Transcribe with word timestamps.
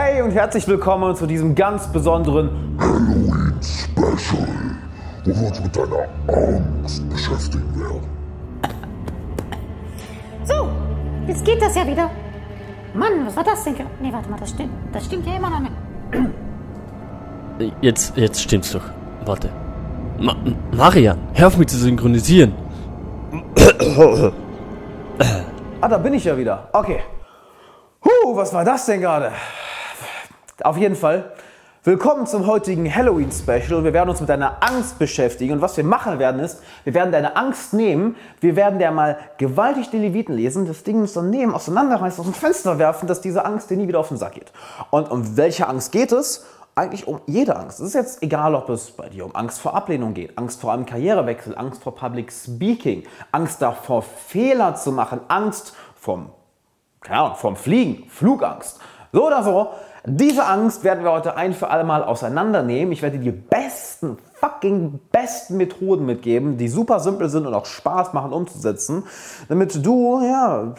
Hey 0.00 0.22
und 0.22 0.30
herzlich 0.30 0.68
willkommen 0.68 1.16
zu 1.16 1.26
diesem 1.26 1.56
ganz 1.56 1.88
besonderen 1.88 2.78
Halloween 2.78 3.52
Special, 3.60 4.46
wo 5.24 5.30
wir 5.34 5.48
uns 5.48 5.60
mit 5.60 5.76
deiner 5.76 6.06
Angst 6.28 7.10
beschäftigen 7.10 7.80
werden. 7.80 8.06
So, 10.44 10.68
jetzt 11.26 11.44
geht 11.44 11.60
das 11.60 11.74
ja 11.74 11.84
wieder. 11.84 12.08
Mann, 12.94 13.26
was 13.26 13.34
war 13.34 13.42
das 13.42 13.64
denn? 13.64 13.74
Nee, 14.00 14.12
warte 14.12 14.30
mal, 14.30 14.38
das 14.38 14.50
stimmt. 14.50 14.70
Das 14.92 15.04
stimmt 15.04 15.26
ja 15.26 15.34
immer 15.34 15.50
noch 15.50 15.58
nicht. 15.58 15.72
Jetzt, 17.80 18.16
jetzt 18.16 18.40
stimmt's 18.40 18.70
doch. 18.70 18.84
Warte. 19.24 19.50
Ma 20.20 20.36
Marian, 20.76 21.18
hör 21.34 21.48
auf 21.48 21.58
mich 21.58 21.66
zu 21.66 21.76
synchronisieren. 21.76 22.54
Ah, 25.80 25.88
da 25.88 25.98
bin 25.98 26.14
ich 26.14 26.22
ja 26.22 26.36
wieder. 26.36 26.68
Okay. 26.72 27.00
Huh, 28.04 28.36
was 28.36 28.54
war 28.54 28.64
das 28.64 28.86
denn 28.86 29.00
gerade? 29.00 29.32
Auf 30.62 30.76
jeden 30.76 30.96
Fall. 30.96 31.32
Willkommen 31.84 32.26
zum 32.26 32.48
heutigen 32.48 32.92
Halloween 32.92 33.30
Special. 33.30 33.84
Wir 33.84 33.92
werden 33.92 34.10
uns 34.10 34.18
mit 34.18 34.28
deiner 34.28 34.56
Angst 34.60 34.98
beschäftigen 34.98 35.52
und 35.52 35.60
was 35.60 35.76
wir 35.76 35.84
machen 35.84 36.18
werden 36.18 36.40
ist, 36.40 36.60
wir 36.82 36.94
werden 36.94 37.12
deine 37.12 37.36
Angst 37.36 37.74
nehmen, 37.74 38.16
wir 38.40 38.56
werden 38.56 38.80
dir 38.80 38.90
mal 38.90 39.18
gewaltig 39.38 39.90
die 39.90 39.98
Leviten 39.98 40.34
lesen, 40.34 40.66
das 40.66 40.82
Ding 40.82 41.00
uns 41.00 41.14
nehmen, 41.14 41.54
auseinanderreißen, 41.54 42.20
aus 42.20 42.26
dem 42.26 42.34
Fenster 42.34 42.80
werfen, 42.80 43.06
dass 43.06 43.20
diese 43.20 43.44
Angst 43.44 43.70
dir 43.70 43.76
nie 43.76 43.86
wieder 43.86 44.00
auf 44.00 44.08
den 44.08 44.16
Sack 44.16 44.32
geht. 44.32 44.52
Und 44.90 45.08
um 45.12 45.36
welche 45.36 45.68
Angst 45.68 45.92
geht 45.92 46.10
es? 46.10 46.44
Eigentlich 46.74 47.06
um 47.06 47.20
jede 47.26 47.54
Angst. 47.54 47.78
Es 47.78 47.86
ist 47.86 47.94
jetzt 47.94 48.22
egal, 48.24 48.56
ob 48.56 48.68
es 48.68 48.90
bei 48.90 49.08
dir 49.08 49.26
um 49.26 49.36
Angst 49.36 49.60
vor 49.60 49.74
Ablehnung 49.74 50.12
geht, 50.12 50.36
Angst 50.36 50.60
vor 50.60 50.72
einem 50.72 50.86
Karrierewechsel, 50.86 51.56
Angst 51.56 51.84
vor 51.84 51.94
Public 51.94 52.32
Speaking, 52.32 53.04
Angst 53.30 53.62
davor, 53.62 54.02
Fehler 54.02 54.74
zu 54.74 54.90
machen, 54.90 55.20
Angst 55.28 55.76
vom, 55.94 56.30
keine 57.00 57.36
vom 57.36 57.54
Fliegen, 57.54 58.10
Flugangst. 58.10 58.80
So 59.12 59.26
oder 59.26 59.42
so, 59.42 59.68
diese 60.08 60.46
Angst 60.46 60.84
werden 60.84 61.04
wir 61.04 61.12
heute 61.12 61.36
ein 61.36 61.52
für 61.52 61.70
alle 61.70 61.84
Mal 61.84 62.02
auseinandernehmen. 62.02 62.92
Ich 62.92 63.02
werde 63.02 63.18
dir 63.18 63.32
die 63.32 63.38
besten, 63.38 64.18
fucking 64.34 64.98
besten 65.12 65.56
Methoden 65.56 66.06
mitgeben, 66.06 66.56
die 66.56 66.68
super 66.68 67.00
simpel 67.00 67.28
sind 67.28 67.46
und 67.46 67.54
auch 67.54 67.66
Spaß 67.66 68.12
machen 68.12 68.32
umzusetzen, 68.32 69.04
damit 69.48 69.84
du, 69.84 70.20
ja, 70.22 70.74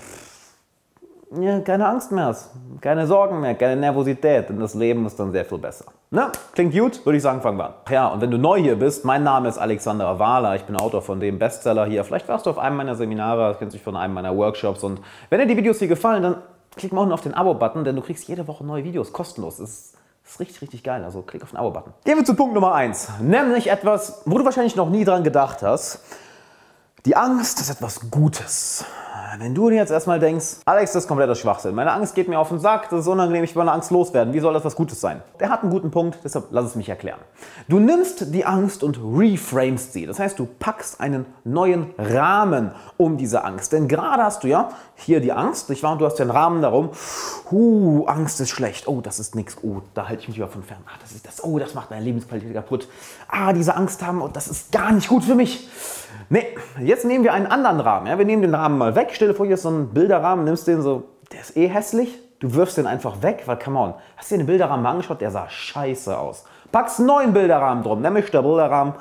ja, 1.40 1.60
keine 1.60 1.88
Angst 1.88 2.12
mehr 2.12 2.26
hast, 2.26 2.50
keine 2.82 3.06
Sorgen 3.06 3.40
mehr, 3.40 3.54
keine 3.54 3.80
Nervosität, 3.80 4.50
denn 4.50 4.60
das 4.60 4.74
Leben 4.74 5.06
ist 5.06 5.20
dann 5.20 5.32
sehr 5.32 5.46
viel 5.46 5.60
besser. 5.60 5.86
Ne? 6.10 6.32
Klingt 6.54 6.74
gut? 6.74 7.06
Würde 7.06 7.18
ich 7.18 7.24
sagen, 7.24 7.42
fangen 7.42 7.60
wir 7.60 7.68
an. 7.68 7.74
Ja, 7.92 8.08
und 8.08 8.22
wenn 8.22 8.32
du 8.32 8.40
neu 8.40 8.60
hier 8.60 8.78
bist, 8.78 9.06
mein 9.06 9.24
Name 9.24 9.48
ist 9.48 9.60
Alexander 9.60 10.18
Wahler, 10.18 10.56
ich 10.56 10.64
bin 10.64 10.76
Autor 10.76 11.04
von 11.04 11.20
dem 11.20 11.38
Bestseller 11.38 11.86
hier. 11.86 12.04
Vielleicht 12.04 12.28
warst 12.28 12.48
du 12.48 12.50
auf 12.50 12.58
einem 12.58 12.78
meiner 12.78 12.96
Seminare, 12.96 13.56
kennst 13.60 13.76
dich 13.76 13.84
von 13.84 13.96
einem 13.96 14.16
meiner 14.16 14.36
Workshops 14.36 14.84
und 14.84 15.02
wenn 15.30 15.40
dir 15.40 15.46
die 15.46 15.58
Videos 15.58 15.78
hier 15.78 15.88
gefallen, 15.88 16.24
dann 16.24 16.36
klick 16.80 16.94
mal 16.94 17.02
unten 17.02 17.14
auf 17.14 17.22
den 17.22 17.34
Abo-Button, 17.34 17.84
denn 17.84 17.96
du 17.96 18.02
kriegst 18.02 18.28
jede 18.28 18.48
Woche 18.48 18.66
neue 18.66 18.84
Videos 18.84 19.14
kostenlos. 19.14 19.58
Das 19.58 19.70
ist, 19.70 19.94
das 20.24 20.34
ist 20.34 20.40
richtig, 20.40 20.62
richtig 20.62 20.84
geil. 20.84 21.04
Also 21.04 21.22
klick 21.22 21.44
auf 21.44 21.52
den 21.52 21.58
Abo-Button. 21.58 21.94
Gehen 22.06 22.18
wir 22.18 22.26
zu 22.26 22.34
Punkt 22.34 22.56
Nummer 22.56 22.74
1. 22.74 23.10
Nämlich 23.22 23.70
etwas, 23.70 24.22
wo 24.26 24.38
du 24.38 24.46
wahrscheinlich 24.46 24.76
noch 24.76 24.90
nie 24.90 25.04
dran 25.04 25.24
gedacht 25.24 25.62
hast. 25.62 26.00
Die 27.06 27.16
Angst 27.16 27.60
ist 27.60 27.70
etwas 27.70 28.10
Gutes. 28.10 28.86
Wenn 29.38 29.54
du 29.54 29.70
dir 29.70 29.76
jetzt 29.76 29.92
erstmal 29.92 30.20
denkst, 30.20 30.58
Alex, 30.66 30.94
das 30.94 31.04
ist 31.04 31.08
kompletter 31.08 31.36
Schwachsinn. 31.36 31.76
Meine 31.76 31.92
Angst 31.92 32.16
geht 32.16 32.28
mir 32.28 32.40
auf 32.40 32.50
den 32.50 32.60
Sack, 32.60 32.90
das 32.90 33.02
ist 33.02 33.08
unangenehm, 33.08 33.44
ich 33.44 33.56
will 33.56 33.60
meine 33.60 33.74
Angst 33.74 33.92
loswerden. 33.92 34.34
Wie 34.34 34.40
soll 34.40 34.54
das 34.54 34.66
was 34.66 34.76
Gutes 34.76 35.00
sein? 35.00 35.22
Der 35.40 35.50
hat 35.50 35.62
einen 35.62 35.72
guten 35.72 35.92
Punkt, 35.92 36.20
deshalb 36.24 36.46
lass 36.52 36.66
es 36.66 36.76
mich 36.76 36.90
erklären. 36.90 37.20
Du 37.68 37.80
nimmst 37.80 38.34
die 38.34 38.46
Angst 38.46 38.84
und 38.84 38.98
reframest 38.98 39.94
sie. 39.94 40.06
Das 40.08 40.20
heißt, 40.20 40.40
du 40.40 40.48
packst 40.48 41.00
einen 41.00 41.26
neuen 41.44 41.94
Rahmen 41.98 42.72
um 42.98 43.18
diese 43.18 43.44
Angst. 43.44 43.72
Denn 43.74 43.88
gerade 43.88 44.24
hast 44.24 44.44
du 44.44 44.48
ja 44.48 44.70
hier 44.96 45.20
die 45.20 45.32
Angst, 45.32 45.70
nicht 45.70 45.84
wahr? 45.84 45.92
Und 45.92 46.00
du 46.00 46.06
hast 46.06 46.16
den 46.16 46.32
Rahmen 46.32 46.62
darum. 46.62 46.90
Huh, 47.52 48.06
Angst 48.08 48.42
ist 48.42 48.50
schlecht. 48.50 48.88
Oh, 48.88 49.02
das 49.02 49.20
ist 49.20 49.36
nichts. 49.36 49.58
Oh, 49.62 49.82
da 49.94 50.08
halte 50.08 50.24
ich 50.24 50.28
mich 50.28 50.38
lieber 50.38 50.50
von 50.50 50.64
fern. 50.64 50.80
Ah, 50.88 50.98
das 51.02 51.12
ist 51.12 51.28
das. 51.28 51.44
Oh, 51.44 51.60
das 51.60 51.76
macht 51.76 51.92
meine 51.92 52.04
Lebensqualität 52.04 52.54
kaputt. 52.54 52.88
Ah, 53.28 53.54
diese 53.54 53.76
Angst 53.76 54.02
haben, 54.02 54.22
oh, 54.22 54.28
das 54.28 54.48
ist 54.48 54.72
gar 54.72 54.92
nicht 54.92 55.08
gut 55.08 55.24
für 55.24 55.36
mich. 55.36 55.68
Nee, 56.30 56.46
jetzt 56.80 57.06
nehmen 57.06 57.24
wir 57.24 57.34
einen 57.34 57.48
anderen 57.48 57.80
Rahmen. 57.80 58.08
Ja? 58.08 58.18
Wir 58.18 58.26
nehmen 58.26 58.42
den 58.42 58.56
Rahmen 58.56 58.78
mal 58.78 58.96
weg. 58.96 59.10
Stell 59.14 59.30
dir 59.30 59.34
vor, 59.34 59.46
hier 59.46 59.56
ist 59.56 59.64
so 59.64 59.70
ein 59.70 59.90
Bilderrahmen, 59.90 60.46
nimmst 60.46 60.68
den 60.68 60.82
so, 60.82 61.06
der 61.32 61.42
ist 61.42 61.58
eh 61.58 61.68
hässlich. 61.68 62.20
Du 62.40 62.54
wirfst 62.54 62.78
den 62.78 62.88
einfach 62.88 63.22
weg, 63.22 63.44
weil, 63.46 63.60
come 63.60 63.80
on, 63.80 63.94
hast 64.16 64.32
du 64.32 64.36
dir 64.36 64.44
den 64.44 64.48
Bilderrahmen 64.48 64.84
mal 64.84 64.92
angeschaut? 64.92 65.22
Der 65.22 65.32
sah 65.32 65.50
scheiße 65.50 66.18
aus. 66.18 66.46
Packst 66.72 67.00
einen 67.00 67.08
neuen 67.08 67.34
Bilderrahmen 67.34 67.84
drum, 67.84 68.02
nämlich 68.02 68.32
der 68.32 68.42
Bilderrahmen. 68.42 68.94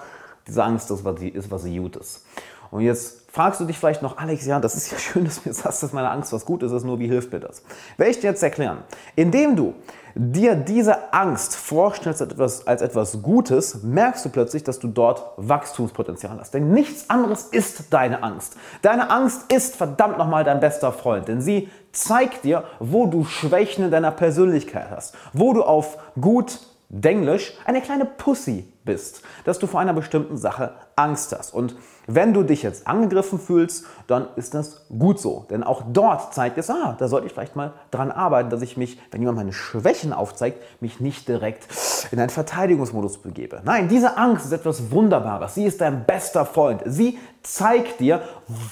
Diese 0.46 0.64
Angst 0.64 0.90
ist, 0.90 1.04
was, 1.04 1.20
ist 1.20 1.50
was 1.50 1.64
Gutes. 1.64 2.24
Und 2.70 2.80
jetzt 2.80 3.30
fragst 3.30 3.60
du 3.60 3.64
dich 3.64 3.78
vielleicht 3.78 4.02
noch, 4.02 4.18
Alex, 4.18 4.46
ja, 4.46 4.58
das 4.58 4.74
ist 4.74 4.90
ja 4.90 4.98
schön, 4.98 5.24
dass 5.24 5.42
du 5.42 5.48
mir 5.48 5.54
sagst, 5.54 5.82
dass 5.82 5.92
meine 5.92 6.10
Angst 6.10 6.32
was 6.32 6.44
Gutes 6.44 6.72
ist, 6.72 6.84
nur 6.84 6.98
wie 6.98 7.06
hilft 7.06 7.32
mir 7.32 7.40
das? 7.40 7.62
Werde 7.96 8.10
ich 8.10 8.20
dir 8.20 8.30
jetzt 8.30 8.42
erklären. 8.42 8.78
Indem 9.14 9.54
du 9.56 9.74
dir 10.18 10.56
diese 10.56 11.12
Angst 11.12 11.54
vorstellst 11.54 12.20
als 12.20 12.32
etwas, 12.32 12.66
als 12.66 12.82
etwas 12.82 13.22
Gutes, 13.22 13.82
merkst 13.82 14.24
du 14.24 14.28
plötzlich, 14.28 14.64
dass 14.64 14.80
du 14.80 14.88
dort 14.88 15.22
Wachstumspotenzial 15.36 16.38
hast. 16.38 16.52
Denn 16.52 16.72
nichts 16.72 17.08
anderes 17.08 17.44
ist 17.44 17.92
deine 17.92 18.22
Angst. 18.22 18.56
Deine 18.82 19.10
Angst 19.10 19.52
ist 19.52 19.76
verdammt 19.76 20.18
nochmal 20.18 20.42
dein 20.42 20.60
bester 20.60 20.92
Freund, 20.92 21.28
denn 21.28 21.40
sie 21.40 21.68
zeigt 21.92 22.44
dir, 22.44 22.64
wo 22.80 23.06
du 23.06 23.24
Schwächen 23.24 23.84
in 23.84 23.90
deiner 23.90 24.10
Persönlichkeit 24.10 24.90
hast, 24.90 25.14
wo 25.32 25.52
du 25.52 25.62
auf 25.62 25.98
gut 26.20 26.58
Denglisch 26.90 27.52
eine 27.66 27.82
kleine 27.82 28.06
Pussy 28.06 28.66
bist, 28.88 29.20
dass 29.44 29.58
du 29.58 29.66
vor 29.66 29.80
einer 29.80 29.92
bestimmten 29.92 30.38
Sache 30.38 30.72
Angst 30.96 31.36
hast. 31.36 31.52
Und 31.52 31.76
wenn 32.06 32.32
du 32.32 32.42
dich 32.42 32.62
jetzt 32.62 32.88
angegriffen 32.88 33.38
fühlst, 33.38 33.84
dann 34.06 34.28
ist 34.36 34.54
das 34.54 34.86
gut 34.88 35.20
so. 35.20 35.44
Denn 35.50 35.62
auch 35.62 35.82
dort 35.92 36.32
zeigt 36.32 36.56
es, 36.56 36.70
ah, 36.70 36.96
da 36.98 37.06
sollte 37.06 37.26
ich 37.26 37.34
vielleicht 37.34 37.54
mal 37.54 37.74
dran 37.90 38.10
arbeiten, 38.10 38.48
dass 38.48 38.62
ich 38.62 38.78
mich, 38.78 38.98
wenn 39.10 39.20
jemand 39.20 39.36
meine 39.36 39.52
Schwächen 39.52 40.14
aufzeigt, 40.14 40.62
mich 40.80 41.00
nicht 41.00 41.28
direkt 41.28 41.68
in 42.10 42.18
einen 42.18 42.30
Verteidigungsmodus 42.30 43.18
begebe. 43.18 43.60
Nein, 43.62 43.88
diese 43.88 44.16
Angst 44.16 44.46
ist 44.46 44.52
etwas 44.52 44.90
Wunderbares. 44.90 45.54
Sie 45.54 45.66
ist 45.66 45.82
dein 45.82 46.06
bester 46.06 46.46
Freund. 46.46 46.80
Sie 46.86 47.18
zeigt 47.42 48.00
dir, 48.00 48.22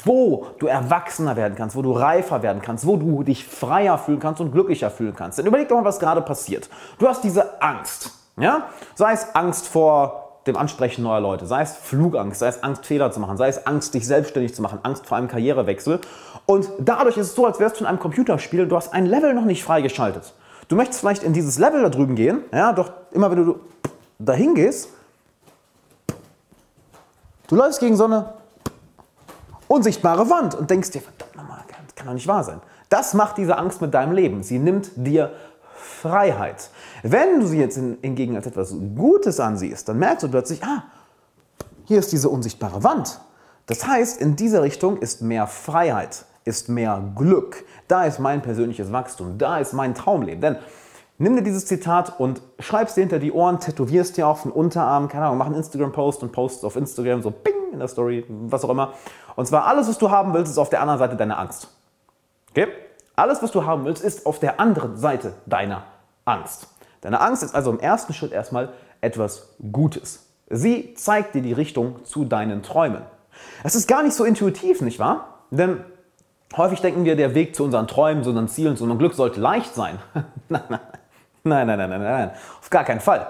wo 0.06 0.46
du 0.58 0.66
erwachsener 0.66 1.36
werden 1.36 1.56
kannst, 1.56 1.76
wo 1.76 1.82
du 1.82 1.92
reifer 1.92 2.42
werden 2.42 2.62
kannst, 2.62 2.86
wo 2.86 2.96
du 2.96 3.22
dich 3.22 3.46
freier 3.46 3.98
fühlen 3.98 4.18
kannst 4.18 4.40
und 4.40 4.50
glücklicher 4.50 4.90
fühlen 4.90 5.14
kannst. 5.14 5.38
Denn 5.38 5.46
überleg 5.46 5.68
doch 5.68 5.76
mal, 5.76 5.84
was 5.84 6.00
gerade 6.00 6.22
passiert. 6.22 6.70
Du 6.98 7.06
hast 7.06 7.22
diese 7.22 7.60
Angst. 7.60 8.25
Ja? 8.38 8.68
Sei 8.94 9.12
es 9.12 9.34
Angst 9.34 9.66
vor 9.68 10.40
dem 10.46 10.56
Ansprechen 10.56 11.02
neuer 11.02 11.20
Leute, 11.20 11.46
sei 11.46 11.62
es 11.62 11.74
Flugangst, 11.74 12.38
sei 12.38 12.48
es 12.48 12.62
Angst, 12.62 12.86
Fehler 12.86 13.10
zu 13.10 13.18
machen, 13.18 13.36
sei 13.36 13.48
es 13.48 13.66
Angst, 13.66 13.94
dich 13.94 14.06
selbstständig 14.06 14.54
zu 14.54 14.62
machen, 14.62 14.78
Angst 14.84 15.06
vor 15.06 15.16
einem 15.16 15.28
Karrierewechsel. 15.28 16.00
Und 16.46 16.68
dadurch 16.78 17.16
ist 17.16 17.28
es 17.28 17.34
so, 17.34 17.46
als 17.46 17.58
wärst 17.58 17.76
du 17.76 17.80
in 17.80 17.86
einem 17.86 17.98
Computerspiel, 17.98 18.68
du 18.68 18.76
hast 18.76 18.92
ein 18.92 19.06
Level 19.06 19.34
noch 19.34 19.44
nicht 19.44 19.64
freigeschaltet. 19.64 20.34
Du 20.68 20.76
möchtest 20.76 21.00
vielleicht 21.00 21.22
in 21.22 21.32
dieses 21.32 21.58
Level 21.58 21.82
da 21.82 21.88
drüben 21.88 22.14
gehen, 22.14 22.40
ja, 22.52 22.72
doch 22.72 22.92
immer 23.10 23.30
wenn 23.30 23.44
du 23.44 23.60
dahin 24.18 24.54
gehst, 24.54 24.90
du 27.48 27.56
läufst 27.56 27.80
gegen 27.80 27.96
so 27.96 28.04
eine 28.04 28.34
unsichtbare 29.68 30.30
Wand 30.30 30.54
und 30.54 30.70
denkst 30.70 30.90
dir, 30.92 31.00
verdammt 31.00 31.36
nochmal, 31.36 31.58
das 31.68 31.94
kann 31.94 32.06
doch 32.06 32.14
nicht 32.14 32.28
wahr 32.28 32.44
sein. 32.44 32.60
Das 32.88 33.14
macht 33.14 33.36
diese 33.36 33.58
Angst 33.58 33.80
mit 33.80 33.92
deinem 33.94 34.12
Leben. 34.12 34.44
Sie 34.44 34.60
nimmt 34.60 34.90
dir 34.94 35.32
Freiheit. 35.76 36.70
Wenn 37.02 37.40
du 37.40 37.46
sie 37.46 37.58
jetzt 37.58 37.76
hingegen 37.76 38.36
als 38.36 38.46
etwas 38.46 38.74
Gutes 38.94 39.40
ansiehst, 39.40 39.88
dann 39.88 39.98
merkst 39.98 40.24
du 40.24 40.28
plötzlich, 40.28 40.62
ah, 40.64 40.84
hier 41.84 41.98
ist 41.98 42.12
diese 42.12 42.28
unsichtbare 42.28 42.82
Wand. 42.82 43.20
Das 43.66 43.86
heißt, 43.86 44.20
in 44.20 44.36
dieser 44.36 44.62
Richtung 44.62 44.98
ist 44.98 45.22
mehr 45.22 45.46
Freiheit, 45.46 46.24
ist 46.44 46.68
mehr 46.68 47.02
Glück. 47.16 47.64
Da 47.88 48.04
ist 48.04 48.18
mein 48.18 48.42
persönliches 48.42 48.92
Wachstum, 48.92 49.38
da 49.38 49.58
ist 49.58 49.72
mein 49.72 49.94
Traumleben. 49.94 50.40
Denn 50.40 50.56
nimm 51.18 51.36
dir 51.36 51.42
dieses 51.42 51.66
Zitat 51.66 52.18
und 52.20 52.42
schreib 52.58 52.88
es 52.88 52.94
dir 52.94 53.00
hinter 53.00 53.18
die 53.18 53.32
Ohren, 53.32 53.60
tätowierst 53.60 54.16
dir 54.16 54.26
auf 54.28 54.42
den 54.42 54.52
Unterarm, 54.52 55.08
keine 55.08 55.26
Ahnung, 55.26 55.38
mach 55.38 55.46
einen 55.46 55.56
Instagram-Post 55.56 56.22
und 56.22 56.32
post 56.32 56.64
auf 56.64 56.76
Instagram 56.76 57.22
so 57.22 57.30
bing 57.30 57.54
in 57.72 57.80
der 57.80 57.88
Story, 57.88 58.24
was 58.28 58.64
auch 58.64 58.70
immer. 58.70 58.94
Und 59.34 59.46
zwar 59.46 59.66
alles, 59.66 59.88
was 59.88 59.98
du 59.98 60.10
haben 60.10 60.32
willst, 60.32 60.52
ist 60.52 60.58
auf 60.58 60.70
der 60.70 60.80
anderen 60.80 60.98
Seite 60.98 61.16
deine 61.16 61.36
Angst. 61.36 61.68
Okay? 62.50 62.68
Alles, 63.16 63.42
was 63.42 63.50
du 63.50 63.64
haben 63.64 63.86
willst, 63.86 64.04
ist 64.04 64.26
auf 64.26 64.38
der 64.38 64.60
anderen 64.60 64.98
Seite 64.98 65.32
deiner 65.46 65.84
Angst. 66.26 66.68
Deine 67.00 67.20
Angst 67.20 67.42
ist 67.42 67.54
also 67.54 67.70
im 67.70 67.80
ersten 67.80 68.12
Schritt 68.12 68.32
erstmal 68.32 68.68
etwas 69.00 69.54
Gutes. 69.72 70.26
Sie 70.50 70.92
zeigt 70.94 71.34
dir 71.34 71.40
die 71.40 71.54
Richtung 71.54 72.04
zu 72.04 72.26
deinen 72.26 72.62
Träumen. 72.62 73.02
Es 73.64 73.74
ist 73.74 73.88
gar 73.88 74.02
nicht 74.02 74.14
so 74.14 74.24
intuitiv, 74.24 74.82
nicht 74.82 74.98
wahr? 74.98 75.40
Denn 75.50 75.80
häufig 76.56 76.82
denken 76.82 77.04
wir, 77.04 77.16
der 77.16 77.34
Weg 77.34 77.56
zu 77.56 77.64
unseren 77.64 77.88
Träumen, 77.88 78.22
zu 78.22 78.30
unseren 78.30 78.48
Zielen, 78.48 78.76
zu 78.76 78.84
unserem 78.84 78.98
Glück 78.98 79.14
sollte 79.14 79.40
leicht 79.40 79.74
sein. 79.74 79.98
nein, 80.48 80.62
nein, 80.68 80.80
nein, 81.44 81.66
nein, 81.66 81.88
nein, 81.88 82.02
nein, 82.02 82.30
auf 82.60 82.68
gar 82.68 82.84
keinen 82.84 83.00
Fall. 83.00 83.28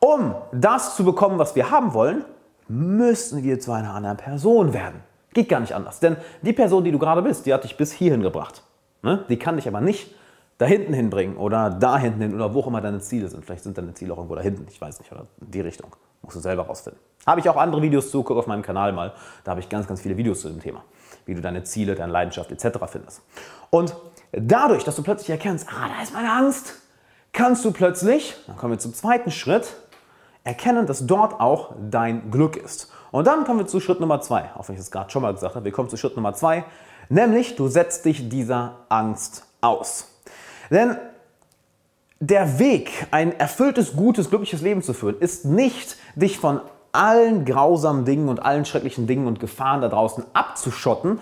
Um 0.00 0.34
das 0.52 0.96
zu 0.96 1.04
bekommen, 1.04 1.38
was 1.38 1.54
wir 1.54 1.70
haben 1.70 1.94
wollen, 1.94 2.24
müssen 2.66 3.44
wir 3.44 3.60
zu 3.60 3.72
einer 3.72 3.94
anderen 3.94 4.16
Person 4.16 4.72
werden. 4.72 5.00
Geht 5.32 5.48
gar 5.48 5.60
nicht 5.60 5.74
anders. 5.74 6.00
Denn 6.00 6.16
die 6.42 6.52
Person, 6.52 6.82
die 6.82 6.90
du 6.90 6.98
gerade 6.98 7.22
bist, 7.22 7.46
die 7.46 7.54
hat 7.54 7.64
dich 7.64 7.76
bis 7.76 7.92
hierhin 7.92 8.22
gebracht. 8.22 8.62
Ne? 9.02 9.24
Die 9.28 9.38
kann 9.38 9.56
dich 9.56 9.68
aber 9.68 9.80
nicht 9.80 10.14
da 10.58 10.66
hinten 10.66 10.92
hinbringen 10.92 11.36
oder 11.36 11.70
da 11.70 11.98
hinten 11.98 12.20
hin 12.20 12.34
oder 12.34 12.52
wo 12.52 12.60
auch 12.60 12.66
immer 12.66 12.80
deine 12.80 13.00
Ziele 13.00 13.28
sind. 13.28 13.44
Vielleicht 13.44 13.62
sind 13.62 13.78
deine 13.78 13.94
Ziele 13.94 14.12
auch 14.12 14.18
irgendwo 14.18 14.34
da 14.34 14.42
hinten, 14.42 14.66
ich 14.68 14.80
weiß 14.80 14.98
nicht, 14.98 15.10
oder 15.12 15.26
in 15.40 15.50
die 15.50 15.60
Richtung. 15.60 15.94
Musst 16.22 16.36
du 16.36 16.40
selber 16.40 16.66
rausfinden. 16.66 17.00
Habe 17.26 17.40
ich 17.40 17.48
auch 17.48 17.56
andere 17.56 17.80
Videos 17.80 18.10
zu, 18.10 18.24
guck 18.24 18.36
auf 18.36 18.48
meinem 18.48 18.62
Kanal 18.62 18.92
mal. 18.92 19.12
Da 19.44 19.52
habe 19.52 19.60
ich 19.60 19.68
ganz, 19.68 19.86
ganz 19.86 20.00
viele 20.00 20.16
Videos 20.16 20.40
zu 20.40 20.48
dem 20.48 20.60
Thema. 20.60 20.82
Wie 21.26 21.34
du 21.34 21.40
deine 21.40 21.62
Ziele, 21.62 21.94
deine 21.94 22.12
Leidenschaft 22.12 22.50
etc. 22.50 22.78
findest. 22.86 23.22
Und 23.70 23.94
dadurch, 24.32 24.82
dass 24.82 24.96
du 24.96 25.02
plötzlich 25.02 25.30
erkennst, 25.30 25.68
ah, 25.68 25.88
da 25.96 26.02
ist 26.02 26.12
meine 26.12 26.32
Angst, 26.32 26.74
kannst 27.32 27.64
du 27.64 27.70
plötzlich, 27.70 28.34
dann 28.48 28.56
kommen 28.56 28.72
wir 28.72 28.78
zum 28.78 28.94
zweiten 28.94 29.30
Schritt, 29.30 29.76
erkennen, 30.42 30.86
dass 30.86 31.06
dort 31.06 31.40
auch 31.40 31.74
dein 31.90 32.30
Glück 32.30 32.56
ist. 32.56 32.90
Und 33.10 33.26
dann 33.26 33.44
kommen 33.44 33.60
wir 33.60 33.66
zu 33.66 33.80
Schritt 33.80 34.00
Nummer 34.00 34.20
zwei, 34.20 34.50
auch 34.56 34.68
wenn 34.68 34.74
ich 34.74 34.80
das 34.80 34.90
gerade 34.90 35.10
schon 35.10 35.22
mal 35.22 35.32
gesagt 35.32 35.54
habe. 35.54 35.64
Wir 35.64 35.72
kommen 35.72 35.88
zu 35.88 35.96
Schritt 35.96 36.16
Nummer 36.16 36.34
zwei, 36.34 36.64
nämlich 37.08 37.56
du 37.56 37.68
setzt 37.68 38.04
dich 38.04 38.28
dieser 38.28 38.76
Angst 38.88 39.44
aus. 39.60 40.08
Denn 40.70 40.96
der 42.20 42.58
Weg, 42.58 43.06
ein 43.10 43.38
erfülltes, 43.38 43.94
gutes, 43.94 44.28
glückliches 44.28 44.60
Leben 44.60 44.82
zu 44.82 44.92
führen, 44.92 45.16
ist 45.20 45.44
nicht, 45.44 45.96
dich 46.16 46.38
von 46.38 46.60
allen 46.92 47.44
grausamen 47.44 48.04
Dingen 48.04 48.28
und 48.28 48.40
allen 48.40 48.64
schrecklichen 48.64 49.06
Dingen 49.06 49.26
und 49.26 49.40
Gefahren 49.40 49.82
da 49.82 49.88
draußen 49.88 50.24
abzuschotten 50.32 51.20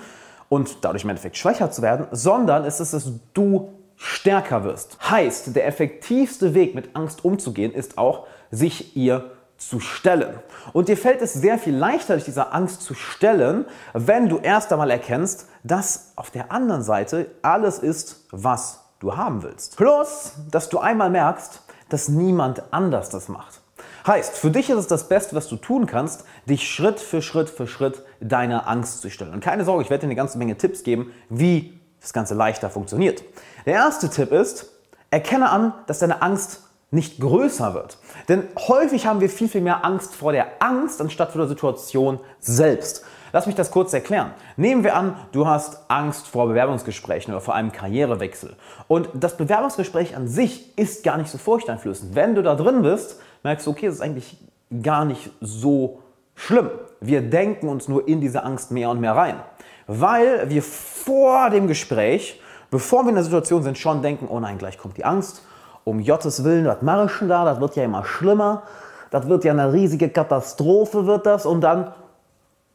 und 0.49 0.79
dadurch 0.83 1.05
im 1.05 1.11
Endeffekt 1.11 1.37
schwächer 1.37 1.71
zu 1.71 1.83
werden, 1.83 2.06
sondern 2.12 2.65
es 2.65 2.81
ist, 2.81 2.94
dass 2.94 3.11
du 3.35 3.73
stärker 3.97 4.65
wirst. 4.65 4.99
Heißt, 5.11 5.55
der 5.55 5.67
effektivste 5.67 6.55
Weg, 6.55 6.75
mit 6.75 6.94
Angst 6.94 7.25
umzugehen, 7.25 7.73
ist 7.73 7.99
auch, 7.99 8.27
sich 8.50 8.97
ihr 8.97 9.33
zu 9.58 9.81
stellen. 9.81 10.38
Und 10.73 10.88
dir 10.88 10.97
fällt 10.97 11.23
es 11.23 11.32
sehr 11.32 11.58
viel 11.58 11.75
leichter, 11.75 12.17
dich 12.17 12.25
dieser 12.25 12.55
Angst 12.55 12.82
zu 12.82 12.94
stellen, 12.94 13.64
wenn 13.94 14.29
du 14.29 14.38
erst 14.38 14.73
einmal 14.73 14.91
erkennst, 14.91 15.49
dass 15.62 16.12
auf 16.17 16.31
der 16.31 16.53
anderen 16.53 16.82
Seite 16.82 17.31
alles 17.43 17.79
ist, 17.79 18.26
was 18.31 18.81
du 19.00 19.17
haben 19.17 19.43
willst. 19.43 19.76
Plus, 19.76 20.32
dass 20.50 20.69
du 20.69 20.79
einmal 20.79 21.11
merkst, 21.11 21.62
dass 21.88 22.08
niemand 22.08 22.62
anders 22.73 23.11
das 23.11 23.29
macht. 23.29 23.61
Heißt, 24.06 24.37
für 24.37 24.50
dich 24.50 24.70
ist 24.70 24.79
es 24.79 24.87
das 24.87 25.08
Beste, 25.08 25.35
was 25.35 25.49
du 25.49 25.56
tun 25.56 25.87
kannst, 25.87 26.25
dich 26.49 26.69
Schritt 26.69 27.00
für 27.00 27.23
Schritt 27.23 27.50
für 27.50 27.67
Schritt 27.67 28.02
deiner 28.20 28.69
Angst 28.69 29.00
zu 29.00 29.11
stellen. 29.11 29.32
Und 29.32 29.41
keine 29.41 29.64
Sorge, 29.64 29.82
ich 29.82 29.91
werde 29.91 30.02
dir 30.02 30.06
eine 30.06 30.14
ganze 30.14 30.38
Menge 30.38 30.56
Tipps 30.56 30.85
geben, 30.85 31.12
wie 31.29 31.81
das 32.00 32.12
Ganze 32.12 32.35
leichter 32.35 32.70
funktioniert. 32.70 33.25
Der 33.64 33.75
erste 33.75 34.09
Tipp 34.09 34.31
ist, 34.31 34.70
erkenne 35.11 35.50
an, 35.50 35.75
dass 35.87 35.99
deine 35.99 36.23
Angst 36.23 36.62
nicht 36.91 37.21
größer 37.21 37.75
wird. 37.75 37.99
Denn 38.29 38.44
häufig 38.69 39.06
haben 39.06 39.21
wir 39.21 39.29
viel, 39.29 39.49
viel 39.49 39.61
mehr 39.61 39.85
Angst 39.85 40.15
vor 40.15 40.33
der 40.33 40.47
Angst 40.61 41.00
anstatt 41.00 41.33
vor 41.33 41.41
der 41.41 41.49
Situation 41.49 42.21
selbst. 42.38 43.05
Lass 43.33 43.47
mich 43.47 43.56
das 43.56 43.71
kurz 43.71 43.93
erklären. 43.93 44.31
Nehmen 44.56 44.85
wir 44.85 44.97
an, 44.97 45.17
du 45.33 45.47
hast 45.47 45.91
Angst 45.91 46.27
vor 46.29 46.47
Bewerbungsgesprächen 46.47 47.35
oder 47.35 47.41
vor 47.41 47.55
einem 47.55 47.73
Karrierewechsel. 47.73 48.56
Und 48.88 49.11
das 49.15 49.37
Bewerbungsgespräch 49.37 50.17
an 50.17 50.29
sich 50.29 50.79
ist 50.79 51.05
gar 51.05 51.19
nicht 51.19 51.31
so 51.31 51.38
furchteinflößend. 51.38 52.15
Wenn 52.15 52.35
du 52.35 52.43
da 52.43 52.55
drin 52.55 52.83
bist, 52.83 53.21
merkst 53.43 53.67
du, 53.67 53.73
okay, 53.73 53.87
das 53.87 53.97
ist 53.97 54.00
eigentlich 54.00 54.38
gar 54.83 55.05
nicht 55.05 55.31
so 55.41 56.03
schlimm. 56.35 56.71
Wir 57.00 57.21
denken 57.21 57.69
uns 57.69 57.88
nur 57.88 58.06
in 58.09 58.21
diese 58.21 58.44
Angst 58.44 58.71
mehr 58.71 58.91
und 58.91 59.00
mehr 59.00 59.17
rein. 59.17 59.41
Weil 59.87 60.49
wir 60.49 60.62
vor 60.62 61.50
dem 61.50 61.67
Gespräch, 61.67 62.41
bevor 62.71 63.05
wir 63.05 63.11
in 63.11 63.17
der 63.17 63.25
Situation 63.25 63.62
sind, 63.62 63.77
schon 63.77 64.03
denken, 64.03 64.29
oh 64.29 64.41
nein, 64.41 64.59
gleich 64.59 64.79
kommt 64.79 64.97
die 64.97 65.05
Angst. 65.05 65.43
Um 65.87 66.05
Gottes 66.05 66.43
Willen, 66.43 66.67
ich 66.67 67.19
denn 67.21 67.29
da? 67.29 67.44
Das 67.44 67.61
wird 67.61 67.77
ja 67.77 67.85
immer 67.85 68.05
schlimmer. 68.05 68.65
Das 69.12 69.29
wird 69.29 69.44
ja 69.44 69.53
eine 69.53 69.73
riesige 69.73 70.09
Katastrophe, 70.09 71.06
wird 71.06 71.27
das. 71.27 71.47
Und 71.47 71.61
dann 71.61 71.93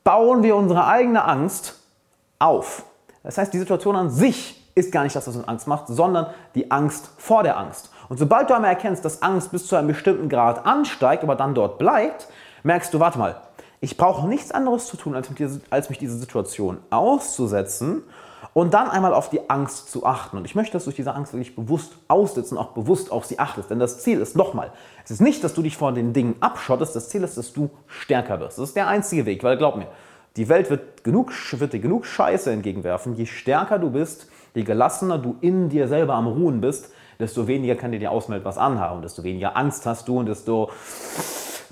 bauen 0.05 0.43
wir 0.43 0.55
unsere 0.55 0.87
eigene 0.87 1.25
Angst 1.25 1.77
auf. 2.39 2.85
Das 3.21 3.37
heißt, 3.37 3.53
die 3.53 3.59
Situation 3.59 3.97
an 3.97 4.09
sich 4.09 4.65
ist 4.75 4.93
gar 4.93 5.03
nicht 5.03 5.13
das, 5.13 5.27
was 5.27 5.35
uns 5.35 5.45
Angst 5.45 5.67
macht, 5.67 5.89
sondern 5.89 6.27
die 6.55 6.71
Angst 6.71 7.09
vor 7.17 7.43
der 7.43 7.57
Angst. 7.57 7.91
Und 8.07 8.17
sobald 8.17 8.49
du 8.49 8.53
einmal 8.53 8.69
erkennst, 8.69 9.03
dass 9.03 9.21
Angst 9.21 9.51
bis 9.51 9.67
zu 9.67 9.75
einem 9.75 9.89
bestimmten 9.89 10.29
Grad 10.29 10.65
ansteigt, 10.65 11.21
aber 11.23 11.35
dann 11.35 11.53
dort 11.53 11.79
bleibt, 11.79 12.29
merkst 12.63 12.93
du, 12.93 13.01
warte 13.01 13.19
mal, 13.19 13.35
ich 13.81 13.97
brauche 13.97 14.25
nichts 14.25 14.53
anderes 14.53 14.87
zu 14.87 14.95
tun, 14.95 15.15
als, 15.15 15.27
als 15.69 15.89
mich 15.89 15.97
diese 15.97 16.17
Situation 16.17 16.77
auszusetzen 16.89 18.03
und 18.53 18.73
dann 18.73 18.89
einmal 18.89 19.13
auf 19.13 19.29
die 19.29 19.49
Angst 19.49 19.91
zu 19.91 20.05
achten. 20.05 20.37
Und 20.37 20.45
ich 20.45 20.55
möchte, 20.55 20.73
dass 20.73 20.85
du 20.85 20.91
diese 20.91 21.15
Angst 21.15 21.33
wirklich 21.33 21.55
bewusst 21.55 21.93
aussitzen, 22.07 22.57
auch 22.57 22.69
bewusst 22.69 23.11
auf 23.11 23.25
sie 23.25 23.39
achtest. 23.39 23.69
Denn 23.69 23.79
das 23.79 23.99
Ziel 23.99 24.19
ist 24.19 24.35
nochmal, 24.35 24.71
es 25.05 25.11
ist 25.11 25.21
nicht, 25.21 25.43
dass 25.43 25.53
du 25.53 25.61
dich 25.61 25.77
vor 25.77 25.93
den 25.93 26.13
Dingen 26.13 26.35
abschottest, 26.41 26.95
das 26.95 27.09
Ziel 27.09 27.23
ist, 27.23 27.37
dass 27.37 27.53
du 27.53 27.69
stärker 27.87 28.39
wirst. 28.39 28.57
Das 28.57 28.69
ist 28.69 28.75
der 28.75 28.87
einzige 28.87 29.25
Weg, 29.25 29.43
weil 29.43 29.57
glaub 29.57 29.77
mir, 29.77 29.87
die 30.37 30.47
Welt 30.49 30.69
wird, 30.69 31.03
genug, 31.03 31.31
wird 31.51 31.73
dir 31.73 31.79
genug 31.79 32.05
Scheiße 32.05 32.51
entgegenwerfen. 32.51 33.15
Je 33.15 33.25
stärker 33.25 33.79
du 33.79 33.89
bist, 33.89 34.27
je 34.53 34.63
gelassener 34.63 35.17
du 35.17 35.37
in 35.41 35.69
dir 35.69 35.87
selber 35.87 36.15
am 36.15 36.27
Ruhen 36.27 36.61
bist, 36.61 36.91
desto 37.19 37.47
weniger 37.47 37.75
kann 37.75 37.91
dir 37.91 37.99
die 37.99 38.07
Außenwelt 38.07 38.45
was 38.45 38.57
anhaben, 38.57 39.01
desto 39.01 39.23
weniger 39.23 39.55
Angst 39.55 39.85
hast 39.85 40.07
du 40.07 40.19
und 40.19 40.27
desto 40.27 40.69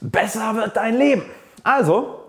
besser 0.02 0.56
wird 0.56 0.76
dein 0.76 0.96
Leben. 0.96 1.24
Also, 1.64 2.29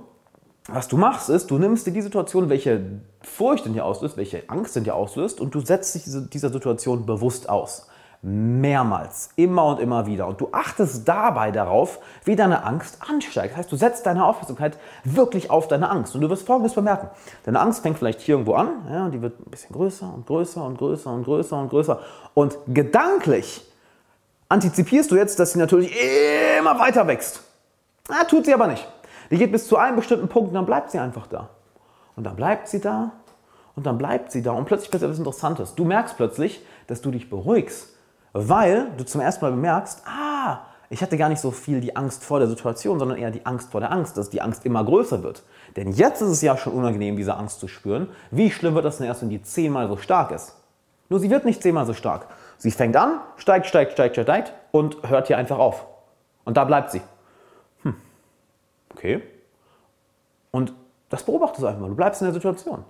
was 0.73 0.89
du 0.89 0.97
machst, 0.97 1.29
ist, 1.29 1.51
du 1.51 1.59
nimmst 1.59 1.87
dir 1.87 1.93
die 1.93 2.03
Situation, 2.03 2.49
welche 2.49 2.81
Furcht 3.23 3.67
in 3.67 3.73
dir 3.73 3.85
auslöst, 3.85 4.17
welche 4.17 4.49
Angst 4.49 4.77
in 4.77 4.85
dir 4.85 4.95
auslöst 4.95 5.41
und 5.41 5.55
du 5.55 5.61
setzt 5.61 5.95
dich 5.95 6.05
dieser 6.05 6.51
Situation 6.51 7.07
bewusst 7.07 7.49
aus. 7.49 7.87
Mehrmals, 8.23 9.31
immer 9.37 9.65
und 9.65 9.81
immer 9.81 10.05
wieder. 10.05 10.27
Und 10.27 10.43
du 10.43 10.51
achtest 10.53 11.09
dabei 11.09 11.51
darauf, 11.51 12.01
wie 12.25 12.37
deine 12.37 12.65
Angst 12.65 12.99
ansteigt. 13.09 13.53
Das 13.53 13.61
heißt, 13.61 13.73
du 13.73 13.77
setzt 13.77 14.05
deine 14.05 14.27
Aufmerksamkeit 14.27 14.77
wirklich 15.05 15.51
auf 15.51 15.69
deine 15.69 15.89
Angst. 15.89 16.15
Und 16.15 16.21
du 16.21 16.29
wirst 16.29 16.47
Folgendes 16.47 16.75
bemerken. 16.75 17.09
Deine 17.45 17.61
Angst 17.61 17.81
fängt 17.81 17.97
vielleicht 17.97 18.21
hier 18.21 18.35
irgendwo 18.35 18.55
an, 18.55 18.87
ja, 18.93 19.07
und 19.07 19.13
die 19.13 19.23
wird 19.23 19.41
ein 19.41 19.51
bisschen 19.51 19.73
größer 19.75 20.13
und 20.13 20.27
größer 20.27 20.63
und 20.63 20.77
größer 20.77 21.11
und 21.11 21.25
größer 21.25 21.57
und 21.57 21.71
größer. 21.71 22.01
Und 22.35 22.59
gedanklich 22.69 23.67
antizipierst 24.51 25.11
du 25.11 25.17
jetzt, 25.17 25.39
dass 25.39 25.53
sie 25.53 25.59
natürlich 25.59 25.91
immer 26.59 26.79
weiter 26.79 27.07
wächst. 27.07 27.41
Na, 28.11 28.25
tut 28.25 28.45
sie 28.45 28.53
aber 28.53 28.67
nicht. 28.67 28.87
Die 29.31 29.39
geht 29.39 29.53
bis 29.53 29.69
zu 29.69 29.77
einem 29.77 29.97
bestimmten 29.97 30.29
Punkt 30.29 30.49
und 30.49 30.55
dann 30.55 30.67
bleibt 30.67 30.91
sie 30.91 30.99
einfach 30.99 31.27
da. 31.27 31.51
Und 32.17 32.25
dann 32.25 32.37
bleibt 32.37 32.69
sie 32.69 32.81
da 32.81 33.13
und 33.77 33.87
dann 33.87 33.99
bleibt 33.99 34.33
sie 34.33 34.43
da 34.43 34.53
und 34.53 34.65
plötzlich 34.65 34.91
passiert 34.91 35.11
etwas 35.11 35.19
Interessantes. 35.19 35.75
Du 35.75 35.85
merkst 35.85 36.17
plötzlich, 36.17 36.65
dass 36.87 37.01
du 37.01 37.11
dich 37.11 37.31
beruhigst, 37.31 37.89
weil 38.33 38.91
du 38.97 39.05
zum 39.05 39.21
ersten 39.21 39.45
Mal 39.45 39.53
bemerkst, 39.53 40.03
ah, 40.07 40.61
ich 40.93 41.03
hatte 41.03 41.17
gar 41.17 41.29
nicht 41.29 41.41
so 41.41 41.53
viel 41.53 41.81
die 41.81 41.95
Angst 41.95 42.25
vor 42.25 42.41
der 42.41 42.49
Situation, 42.49 42.99
sondern 42.99 43.17
eher 43.17 43.31
die 43.31 43.47
Angst 43.47 43.71
vor 43.71 43.81
der 43.81 43.93
Angst, 43.93 44.17
dass 44.17 44.29
die 44.29 44.43
Angst 44.43 44.67
immer 44.67 44.85
größer 44.85 45.23
wird. 45.23 45.45
Denn 45.77 45.93
jetzt 45.93 46.21
ist 46.21 46.29
es 46.29 46.43
ja 46.43 46.57
schon 46.57 46.73
unangenehm, 46.73 47.17
diese 47.17 47.37
Angst 47.37 47.61
zu 47.61 47.69
spüren. 47.69 48.09
Wie 48.33 48.51
schlimm 48.51 48.75
wird 48.75 48.85
das 48.85 48.99
denn 48.99 49.07
erst, 49.07 49.23
wenn 49.23 49.31
die 49.31 49.41
zehnmal 49.41 49.87
so 49.87 49.97
stark 49.97 50.33
ist? 50.33 50.57
Nur 51.09 51.21
sie 51.21 51.31
wird 51.31 51.45
nicht 51.45 51.63
zehnmal 51.63 51.87
so 51.87 51.95
stark. 51.95 52.27
Sie 52.59 52.73
fängt 52.73 52.97
an, 52.97 53.21
steigt, 53.37 53.67
steigt, 53.67 53.93
steigt, 53.93 54.17
steigt 54.17 54.53
und 54.73 55.09
hört 55.09 55.29
hier 55.29 55.39
einfach 55.39 55.59
auf. 55.59 55.87
Und 56.45 56.57
da 56.57 56.65
bleibt 56.65 56.91
sie. 56.91 57.03
Okay. 59.01 59.23
Und 60.51 60.75
das 61.09 61.23
beobachtest 61.23 61.63
du 61.63 61.67
einfach 61.67 61.81
mal. 61.81 61.89
Du 61.89 61.97
bleibst 61.97 62.21
in 62.21 62.27
der 62.27 62.35
Situation. 62.35 62.85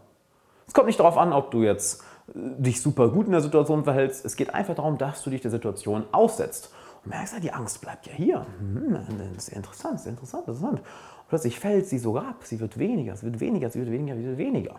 Es 0.66 0.74
kommt 0.74 0.88
nicht 0.88 0.98
darauf 0.98 1.16
an, 1.16 1.32
ob 1.32 1.52
du 1.52 1.62
jetzt 1.62 2.02
äh, 2.28 2.32
dich 2.34 2.82
super 2.82 3.08
gut 3.10 3.26
in 3.26 3.32
der 3.32 3.40
Situation 3.40 3.84
verhältst. 3.84 4.24
Es 4.24 4.34
geht 4.34 4.52
einfach 4.52 4.74
darum, 4.74 4.98
dass 4.98 5.22
du 5.22 5.30
dich 5.30 5.40
der 5.40 5.52
Situation 5.52 6.04
aussetzt. 6.10 6.72
Und 7.04 7.10
merkst, 7.10 7.34
ja, 7.34 7.40
die 7.40 7.52
Angst 7.52 7.80
bleibt 7.80 8.08
ja 8.08 8.12
hier. 8.12 8.44
Hm, 8.58 8.98
das 9.34 9.48
interessant, 9.48 10.00
ist 10.00 10.06
interessant, 10.06 10.48
interessant. 10.48 10.80
Und 10.80 11.28
plötzlich 11.28 11.60
fällt 11.60 11.86
sie 11.86 11.98
sogar 11.98 12.26
ab. 12.26 12.36
Sie 12.42 12.58
wird 12.58 12.76
weniger, 12.76 13.14
sie 13.14 13.26
wird 13.26 13.38
weniger, 13.38 13.70
sie 13.70 13.78
wird 13.78 13.92
weniger, 13.92 14.16
sie 14.16 14.24
wird 14.24 14.38
weniger. 14.38 14.74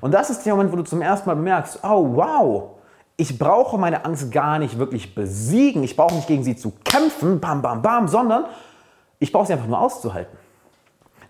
Und 0.00 0.12
das 0.12 0.30
ist 0.30 0.46
der 0.46 0.54
Moment, 0.54 0.72
wo 0.72 0.76
du 0.76 0.84
zum 0.84 1.02
ersten 1.02 1.28
Mal 1.28 1.36
bemerkst, 1.36 1.80
oh 1.82 2.16
wow, 2.16 2.70
ich 3.18 3.38
brauche 3.38 3.76
meine 3.76 4.06
Angst 4.06 4.32
gar 4.32 4.58
nicht 4.58 4.78
wirklich 4.78 5.14
besiegen. 5.14 5.82
Ich 5.82 5.94
brauche 5.94 6.14
nicht 6.14 6.26
gegen 6.26 6.42
sie 6.42 6.56
zu 6.56 6.72
kämpfen, 6.84 7.38
bam, 7.38 7.60
bam, 7.60 7.82
bam, 7.82 8.08
sondern 8.08 8.46
ich 9.18 9.30
brauche 9.30 9.46
sie 9.46 9.52
einfach 9.52 9.68
nur 9.68 9.78
auszuhalten. 9.78 10.39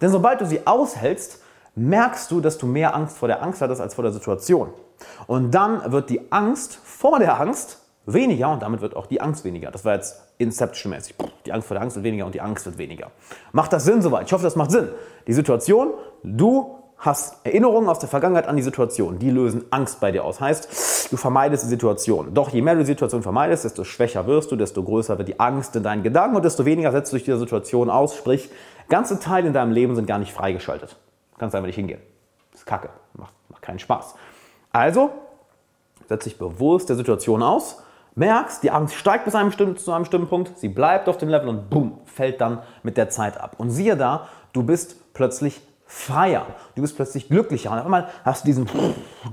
Denn 0.00 0.10
sobald 0.10 0.40
du 0.40 0.46
sie 0.46 0.66
aushältst, 0.66 1.40
merkst 1.74 2.30
du, 2.30 2.40
dass 2.40 2.58
du 2.58 2.66
mehr 2.66 2.94
Angst 2.94 3.16
vor 3.16 3.28
der 3.28 3.42
Angst 3.42 3.60
hattest 3.60 3.80
als 3.80 3.94
vor 3.94 4.02
der 4.02 4.12
Situation. 4.12 4.70
Und 5.26 5.52
dann 5.52 5.92
wird 5.92 6.10
die 6.10 6.30
Angst 6.32 6.78
vor 6.82 7.18
der 7.18 7.40
Angst 7.40 7.78
weniger 8.06 8.52
und 8.52 8.62
damit 8.62 8.80
wird 8.80 8.96
auch 8.96 9.06
die 9.06 9.20
Angst 9.20 9.44
weniger. 9.44 9.70
Das 9.70 9.84
war 9.84 9.94
jetzt 9.94 10.20
Inception-mäßig. 10.38 11.14
Die 11.46 11.52
Angst 11.52 11.68
vor 11.68 11.74
der 11.74 11.82
Angst 11.82 11.96
wird 11.96 12.04
weniger 12.04 12.26
und 12.26 12.34
die 12.34 12.40
Angst 12.40 12.66
wird 12.66 12.78
weniger. 12.78 13.10
Macht 13.52 13.72
das 13.72 13.84
Sinn 13.84 14.02
soweit? 14.02 14.26
Ich 14.26 14.32
hoffe, 14.32 14.42
das 14.42 14.56
macht 14.56 14.70
Sinn. 14.70 14.88
Die 15.26 15.32
Situation, 15.32 15.90
du 16.22 16.76
hast 16.98 17.36
Erinnerungen 17.44 17.88
aus 17.88 17.98
der 17.98 18.08
Vergangenheit 18.08 18.46
an 18.46 18.56
die 18.56 18.62
Situation. 18.62 19.18
Die 19.18 19.30
lösen 19.30 19.64
Angst 19.70 20.00
bei 20.00 20.12
dir 20.12 20.24
aus. 20.24 20.40
Heißt, 20.40 20.99
du 21.10 21.16
vermeidest 21.16 21.64
die 21.64 21.68
Situation. 21.68 22.32
Doch 22.32 22.50
je 22.50 22.62
mehr 22.62 22.74
du 22.74 22.80
die 22.80 22.86
Situation 22.86 23.22
vermeidest, 23.22 23.64
desto 23.64 23.84
schwächer 23.84 24.26
wirst 24.26 24.50
du, 24.50 24.56
desto 24.56 24.82
größer 24.82 25.18
wird 25.18 25.28
die 25.28 25.40
Angst 25.40 25.74
in 25.76 25.82
deinen 25.82 26.02
Gedanken 26.02 26.36
und 26.36 26.44
desto 26.44 26.64
weniger 26.64 26.92
setzt 26.92 27.12
du 27.12 27.16
dich 27.16 27.24
dieser 27.24 27.38
Situation 27.38 27.90
aus. 27.90 28.16
Sprich, 28.16 28.50
ganze 28.88 29.18
Teile 29.18 29.48
in 29.48 29.52
deinem 29.52 29.72
Leben 29.72 29.94
sind 29.96 30.06
gar 30.06 30.18
nicht 30.18 30.32
freigeschaltet. 30.32 30.96
Du 31.32 31.38
kannst 31.38 31.54
einfach 31.54 31.66
nicht 31.66 31.76
hingehen. 31.76 32.00
Das 32.52 32.60
ist 32.60 32.66
kacke. 32.66 32.90
Macht, 33.14 33.34
macht 33.48 33.62
keinen 33.62 33.78
Spaß. 33.78 34.14
Also, 34.72 35.10
setz 36.08 36.24
dich 36.24 36.38
bewusst 36.38 36.88
der 36.88 36.96
Situation 36.96 37.42
aus, 37.42 37.82
merkst, 38.14 38.62
die 38.62 38.70
Angst 38.70 38.94
steigt 38.94 39.24
bis 39.24 39.34
einem 39.34 39.52
zu 39.76 39.92
einem 39.92 40.02
bestimmten 40.02 40.28
Punkt, 40.28 40.58
sie 40.58 40.68
bleibt 40.68 41.08
auf 41.08 41.18
dem 41.18 41.28
Level 41.28 41.48
und 41.48 41.70
boom, 41.70 42.00
fällt 42.04 42.40
dann 42.40 42.62
mit 42.82 42.96
der 42.96 43.10
Zeit 43.10 43.40
ab. 43.40 43.54
Und 43.58 43.70
siehe 43.70 43.96
da, 43.96 44.28
du 44.52 44.62
bist 44.62 45.12
plötzlich 45.14 45.60
freier. 45.92 46.46
Du 46.76 46.82
bist 46.82 46.94
plötzlich 46.94 47.28
glücklicher. 47.28 47.72
Und 47.72 47.80
auf 47.80 47.84
einmal 47.84 48.08
hast 48.24 48.44
du 48.44 48.46
diesen, 48.46 48.68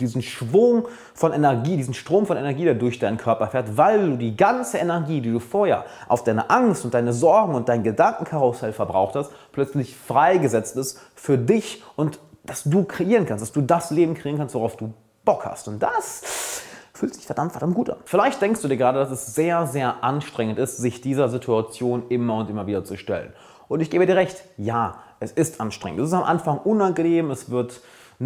diesen 0.01 0.23
Schwung 0.23 0.87
von 1.13 1.31
Energie, 1.31 1.77
diesen 1.77 1.93
Strom 1.93 2.25
von 2.25 2.35
Energie, 2.35 2.63
der 2.63 2.73
durch 2.73 2.97
deinen 2.97 3.17
Körper 3.17 3.45
fährt, 3.45 3.77
weil 3.77 4.09
du 4.09 4.17
die 4.17 4.35
ganze 4.35 4.79
Energie, 4.79 5.21
die 5.21 5.31
du 5.31 5.39
vorher 5.39 5.85
auf 6.07 6.23
deine 6.23 6.49
Angst 6.49 6.83
und 6.83 6.95
deine 6.95 7.13
Sorgen 7.13 7.53
und 7.53 7.69
dein 7.69 7.83
Gedankenkarussell 7.83 8.73
verbraucht 8.73 9.15
hast, 9.15 9.31
plötzlich 9.51 9.95
freigesetzt 9.95 10.75
ist 10.77 10.99
für 11.13 11.37
dich 11.37 11.83
und 11.95 12.17
dass 12.43 12.63
du 12.63 12.85
kreieren 12.85 13.27
kannst, 13.27 13.43
dass 13.43 13.51
du 13.51 13.61
das 13.61 13.91
Leben 13.91 14.15
kreieren 14.15 14.39
kannst, 14.39 14.55
worauf 14.55 14.77
du 14.77 14.93
Bock 15.23 15.45
hast. 15.45 15.67
Und 15.67 15.83
das 15.83 16.63
fühlt 16.91 17.13
sich 17.13 17.27
verdammt, 17.27 17.51
verdammt 17.51 17.75
gut 17.75 17.91
an. 17.91 17.97
Vielleicht 18.05 18.41
denkst 18.41 18.63
du 18.63 18.67
dir 18.67 18.77
gerade, 18.77 18.97
dass 18.97 19.11
es 19.11 19.35
sehr, 19.35 19.67
sehr 19.67 20.03
anstrengend 20.03 20.57
ist, 20.57 20.77
sich 20.77 21.01
dieser 21.01 21.29
Situation 21.29 22.05
immer 22.09 22.37
und 22.37 22.49
immer 22.49 22.65
wieder 22.65 22.83
zu 22.83 22.97
stellen. 22.97 23.31
Und 23.67 23.81
ich 23.81 23.91
gebe 23.91 24.07
dir 24.07 24.15
recht, 24.15 24.43
ja, 24.57 25.03
es 25.19 25.31
ist 25.31 25.59
anstrengend. 25.61 25.99
Es 25.99 26.07
ist 26.07 26.13
am 26.13 26.23
Anfang 26.23 26.59
unangenehm, 26.59 27.31
es 27.31 27.49
wird 27.49 27.81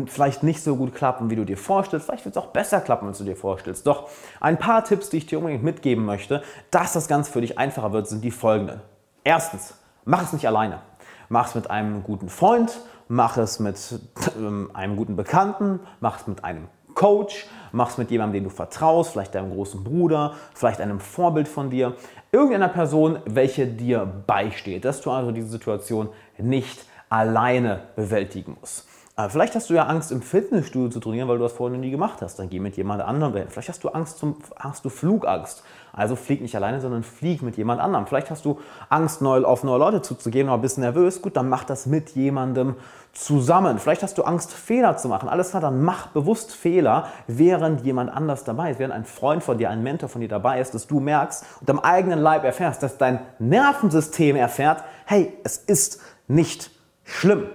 vielleicht 0.06 0.44
nicht 0.44 0.64
so 0.64 0.76
gut 0.76 0.96
klappen, 0.96 1.30
wie 1.30 1.36
du 1.36 1.46
dir 1.46 1.58
vorstellst. 1.58 2.06
Vielleicht 2.06 2.26
wird 2.26 2.36
es 2.36 2.42
auch 2.42 2.48
besser 2.48 2.80
klappen, 2.80 3.08
als 3.08 3.18
du 3.18 3.24
dir 3.24 3.36
vorstellst. 3.36 3.86
Doch 3.86 4.10
ein 4.40 4.58
paar 4.58 4.86
Tipps, 4.86 5.10
die 5.10 5.18
ich 5.18 5.26
dir 5.26 5.38
unbedingt 5.38 5.64
mitgeben 5.64 6.06
möchte, 6.06 6.44
dass 6.70 6.94
das 6.94 7.08
Ganze 7.08 7.32
für 7.32 7.42
dich 7.42 7.58
einfacher 7.58 7.92
wird, 7.92 8.08
sind 8.08 8.24
die 8.24 8.32
folgenden. 8.32 8.82
Erstens, 9.24 9.74
mach 10.06 10.24
es 10.24 10.34
nicht 10.34 10.48
alleine. 10.48 10.82
Mach 11.30 11.48
es 11.48 11.56
mit 11.56 11.70
einem 11.70 12.04
guten 12.04 12.30
Freund, 12.30 12.80
mach 13.08 13.38
es 13.38 13.60
mit 13.60 14.00
ähm, 14.38 14.72
einem 14.74 14.96
guten 14.96 15.16
Bekannten, 15.16 15.80
mach 16.00 16.20
es 16.20 16.28
mit 16.28 16.44
einem 16.44 16.68
Coach, 16.94 17.48
mach 17.72 17.90
es 17.90 17.98
mit 17.98 18.12
jemandem, 18.12 18.42
den 18.42 18.44
du 18.46 18.50
vertraust, 18.50 19.12
vielleicht 19.12 19.36
deinem 19.36 19.52
großen 19.54 19.84
Bruder, 19.84 20.36
vielleicht 20.54 20.82
einem 20.82 21.00
Vorbild 21.00 21.48
von 21.48 21.70
dir, 21.70 21.96
irgendeiner 22.32 22.70
Person, 22.70 23.20
welche 23.26 23.68
dir 23.68 24.06
beisteht, 24.28 24.86
dass 24.86 25.02
du 25.02 25.12
also 25.12 25.32
diese 25.32 25.48
Situation 25.48 26.10
nicht 26.38 26.86
alleine 27.10 27.82
bewältigen 27.96 28.58
musst. 28.60 28.88
Äh, 29.18 29.30
vielleicht 29.30 29.56
hast 29.56 29.70
du 29.70 29.74
ja 29.74 29.86
Angst, 29.86 30.12
im 30.12 30.22
Fitnessstudio 30.22 30.90
zu 30.90 31.00
trainieren, 31.00 31.28
weil 31.28 31.38
du 31.38 31.44
das 31.44 31.54
vorher 31.54 31.76
noch 31.76 31.84
nie 31.84 31.92
gemacht 31.92 32.22
hast. 32.22 32.40
Dann 32.40 32.50
geh 32.50 32.60
mit 32.60 32.78
jemand 32.78 33.02
anderem 33.02 33.34
dahin. 33.34 33.50
Vielleicht 33.50 33.70
hast 33.70 33.84
du 33.84 33.90
Angst 33.90 34.18
zum, 34.20 34.38
hast 34.56 34.86
du 34.86 34.90
Flugangst. 34.90 35.64
Also 35.94 36.16
flieg 36.16 36.42
nicht 36.42 36.56
alleine, 36.56 36.80
sondern 36.80 37.04
flieg 37.04 37.42
mit 37.42 37.58
jemand 37.58 37.82
anderem. 37.82 38.08
Vielleicht 38.08 38.32
hast 38.32 38.46
du 38.46 38.60
Angst, 38.90 39.22
neu, 39.22 39.44
auf 39.44 39.64
neue 39.64 39.80
Leute 39.80 40.02
zuzugehen 40.02 40.48
oder 40.48 40.58
bist 40.58 40.78
nervös. 40.78 41.22
Gut, 41.22 41.36
dann 41.36 41.50
mach 41.50 41.66
das 41.66 41.86
mit 41.86 42.12
jemandem 42.12 42.76
zusammen. 43.14 43.78
Vielleicht 43.78 44.04
hast 44.04 44.18
du 44.18 44.24
Angst, 44.24 44.54
Fehler 44.54 44.96
zu 44.96 45.10
machen. 45.10 45.28
Alles 45.28 45.50
klar, 45.50 45.62
dann 45.62 45.84
mach 45.84 46.08
bewusst 46.08 46.54
Fehler, 46.54 47.08
während 47.28 47.82
jemand 47.82 48.10
anders 48.10 48.46
dabei 48.46 48.72
ist, 48.72 48.80
während 48.80 48.94
ein 48.94 49.04
Freund 49.04 49.44
von 49.44 49.58
dir, 49.58 49.70
ein 49.70 49.84
Mentor 49.84 50.08
von 50.08 50.22
dir 50.22 50.30
dabei 50.30 50.62
ist, 50.62 50.74
dass 50.74 50.88
du 50.88 51.02
merkst 51.02 51.44
und 51.60 51.70
am 51.70 51.80
eigenen 51.80 52.20
Leib 52.20 52.46
erfährst, 52.46 52.82
dass 52.84 52.98
dein 52.98 53.20
Nervensystem 53.40 54.38
erfährt, 54.38 54.84
hey, 55.06 55.34
es 55.44 55.58
ist 55.58 56.02
nicht 56.28 56.72
schlimm. 57.04 57.50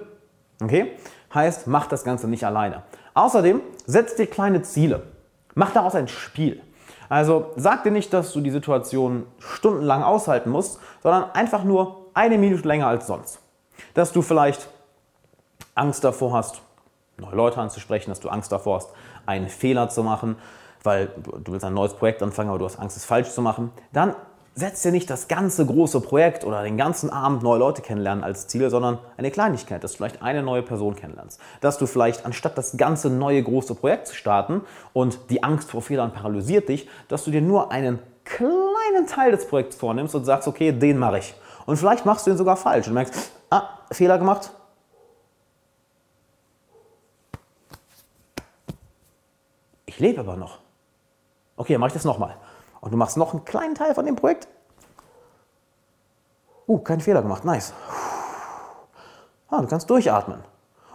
Okay? 0.62 0.93
Heißt, 1.33 1.66
mach 1.66 1.87
das 1.87 2.05
Ganze 2.05 2.28
nicht 2.28 2.45
alleine. 2.45 2.83
Außerdem 3.14 3.62
setz 3.87 4.14
dir 4.14 4.26
kleine 4.26 4.61
Ziele. 4.61 5.05
Mach 5.55 5.73
daraus 5.73 5.95
ein 5.95 6.09
Spiel. 6.09 6.61
Also 7.09 7.53
sag 7.57 7.85
dir 7.85 7.91
nicht, 7.91 8.13
dass 8.13 8.33
du 8.33 8.41
die 8.41 8.51
Situation 8.51 9.27
stundenlang 9.39 10.03
aushalten 10.03 10.51
musst, 10.51 10.81
sondern 11.03 11.31
einfach 11.33 11.65
nur 11.65 12.07
eine 12.15 12.39
Minute 12.39 12.67
länger 12.67 12.89
als 12.89 13.07
sonst. 13.07 13.41
Dass 13.95 14.13
du 14.13 14.23
vielleicht 14.23 14.69
Angst 15.75 16.03
davor 16.05 16.33
hast, 16.33 16.63
neue 17.19 17.35
Leute 17.35 17.61
anzusprechen, 17.61 18.11
dass 18.11 18.21
du 18.21 18.29
Angst 18.29 18.51
davor 18.53 18.77
hast, 18.77 18.91
einen 19.27 19.49
Fehler 19.49 19.89
zu 19.89 20.03
machen, 20.03 20.37
weil 20.83 21.11
du 21.45 21.53
willst 21.53 21.65
ein 21.65 21.75
neues 21.75 21.95
Projekt 21.95 22.23
anfangen, 22.23 22.49
aber 22.49 22.59
du 22.59 22.65
hast 22.65 22.79
Angst, 22.79 22.97
es 22.97 23.05
falsch 23.05 23.31
zu 23.31 23.43
machen, 23.43 23.73
dann 23.93 24.15
setz 24.59 24.81
dir 24.81 24.91
nicht 24.91 25.11
das 25.11 25.29
ganze 25.29 25.67
große 25.67 26.01
Projekt 26.01 26.43
oder 26.43 26.63
den 26.63 26.79
ganzen 26.79 27.11
Abend 27.11 27.43
neue 27.43 27.59
Leute 27.59 27.83
kennenlernen 27.83 28.25
als 28.25 28.49
Ziel, 28.49 28.71
sondern 28.71 28.99
eine 29.19 29.31
Kleinigkeit, 29.31 29.85
dass 29.85 29.93
du 29.93 29.99
vielleicht 29.99 30.23
eine 30.23 30.43
neue 30.43 30.63
Person 30.63 30.97
kennenlernst. 30.97 31.39
Dass 31.61 31.77
du 31.77 31.87
vielleicht, 31.87 32.25
anstatt 32.25 32.57
das 32.57 32.79
ganze 32.79 33.11
neue 33.11 33.43
große 33.43 33.75
Projekt 33.75 34.09
zu 34.09 34.15
starten 34.15 34.63
und 34.95 35.19
die 35.29 35.43
Angst 35.43 35.71
vor 35.71 35.83
Fehlern 35.83 36.13
paralysiert 36.13 36.71
dich, 36.71 36.89
dass 37.09 37.25
du 37.25 37.31
dir 37.31 37.43
nur 37.43 37.71
einen 37.71 37.99
kleinen 38.25 39.07
Teil 39.07 39.31
des 39.31 39.47
Projekts 39.47 39.77
vornimmst 39.77 40.15
und 40.15 40.25
sagst, 40.25 40.49
okay, 40.49 40.73
den 40.73 40.99
mache 40.99 41.19
ich. 41.19 41.35
Und 41.67 41.77
vielleicht 41.77 42.07
machst 42.07 42.27
du 42.27 42.31
ihn 42.31 42.39
sogar 42.39 42.57
falsch 42.57 42.89
und 42.89 42.95
merkst, 42.95 43.33
ah, 43.51 43.69
Fehler 43.93 44.17
gemacht. 44.17 44.53
Ich 49.85 50.01
lebe 50.01 50.21
aber 50.21 50.37
noch. 50.37 50.61
Okay, 51.57 51.75
dann 51.75 51.81
mache 51.81 51.89
ich 51.89 51.95
das 51.95 52.05
nochmal 52.05 52.37
und 52.87 52.93
du 52.93 52.97
machst 52.97 53.16
noch 53.16 53.33
einen 53.33 53.45
kleinen 53.45 53.75
Teil 53.75 53.97
von 53.97 54.07
dem 54.07 54.14
Projekt. 54.14 54.47
Uh, 56.69 56.78
keinen 56.78 57.00
Fehler 57.00 57.21
gemacht, 57.21 57.45
nice. 57.45 57.73
Ah, 59.49 59.61
du 59.61 59.66
kannst 59.66 59.90
durchatmen. 59.90 60.38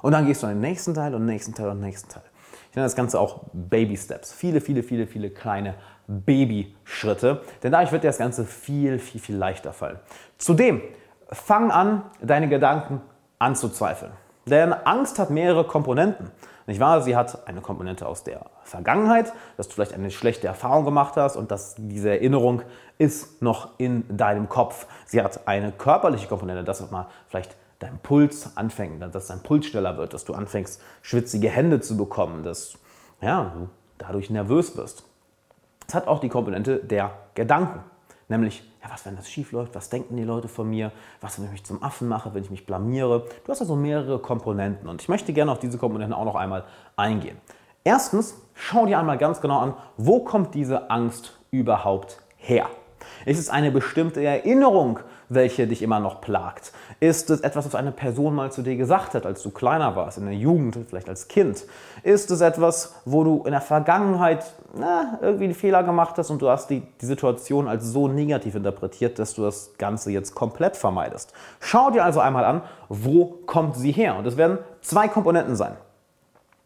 Und 0.02 0.14
dann 0.14 0.26
gehst 0.26 0.42
du 0.42 0.48
an 0.48 0.54
den 0.54 0.62
nächsten 0.62 0.94
Teil 0.94 1.14
und 1.14 1.24
den 1.24 1.26
nächsten 1.26 1.54
Teil 1.54 1.68
und 1.68 1.80
den 1.80 1.84
nächsten 1.84 2.08
Teil. 2.08 2.24
Ich 2.70 2.78
nenne 2.78 2.86
das 2.86 2.96
Ganze 2.96 3.20
auch 3.20 3.42
Baby 3.52 3.98
Steps. 3.98 4.32
Viele, 4.32 4.62
viele, 4.62 4.84
viele, 4.84 5.06
viele 5.06 5.32
kleine 5.32 5.76
Babyschritte. 6.08 7.42
Denn 7.62 7.74
dadurch 7.74 7.92
wird 7.92 8.06
dir 8.06 8.08
das 8.08 8.18
Ganze 8.18 8.46
viel, 8.46 8.98
viel, 8.98 9.20
viel 9.20 9.36
leichter 9.36 9.74
fallen. 9.74 10.00
Zudem, 10.38 10.82
fang 11.30 11.72
an, 11.72 12.04
deine 12.22 12.48
Gedanken 12.48 13.02
anzuzweifeln. 13.38 14.14
Denn 14.46 14.72
Angst 14.72 15.20
hat 15.20 15.30
mehrere 15.30 15.68
Komponenten. 15.68 16.32
Nicht 16.72 16.80
wahr? 16.80 17.02
Sie 17.02 17.18
hat 17.18 17.50
eine 17.50 17.60
Komponente 17.60 18.08
aus 18.08 18.24
der 18.24 18.46
Vergangenheit, 18.64 19.34
dass 19.58 19.68
du 19.68 19.74
vielleicht 19.74 19.94
eine 19.94 20.10
schlechte 20.10 20.48
Erfahrung 20.48 20.86
gemacht 20.86 21.18
hast 21.18 21.36
und 21.36 21.52
dass 21.52 21.76
diese 21.78 22.12
Erinnerung 22.12 22.62
ist 22.98 23.42
noch 23.42 23.72
in 23.78 24.06
deinem 24.16 24.48
Kopf. 24.48 24.88
Sie 25.06 25.22
hat 25.22 25.50
eine 25.50 25.74
körperliche 25.74 26.30
Komponente, 26.30 26.64
dass 26.64 26.90
mal 26.90 27.08
vielleicht 27.28 27.58
dein 27.80 28.00
Puls 28.00 28.56
anfängt, 28.56 29.04
dass 29.14 29.28
dein 29.28 29.44
Puls 29.44 29.66
schneller 29.66 29.98
wird, 29.98 30.14
dass 30.14 30.24
du 30.24 30.34
anfängst, 30.34 30.82
schwitzige 31.02 31.50
Hände 31.50 31.82
zu 31.82 31.98
bekommen, 31.98 32.42
dass 32.44 32.78
ja, 33.20 33.52
du 33.54 33.68
dadurch 33.98 34.30
nervös 34.30 34.78
wirst. 34.78 35.04
Es 35.90 35.94
hat 35.94 36.08
auch 36.08 36.20
die 36.20 36.30
Komponente 36.30 36.78
der 36.78 37.12
Gedanken. 37.36 37.84
Nämlich, 38.32 38.64
ja, 38.82 38.90
was, 38.90 39.06
wenn 39.06 39.18
das 39.18 39.30
schief 39.30 39.52
läuft? 39.52 39.76
Was 39.76 39.90
denken 39.90 40.16
die 40.16 40.24
Leute 40.24 40.48
von 40.48 40.70
mir? 40.70 40.94
Was, 41.20 41.38
wenn 41.38 41.48
ich 41.48 41.52
mich 41.52 41.64
zum 41.66 41.84
Affen 41.84 42.08
mache, 42.08 42.34
wenn 42.34 42.42
ich 42.42 42.50
mich 42.50 42.66
blamiere? 42.66 43.26
Du 43.44 43.52
hast 43.52 43.60
also 43.60 43.76
mehrere 43.76 44.20
Komponenten 44.20 44.88
und 44.88 45.02
ich 45.02 45.10
möchte 45.10 45.34
gerne 45.34 45.52
auf 45.52 45.60
diese 45.60 45.78
Komponenten 45.78 46.14
auch 46.14 46.24
noch 46.24 46.36
einmal 46.36 46.64
eingehen. 46.96 47.36
Erstens, 47.84 48.42
schau 48.54 48.86
dir 48.86 49.00
einmal 49.00 49.18
ganz 49.18 49.42
genau 49.42 49.60
an, 49.60 49.74
wo 49.98 50.22
kommt 50.22 50.56
diese 50.56 50.90
Angst 50.90 51.38
überhaupt 51.52 52.22
her? 52.38 52.70
Ist 53.26 53.40
es 53.40 53.50
eine 53.50 53.72
bestimmte 53.72 54.24
Erinnerung, 54.24 55.00
welche 55.30 55.68
dich 55.68 55.82
immer 55.82 56.00
noch 56.00 56.22
plagt? 56.22 56.72
Ist 57.00 57.30
es 57.30 57.42
etwas, 57.42 57.66
was 57.66 57.76
eine 57.76 57.92
Person 57.92 58.36
mal 58.36 58.52
zu 58.52 58.62
dir 58.62 58.76
gesagt 58.76 59.14
hat, 59.14 59.26
als 59.26 59.42
du 59.44 59.50
kleiner 59.50 59.96
warst, 59.96 60.18
in 60.18 60.26
der 60.26 60.36
Jugend, 60.36 60.78
vielleicht 60.90 61.10
als 61.10 61.28
Kind? 61.28 61.66
Ist 62.04 62.32
es 62.32 62.42
etwas, 62.42 62.96
wo 63.06 63.24
du 63.24 63.44
in 63.46 63.52
der 63.52 63.62
Vergangenheit 63.62 64.46
na, 64.74 65.20
irgendwie 65.22 65.46
einen 65.46 65.54
Fehler 65.54 65.84
gemacht 65.84 66.18
hast 66.18 66.30
und 66.30 66.42
du 66.42 66.50
hast 66.50 66.70
die, 66.70 66.82
die 67.02 67.06
Situation 67.06 67.68
als 67.68 67.86
so 67.86 68.08
negativ 68.08 68.56
interpretiert, 68.56 69.20
dass 69.20 69.34
du 69.34 69.44
das 69.44 69.72
Ganze 69.78 70.12
jetzt 70.12 70.36
komplett 70.36 70.76
vermeidest? 70.76 71.34
Schau 71.60 71.92
dir 71.92 72.04
also 72.04 72.20
einmal 72.20 72.46
an, 72.46 72.62
wo 72.90 73.26
kommt 73.46 73.76
sie 73.78 73.92
her? 73.92 74.16
Und 74.18 74.28
es 74.28 74.38
werden 74.38 74.58
zwei 74.82 75.08
Komponenten 75.08 75.56
sein. 75.56 75.78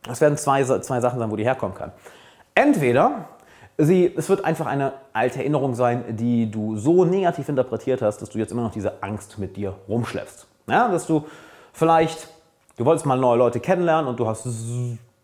Es 0.10 0.22
werden 0.22 0.38
zwei, 0.38 0.64
zwei 0.64 1.02
Sachen 1.02 1.20
sein, 1.20 1.32
wo 1.32 1.36
die 1.36 1.44
herkommen 1.44 1.76
kann. 1.76 1.92
Entweder 2.54 3.26
Sie, 3.78 4.14
es 4.16 4.30
wird 4.30 4.46
einfach 4.46 4.68
eine 4.68 4.94
alte 5.12 5.40
Erinnerung 5.40 5.76
sein, 5.76 6.16
die 6.16 6.50
du 6.50 6.78
so 6.78 7.04
negativ 7.04 7.50
interpretiert 7.50 8.02
hast, 8.02 8.22
dass 8.22 8.30
du 8.30 8.38
jetzt 8.38 8.52
immer 8.52 8.64
noch 8.64 8.72
diese 8.72 9.04
Angst 9.04 9.38
mit 9.38 9.58
dir 9.58 9.76
rumschleppst. 9.90 10.48
Ja, 10.68 10.88
dass 10.88 11.06
du 11.06 11.26
vielleicht, 11.74 12.30
du 12.78 12.86
wolltest 12.86 13.06
mal 13.06 13.18
neue 13.18 13.38
Leute 13.38 13.60
kennenlernen 13.60 14.08
und 14.08 14.20
du 14.20 14.28
hast, 14.28 14.48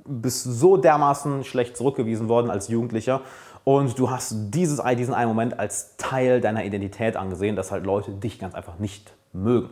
bist 0.06 0.44
so 0.44 0.76
dermaßen 0.76 1.46
schlecht 1.46 1.78
zurückgewiesen 1.78 2.28
worden 2.28 2.52
als 2.52 2.68
Jugendlicher 2.68 3.22
und 3.64 3.98
du 3.98 4.10
hast 4.10 4.34
dieses, 4.50 4.82
diesen 4.98 5.14
einen 5.14 5.30
Moment 5.30 5.60
als 5.60 5.96
Teil 5.98 6.42
deiner 6.42 6.66
Identität 6.66 7.16
angesehen, 7.16 7.56
dass 7.56 7.72
halt 7.72 7.86
Leute 7.86 8.12
dich 8.12 8.40
ganz 8.40 8.56
einfach 8.56 8.80
nicht 8.80 9.14
mögen. 9.34 9.70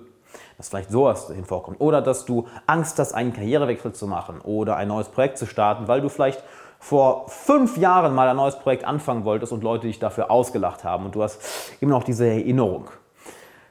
Dass 0.57 0.69
vielleicht 0.69 0.91
sowas 0.91 1.27
dahin 1.27 1.45
vorkommt. 1.45 1.81
Oder 1.81 2.01
dass 2.01 2.25
du 2.25 2.47
Angst 2.67 2.99
hast, 2.99 3.13
einen 3.13 3.33
Karrierewechsel 3.33 3.93
zu 3.93 4.05
machen 4.05 4.41
oder 4.41 4.75
ein 4.75 4.87
neues 4.87 5.09
Projekt 5.09 5.37
zu 5.39 5.47
starten, 5.47 5.87
weil 5.87 6.01
du 6.01 6.09
vielleicht 6.09 6.43
vor 6.79 7.27
fünf 7.27 7.77
Jahren 7.77 8.15
mal 8.15 8.29
ein 8.29 8.37
neues 8.37 8.57
Projekt 8.57 8.85
anfangen 8.85 9.25
wolltest 9.25 9.51
und 9.51 9.63
Leute 9.63 9.87
dich 9.87 9.99
dafür 9.99 10.31
ausgelacht 10.31 10.83
haben 10.83 11.05
und 11.05 11.15
du 11.15 11.21
hast 11.21 11.41
immer 11.81 11.91
noch 11.91 12.03
diese 12.03 12.25
Erinnerung. 12.25 12.89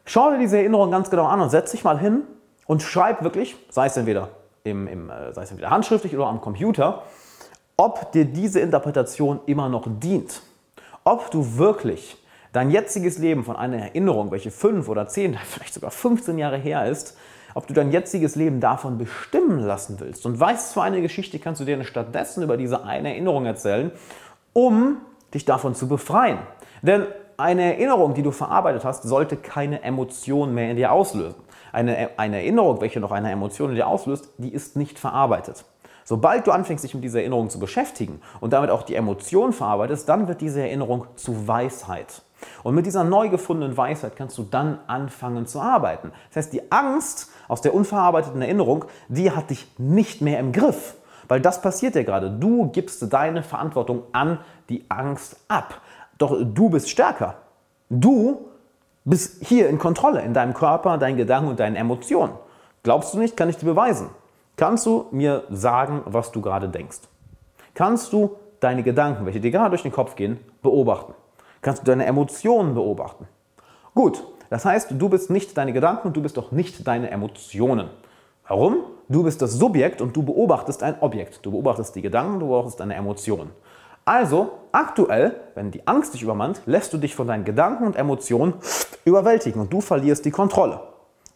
Schau 0.04 0.30
dir 0.30 0.38
diese 0.38 0.58
Erinnerung 0.58 0.90
ganz 0.90 1.10
genau 1.10 1.26
an 1.26 1.40
und 1.40 1.50
setz 1.50 1.72
dich 1.72 1.84
mal 1.84 1.98
hin 1.98 2.22
und 2.66 2.82
schreib 2.82 3.22
wirklich, 3.22 3.56
sei 3.70 3.86
es 3.86 3.96
entweder, 3.96 4.28
im, 4.62 4.86
im, 4.86 5.10
äh, 5.10 5.32
sei 5.32 5.42
es 5.42 5.50
entweder 5.50 5.70
handschriftlich 5.70 6.14
oder 6.14 6.26
am 6.26 6.40
Computer, 6.40 7.02
ob 7.76 8.12
dir 8.12 8.24
diese 8.24 8.60
Interpretation 8.60 9.40
immer 9.46 9.68
noch 9.68 9.86
dient. 9.86 10.42
Ob 11.04 11.30
du 11.30 11.56
wirklich 11.56 12.16
dein 12.52 12.70
jetziges 12.70 13.18
Leben 13.18 13.44
von 13.44 13.56
einer 13.56 13.78
Erinnerung, 13.78 14.30
welche 14.30 14.50
fünf 14.50 14.88
oder 14.88 15.06
zehn, 15.06 15.38
vielleicht 15.44 15.74
sogar 15.74 15.90
15 15.90 16.38
Jahre 16.38 16.58
her 16.58 16.86
ist, 16.86 17.16
ob 17.58 17.66
du 17.66 17.74
dein 17.74 17.90
jetziges 17.90 18.36
Leben 18.36 18.60
davon 18.60 18.98
bestimmen 18.98 19.58
lassen 19.58 19.96
willst 19.98 20.24
und 20.26 20.38
weißt, 20.38 20.74
für 20.74 20.82
eine 20.82 21.02
Geschichte 21.02 21.40
kannst 21.40 21.60
du 21.60 21.64
dir 21.64 21.82
stattdessen 21.82 22.44
über 22.44 22.56
diese 22.56 22.84
eine 22.84 23.08
Erinnerung 23.08 23.46
erzählen, 23.46 23.90
um 24.52 24.98
dich 25.34 25.44
davon 25.44 25.74
zu 25.74 25.88
befreien. 25.88 26.38
Denn 26.82 27.08
eine 27.36 27.74
Erinnerung, 27.74 28.14
die 28.14 28.22
du 28.22 28.30
verarbeitet 28.30 28.84
hast, 28.84 29.02
sollte 29.02 29.36
keine 29.36 29.82
Emotion 29.82 30.54
mehr 30.54 30.70
in 30.70 30.76
dir 30.76 30.92
auslösen. 30.92 31.34
Eine, 31.72 32.10
eine 32.16 32.36
Erinnerung, 32.36 32.80
welche 32.80 33.00
noch 33.00 33.10
eine 33.10 33.32
Emotion 33.32 33.70
in 33.70 33.74
dir 33.74 33.88
auslöst, 33.88 34.28
die 34.38 34.54
ist 34.54 34.76
nicht 34.76 34.96
verarbeitet. 34.96 35.64
Sobald 36.04 36.46
du 36.46 36.52
anfängst, 36.52 36.84
dich 36.84 36.94
mit 36.94 37.02
dieser 37.02 37.18
Erinnerung 37.18 37.50
zu 37.50 37.58
beschäftigen 37.58 38.22
und 38.38 38.52
damit 38.52 38.70
auch 38.70 38.82
die 38.82 38.94
Emotion 38.94 39.52
verarbeitest, 39.52 40.08
dann 40.08 40.28
wird 40.28 40.40
diese 40.42 40.60
Erinnerung 40.60 41.06
zu 41.16 41.48
Weisheit. 41.48 42.22
Und 42.62 42.74
mit 42.74 42.86
dieser 42.86 43.04
neu 43.04 43.28
gefundenen 43.28 43.76
Weisheit 43.76 44.16
kannst 44.16 44.38
du 44.38 44.44
dann 44.44 44.78
anfangen 44.86 45.46
zu 45.46 45.60
arbeiten. 45.60 46.12
Das 46.28 46.44
heißt, 46.44 46.52
die 46.52 46.70
Angst 46.70 47.30
aus 47.48 47.60
der 47.62 47.74
unverarbeiteten 47.74 48.42
Erinnerung, 48.42 48.84
die 49.08 49.30
hat 49.30 49.50
dich 49.50 49.66
nicht 49.78 50.20
mehr 50.20 50.38
im 50.38 50.52
Griff. 50.52 50.94
Weil 51.26 51.40
das 51.40 51.60
passiert 51.60 51.94
ja 51.94 52.02
gerade. 52.02 52.30
Du 52.30 52.68
gibst 52.68 53.12
deine 53.12 53.42
Verantwortung 53.42 54.02
an 54.12 54.38
die 54.68 54.84
Angst 54.88 55.36
ab. 55.48 55.80
Doch 56.16 56.36
du 56.42 56.70
bist 56.70 56.88
stärker. 56.88 57.36
Du 57.90 58.46
bist 59.04 59.44
hier 59.44 59.68
in 59.68 59.78
Kontrolle 59.78 60.22
in 60.22 60.34
deinem 60.34 60.54
Körper, 60.54 60.98
deinen 60.98 61.16
Gedanken 61.16 61.50
und 61.50 61.60
deinen 61.60 61.76
Emotionen. 61.76 62.32
Glaubst 62.82 63.14
du 63.14 63.18
nicht, 63.18 63.36
kann 63.36 63.48
ich 63.48 63.56
dir 63.56 63.66
beweisen. 63.66 64.10
Kannst 64.56 64.86
du 64.86 65.06
mir 65.10 65.44
sagen, 65.50 66.02
was 66.04 66.32
du 66.32 66.40
gerade 66.40 66.68
denkst? 66.68 67.00
Kannst 67.74 68.12
du 68.12 68.36
deine 68.60 68.82
Gedanken, 68.82 69.24
welche 69.24 69.40
dir 69.40 69.50
gerade 69.50 69.70
durch 69.70 69.82
den 69.82 69.92
Kopf 69.92 70.16
gehen, 70.16 70.38
beobachten? 70.62 71.14
Kannst 71.62 71.82
du 71.82 71.86
deine 71.86 72.06
Emotionen 72.06 72.74
beobachten? 72.74 73.26
Gut, 73.94 74.24
das 74.50 74.64
heißt, 74.64 74.92
du 74.92 75.08
bist 75.08 75.30
nicht 75.30 75.56
deine 75.56 75.72
Gedanken 75.72 76.08
und 76.08 76.16
du 76.16 76.22
bist 76.22 76.38
auch 76.38 76.52
nicht 76.52 76.86
deine 76.86 77.10
Emotionen. 77.10 77.90
Warum? 78.46 78.76
Du 79.08 79.22
bist 79.22 79.42
das 79.42 79.54
Subjekt 79.54 80.00
und 80.00 80.16
du 80.16 80.22
beobachtest 80.22 80.82
ein 80.82 81.00
Objekt. 81.00 81.44
Du 81.44 81.50
beobachtest 81.50 81.94
die 81.96 82.02
Gedanken, 82.02 82.40
du 82.40 82.48
beobachtest 82.48 82.80
deine 82.80 82.94
Emotionen. 82.94 83.50
Also, 84.04 84.52
aktuell, 84.72 85.36
wenn 85.54 85.70
die 85.70 85.86
Angst 85.86 86.14
dich 86.14 86.22
übermannt, 86.22 86.62
lässt 86.64 86.94
du 86.94 86.98
dich 86.98 87.14
von 87.14 87.26
deinen 87.26 87.44
Gedanken 87.44 87.84
und 87.84 87.94
Emotionen 87.96 88.54
überwältigen 89.04 89.60
und 89.60 89.70
du 89.72 89.82
verlierst 89.82 90.24
die 90.24 90.30
Kontrolle. 90.30 90.80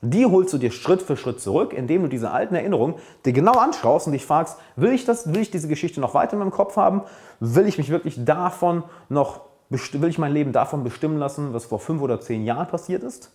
Die 0.01 0.27
holst 0.27 0.53
du 0.53 0.59
dir 0.59 0.73
Schritt 0.73 1.01
für 1.01 1.17
Schritt 1.17 1.41
zurück, 1.41 1.73
indem 1.73 2.03
du 2.03 2.09
diese 2.09 2.31
alten 2.31 2.55
Erinnerungen 2.55 2.97
dir 3.25 3.33
genau 3.33 3.53
anschaust 3.53 4.07
und 4.07 4.15
dich 4.15 4.27
fragst, 4.27 4.59
will 4.75 4.93
ich 4.93 5.05
das, 5.05 5.33
will 5.33 5.43
ich 5.43 5.51
diese 5.51 5.69
Geschichte 5.69 6.01
noch 6.01 6.15
weiter 6.15 6.33
in 6.33 6.41
meinem 6.41 6.51
Kopf 6.51 6.77
haben? 6.77 7.03
Will 7.41 7.69
ich 7.69 7.79
mich 7.79 7.91
wirklich 7.91 8.25
davon 8.25 8.83
noch, 9.09 9.43
will 9.73 10.11
ich 10.11 10.19
mein 10.19 10.33
Leben 10.33 10.53
davon 10.53 10.85
bestimmen 10.85 11.19
lassen, 11.19 11.53
was 11.53 11.65
vor 11.65 11.79
fünf 11.79 12.03
oder 12.03 12.21
zehn 12.21 12.45
Jahren 12.45 12.69
passiert 12.69 13.03
ist? 13.03 13.31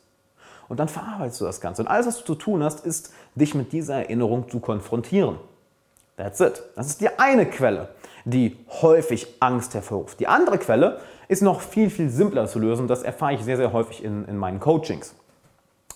Und 0.70 0.80
dann 0.80 0.88
verarbeitest 0.88 1.42
du 1.42 1.46
das 1.46 1.62
Ganze. 1.62 1.82
Und 1.82 1.88
alles, 1.88 2.08
was 2.08 2.18
du 2.20 2.24
zu 2.24 2.36
tun 2.36 2.64
hast, 2.64 2.86
ist, 2.86 3.14
dich 3.36 3.56
mit 3.56 3.72
dieser 3.72 3.96
Erinnerung 3.96 4.50
zu 4.50 4.60
konfrontieren. 4.60 5.38
That's 6.18 6.40
it. 6.40 6.62
Das 6.76 6.88
ist 6.88 7.00
die 7.00 7.10
eine 7.20 7.46
Quelle, 7.46 7.90
die 8.26 8.58
häufig 8.82 9.28
Angst 9.40 9.74
hervorruft. 9.76 10.20
Die 10.20 10.28
andere 10.28 10.58
Quelle 10.58 11.00
ist 11.28 11.42
noch 11.42 11.62
viel, 11.62 11.90
viel 11.90 12.10
simpler 12.10 12.48
zu 12.48 12.60
lösen. 12.60 12.88
Das 12.88 13.04
erfahre 13.04 13.34
ich 13.34 13.44
sehr, 13.44 13.58
sehr 13.58 13.72
häufig 13.72 14.04
in, 14.04 14.26
in 14.26 14.36
meinen 14.36 14.60
Coachings. 14.60 15.14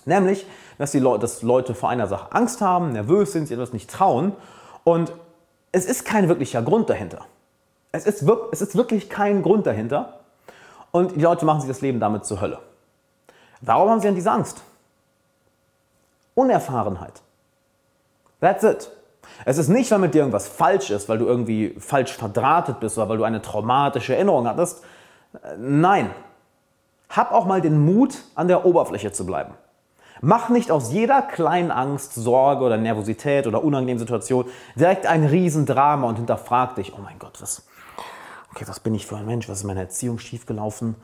Nämlich, 0.06 0.46
dass, 0.78 0.92
die 0.92 1.00
Le 1.00 1.20
dass 1.20 1.42
Leute 1.42 1.76
vor 1.76 1.90
einer 1.90 2.08
Sache 2.08 2.32
Angst 2.32 2.62
haben, 2.62 2.94
nervös 2.94 3.34
sind, 3.34 3.48
sie 3.48 3.54
etwas 3.54 3.74
nicht 3.74 3.90
trauen. 3.90 4.34
Und 4.84 5.12
es 5.72 5.86
ist 5.86 6.06
kein 6.06 6.28
wirklicher 6.28 6.62
Grund 6.62 6.90
dahinter. 6.90 7.26
Es 7.92 8.06
ist, 8.06 8.24
es 8.52 8.62
ist 8.62 8.76
wirklich 8.76 9.10
kein 9.10 9.42
Grund 9.44 9.68
dahinter. 9.68 10.21
Und 10.92 11.16
die 11.16 11.22
Leute 11.22 11.46
machen 11.46 11.62
sich 11.62 11.70
das 11.70 11.82
Leben 11.82 12.00
damit 12.00 12.26
zur 12.26 12.42
Hölle. 12.42 12.60
Warum 13.62 13.90
haben 13.90 14.00
sie 14.00 14.08
denn 14.08 14.16
diese 14.16 14.32
Angst? 14.32 14.62
Unerfahrenheit. 16.36 17.22
That's 18.40 18.64
it. 18.64 18.92
Es 19.46 19.58
ist 19.58 19.70
nicht, 19.70 19.90
weil 19.92 20.00
mit 20.00 20.14
dir 20.14 20.20
irgendwas 20.20 20.48
falsch 20.48 20.90
ist, 20.90 21.08
weil 21.10 21.18
du 21.18 21.26
irgendwie 21.26 21.76
falsch 21.80 22.16
verdrahtet 22.16 22.80
bist 22.80 22.98
oder 22.98 23.10
weil 23.10 23.18
du 23.18 23.24
eine 23.24 23.42
traumatische 23.42 24.16
Erinnerung 24.16 24.48
hattest. 24.48 24.84
Nein. 25.58 26.12
Hab 27.10 27.32
auch 27.32 27.46
mal 27.46 27.62
den 27.62 27.84
Mut, 27.86 28.18
an 28.36 28.48
der 28.48 28.66
Oberfläche 28.66 29.12
zu 29.12 29.26
bleiben. 29.26 29.54
Mach 30.22 30.50
nicht 30.50 30.72
aus 30.72 30.92
jeder 30.94 31.22
kleinen 31.24 31.72
Angst, 31.72 32.14
Sorge 32.14 32.64
oder 32.64 32.78
Nervosität 32.78 33.48
oder 33.48 33.64
unangenehmen 33.64 34.00
Situation 34.00 34.46
direkt 34.76 35.08
ein 35.08 35.26
Riesendrama 35.26 36.08
und 36.08 36.18
hinterfrag 36.18 36.76
dich, 36.76 36.94
oh 36.94 37.02
mein 37.02 37.18
Gott, 37.18 37.42
was, 37.42 37.66
okay, 38.52 38.66
was 38.68 38.80
bin 38.80 38.94
ich 38.94 39.06
für 39.06 39.18
ein 39.18 39.26
Mensch, 39.26 39.50
was 39.50 39.58
ist 39.58 39.64
in 39.64 39.68
meiner 39.68 39.82
Erziehung 39.82 40.20
schiefgelaufen? 40.20 40.96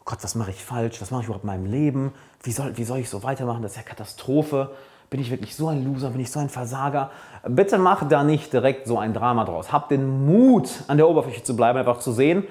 Oh 0.00 0.02
Gott, 0.04 0.18
was 0.22 0.34
mache 0.34 0.50
ich 0.50 0.64
falsch? 0.64 1.00
Was 1.00 1.10
mache 1.10 1.22
ich 1.22 1.26
überhaupt 1.26 1.44
in 1.44 1.50
meinem 1.50 1.66
Leben? 1.66 2.12
Wie 2.42 2.52
soll, 2.52 2.76
wie 2.76 2.84
soll 2.84 2.98
ich 2.98 3.10
so 3.10 3.22
weitermachen? 3.22 3.62
Das 3.62 3.72
ist 3.72 3.76
ja 3.76 3.82
Katastrophe. 3.82 4.70
Bin 5.08 5.20
ich 5.20 5.30
wirklich 5.30 5.54
so 5.54 5.68
ein 5.68 5.84
Loser? 5.84 6.10
Bin 6.10 6.20
ich 6.20 6.30
so 6.30 6.40
ein 6.40 6.48
Versager? 6.48 7.10
Bitte 7.46 7.78
mach 7.78 8.08
da 8.08 8.24
nicht 8.24 8.52
direkt 8.52 8.88
so 8.88 8.98
ein 8.98 9.14
Drama 9.14 9.44
draus. 9.44 9.72
Hab 9.72 9.88
den 9.88 10.26
Mut, 10.26 10.68
an 10.88 10.96
der 10.96 11.08
Oberfläche 11.08 11.42
zu 11.42 11.54
bleiben, 11.54 11.78
einfach 11.78 12.00
zu 12.00 12.12
sehen, 12.12 12.44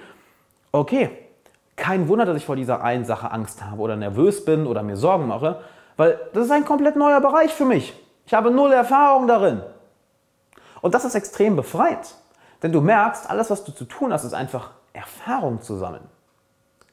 okay, 0.72 1.10
kein 1.76 2.08
Wunder, 2.08 2.26
dass 2.26 2.38
ich 2.38 2.46
vor 2.46 2.56
dieser 2.56 2.82
einen 2.82 3.04
Sache 3.04 3.32
Angst 3.32 3.64
habe 3.64 3.82
oder 3.82 3.98
nervös 3.98 4.46
bin 4.46 4.66
oder 4.66 4.84
mir 4.84 4.96
Sorgen 4.96 5.28
mache, 5.28 5.60
weil 5.98 6.20
das 6.34 6.46
ist 6.46 6.52
ein 6.52 6.64
komplett 6.66 6.96
neuer 6.96 7.20
Bereich 7.20 7.54
für 7.54 7.66
mich. 7.66 7.94
Ich 8.26 8.34
habe 8.34 8.52
null 8.52 8.72
Erfahrung 8.72 9.28
darin. 9.28 9.62
Und 10.82 10.94
das 10.94 11.04
ist 11.04 11.16
extrem 11.16 11.56
befreit. 11.56 12.16
Denn 12.64 12.72
du 12.72 12.82
merkst, 12.82 13.30
alles, 13.30 13.50
was 13.50 13.64
du 13.64 13.72
zu 13.72 13.86
tun 13.86 14.14
hast, 14.14 14.24
ist 14.24 14.34
einfach 14.34 14.72
Erfahrung 14.94 15.62
zu 15.62 15.76
sammeln. 15.76 16.04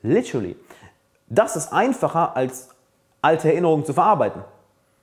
Literally. 0.03 0.57
Das 1.29 1.57
ist 1.57 1.73
einfacher 1.73 2.37
als 2.37 2.69
alte 3.23 3.49
Erinnerungen 3.49 3.85
zu 3.85 3.95
verarbeiten. 3.95 4.43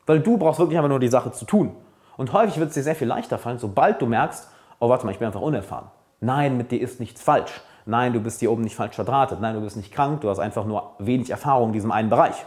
Weil 0.05 0.19
du 0.19 0.37
brauchst 0.37 0.59
wirklich 0.59 0.77
einfach 0.77 0.89
nur 0.89 0.99
die 0.99 1.07
Sache 1.07 1.31
zu 1.31 1.45
tun. 1.45 1.75
Und 2.17 2.33
häufig 2.33 2.59
wird 2.59 2.69
es 2.69 2.75
dir 2.75 2.83
sehr 2.83 2.95
viel 2.95 3.07
leichter 3.07 3.37
fallen, 3.37 3.59
sobald 3.59 4.01
du 4.01 4.05
merkst, 4.05 4.49
oh 4.79 4.89
warte 4.89 5.05
mal, 5.05 5.11
ich 5.11 5.19
bin 5.19 5.27
einfach 5.27 5.41
unerfahren. 5.41 5.87
Nein, 6.19 6.57
mit 6.57 6.71
dir 6.71 6.81
ist 6.81 6.99
nichts 6.99 7.21
falsch. 7.21 7.61
Nein, 7.85 8.13
du 8.13 8.19
bist 8.19 8.39
hier 8.39 8.51
oben 8.51 8.63
nicht 8.63 8.75
falsch 8.75 8.95
verdrahtet. 8.95 9.39
Nein, 9.39 9.55
du 9.55 9.61
bist 9.61 9.77
nicht 9.77 9.93
krank, 9.93 10.21
du 10.21 10.29
hast 10.29 10.39
einfach 10.39 10.65
nur 10.65 10.95
wenig 10.99 11.29
Erfahrung 11.29 11.69
in 11.69 11.73
diesem 11.73 11.91
einen 11.91 12.09
Bereich. 12.09 12.45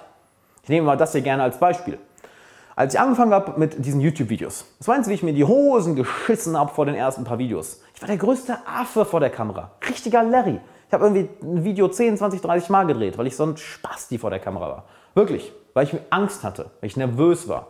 Ich 0.62 0.68
nehme 0.68 0.86
mal 0.86 0.96
das 0.96 1.12
hier 1.12 1.22
gerne 1.22 1.42
als 1.42 1.58
Beispiel. 1.58 1.98
Als 2.74 2.94
ich 2.94 3.00
angefangen 3.00 3.32
habe 3.32 3.58
mit 3.58 3.84
diesen 3.84 4.00
YouTube-Videos, 4.00 4.64
das 4.78 4.86
meinst 4.86 5.06
du, 5.06 5.10
wie 5.10 5.14
ich 5.14 5.22
mir 5.22 5.34
die 5.34 5.44
Hosen 5.44 5.94
geschissen 5.94 6.56
habe 6.56 6.72
vor 6.72 6.86
den 6.86 6.94
ersten 6.94 7.24
paar 7.24 7.38
Videos? 7.38 7.82
Ich 7.94 8.00
war 8.00 8.06
der 8.06 8.16
größte 8.16 8.56
Affe 8.66 9.04
vor 9.04 9.20
der 9.20 9.30
Kamera. 9.30 9.72
Richtiger 9.88 10.22
Larry. 10.22 10.60
Ich 10.88 10.92
habe 10.94 11.04
irgendwie 11.04 11.28
ein 11.42 11.64
Video 11.64 11.88
10, 11.88 12.16
20, 12.16 12.40
30 12.40 12.70
Mal 12.70 12.86
gedreht, 12.86 13.18
weil 13.18 13.26
ich 13.26 13.36
so 13.36 13.44
ein 13.44 13.56
Spasti 13.56 14.18
vor 14.18 14.30
der 14.30 14.40
Kamera 14.40 14.68
war. 14.68 14.84
Wirklich 15.14 15.52
weil 15.74 15.86
ich 15.86 15.96
Angst 16.10 16.44
hatte, 16.44 16.70
weil 16.80 16.88
ich 16.88 16.96
nervös 16.96 17.48
war. 17.48 17.68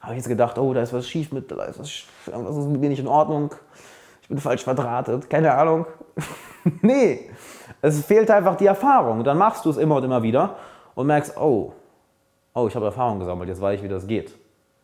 Habe 0.00 0.12
ich 0.12 0.18
jetzt 0.18 0.28
gedacht, 0.28 0.58
oh, 0.58 0.74
da 0.74 0.82
ist 0.82 0.92
was 0.92 1.08
schief 1.08 1.32
mit, 1.32 1.50
da 1.50 1.64
ist 1.64 1.78
was, 1.78 1.90
irgendwas 2.26 2.56
ist 2.56 2.66
mit 2.66 2.80
mir 2.80 2.90
nicht 2.90 3.00
in 3.00 3.08
Ordnung, 3.08 3.54
ich 4.20 4.28
bin 4.28 4.38
falsch 4.38 4.62
verdrahtet, 4.62 5.28
keine 5.30 5.54
Ahnung. 5.54 5.86
nee, 6.82 7.30
es 7.80 8.04
fehlt 8.04 8.30
einfach 8.30 8.56
die 8.56 8.66
Erfahrung. 8.66 9.24
Dann 9.24 9.38
machst 9.38 9.64
du 9.64 9.70
es 9.70 9.76
immer 9.76 9.96
und 9.96 10.04
immer 10.04 10.22
wieder 10.22 10.56
und 10.94 11.06
merkst, 11.06 11.36
oh, 11.36 11.72
oh, 12.54 12.66
ich 12.66 12.74
habe 12.74 12.86
Erfahrung 12.86 13.18
gesammelt, 13.18 13.48
jetzt 13.48 13.60
weiß 13.60 13.78
ich, 13.78 13.84
wie 13.84 13.88
das 13.88 14.06
geht. 14.06 14.34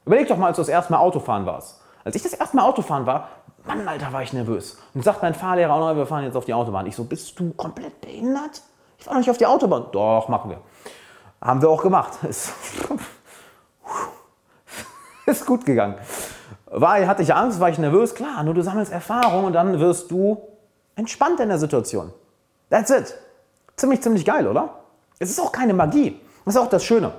Überleg 0.04 0.28
doch 0.28 0.36
mal, 0.36 0.48
als 0.48 0.56
du 0.56 0.62
das 0.62 0.68
erste 0.68 0.92
Mal 0.92 0.98
Autofahren 0.98 1.46
warst. 1.46 1.80
Als 2.04 2.16
ich 2.16 2.22
das 2.22 2.32
erste 2.32 2.56
Mal 2.56 2.64
Autofahren 2.64 3.06
war, 3.06 3.28
Mann, 3.64 3.86
Alter, 3.86 4.12
war 4.12 4.22
ich 4.22 4.32
nervös. 4.32 4.78
Und 4.94 5.04
sagt 5.04 5.22
mein 5.22 5.34
Fahrlehrer 5.34 5.74
auch 5.74 5.80
noch, 5.80 5.96
wir 5.96 6.06
fahren 6.06 6.24
jetzt 6.24 6.36
auf 6.36 6.46
die 6.46 6.54
Autobahn. 6.54 6.86
Ich 6.86 6.96
so, 6.96 7.04
bist 7.04 7.38
du 7.38 7.52
komplett 7.52 8.00
behindert? 8.00 8.62
Ich 8.98 9.04
fahre 9.04 9.16
noch 9.16 9.20
nicht 9.20 9.30
auf 9.30 9.38
die 9.38 9.46
Autobahn. 9.46 9.86
Doch, 9.92 10.28
machen 10.28 10.50
wir. 10.50 10.60
Haben 11.40 11.60
wir 11.60 11.68
auch 11.68 11.82
gemacht. 11.82 12.12
Ist, 12.28 12.52
ist 15.26 15.46
gut 15.46 15.64
gegangen. 15.64 15.94
War, 16.66 17.06
hatte 17.06 17.22
ich 17.22 17.34
Angst, 17.34 17.60
war 17.60 17.68
ich 17.68 17.78
nervös? 17.78 18.14
Klar, 18.14 18.42
nur 18.42 18.54
du 18.54 18.62
sammelst 18.62 18.92
Erfahrung 18.92 19.44
und 19.44 19.52
dann 19.52 19.78
wirst 19.78 20.10
du 20.10 20.40
entspannt 20.96 21.40
in 21.40 21.48
der 21.48 21.58
Situation. 21.58 22.12
That's 22.68 22.90
it. 22.90 23.14
Ziemlich, 23.76 24.02
ziemlich 24.02 24.24
geil, 24.24 24.46
oder? 24.46 24.70
Es 25.18 25.30
ist 25.30 25.40
auch 25.40 25.52
keine 25.52 25.74
Magie. 25.74 26.20
Das 26.44 26.54
ist 26.54 26.60
auch 26.60 26.68
das 26.68 26.84
Schöne. 26.84 27.12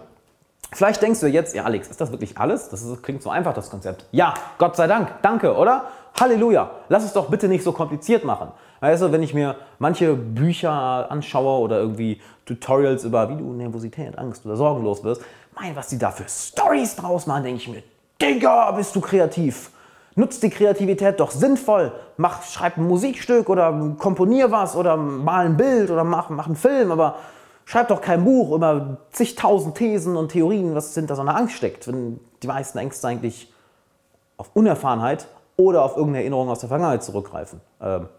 Vielleicht 0.74 1.02
denkst 1.02 1.20
du 1.20 1.28
jetzt, 1.28 1.54
ja 1.54 1.64
Alex, 1.64 1.90
ist 1.90 2.00
das 2.00 2.12
wirklich 2.12 2.38
alles? 2.38 2.70
Das 2.70 2.82
ist, 2.82 3.04
klingt 3.04 3.22
so 3.22 3.30
einfach, 3.30 3.54
das 3.54 3.70
Konzept. 3.70 4.06
Ja, 4.12 4.34
Gott 4.58 4.76
sei 4.76 4.88
Dank, 4.88 5.22
danke, 5.22 5.56
oder? 5.56 5.86
Halleluja. 6.20 6.72
Lass 6.88 7.04
es 7.04 7.14
doch 7.14 7.30
bitte 7.30 7.48
nicht 7.48 7.64
so 7.64 7.72
kompliziert 7.72 8.24
machen. 8.24 8.50
Weißt 8.80 9.02
du, 9.02 9.12
wenn 9.12 9.22
ich 9.22 9.34
mir 9.34 9.56
manche 9.80 10.14
Bücher 10.14 11.12
anschaue 11.12 11.60
oder 11.60 11.78
irgendwie 11.80 12.22
Tutorials 12.46 13.04
über, 13.04 13.30
wie 13.30 13.36
du 13.36 13.54
Nervosität, 13.54 14.18
Angst 14.18 14.46
oder 14.46 14.56
sorgenlos 14.56 15.04
wirst, 15.04 15.22
mein, 15.60 15.76
was 15.76 15.88
die 15.88 15.98
da 15.98 16.12
für 16.12 16.28
Stories 16.28 16.96
draus 16.96 17.28
machen, 17.28 17.44
denke 17.44 17.62
ich 17.62 17.68
mir, 17.68 17.84
Digga, 18.22 18.72
bist 18.72 18.96
du 18.96 19.02
kreativ. 19.02 19.72
Nutz 20.16 20.40
die 20.40 20.50
Kreativität 20.50 21.20
doch 21.20 21.32
sinnvoll. 21.32 21.92
Mach, 22.18 22.44
schreib 22.44 22.78
ein 22.78 22.88
Musikstück 22.88 23.50
oder 23.50 23.96
komponier 23.98 24.52
was 24.52 24.76
oder 24.76 24.98
mal 24.98 25.46
ein 25.46 25.58
Bild 25.58 25.90
oder 25.90 26.04
mach, 26.04 26.30
mach 26.30 26.48
einen 26.48 26.56
Film, 26.56 26.92
aber 26.92 27.16
schreib 27.72 27.88
doch 27.88 28.02
kein 28.02 28.26
Buch 28.26 28.54
über 28.54 28.98
zigtausend 29.12 29.76
Thesen 29.76 30.18
und 30.18 30.34
Theorien, 30.34 30.76
was 30.76 30.94
hinter 30.94 31.16
so 31.16 31.22
einer 31.22 31.38
Angst 31.38 31.56
steckt, 31.56 31.88
wenn 31.88 32.20
die 32.44 32.48
meisten 32.48 32.78
Ängste 32.78 33.08
eigentlich 33.08 33.54
auf 34.36 34.50
Unerfahrenheit 34.54 35.28
oder 35.56 35.84
auf 35.84 35.96
irgendeine 35.96 36.24
Erinnerung 36.24 36.50
aus 36.50 36.60
der 36.60 36.68
Vergangenheit 36.68 37.02
zurückgreifen. 37.02 37.62
Ähm, 37.80 38.10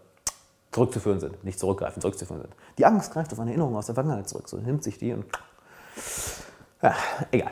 zurückzuführen 0.71 1.19
sind, 1.19 1.43
nicht 1.43 1.59
zurückgreifen, 1.59 2.01
zurückzuführen 2.01 2.41
sind. 2.41 2.55
Die 2.79 2.85
Angst 2.87 3.13
greift 3.13 3.31
auf 3.31 3.39
eine 3.39 3.51
Erinnerung 3.51 3.75
aus 3.75 3.85
der 3.85 3.93
Vergangenheit 3.93 4.27
zurück, 4.27 4.49
so 4.49 4.57
nimmt 4.57 4.83
sich 4.83 4.97
die 4.97 5.13
und 5.13 5.25
ja, 6.81 6.95
egal. 7.29 7.51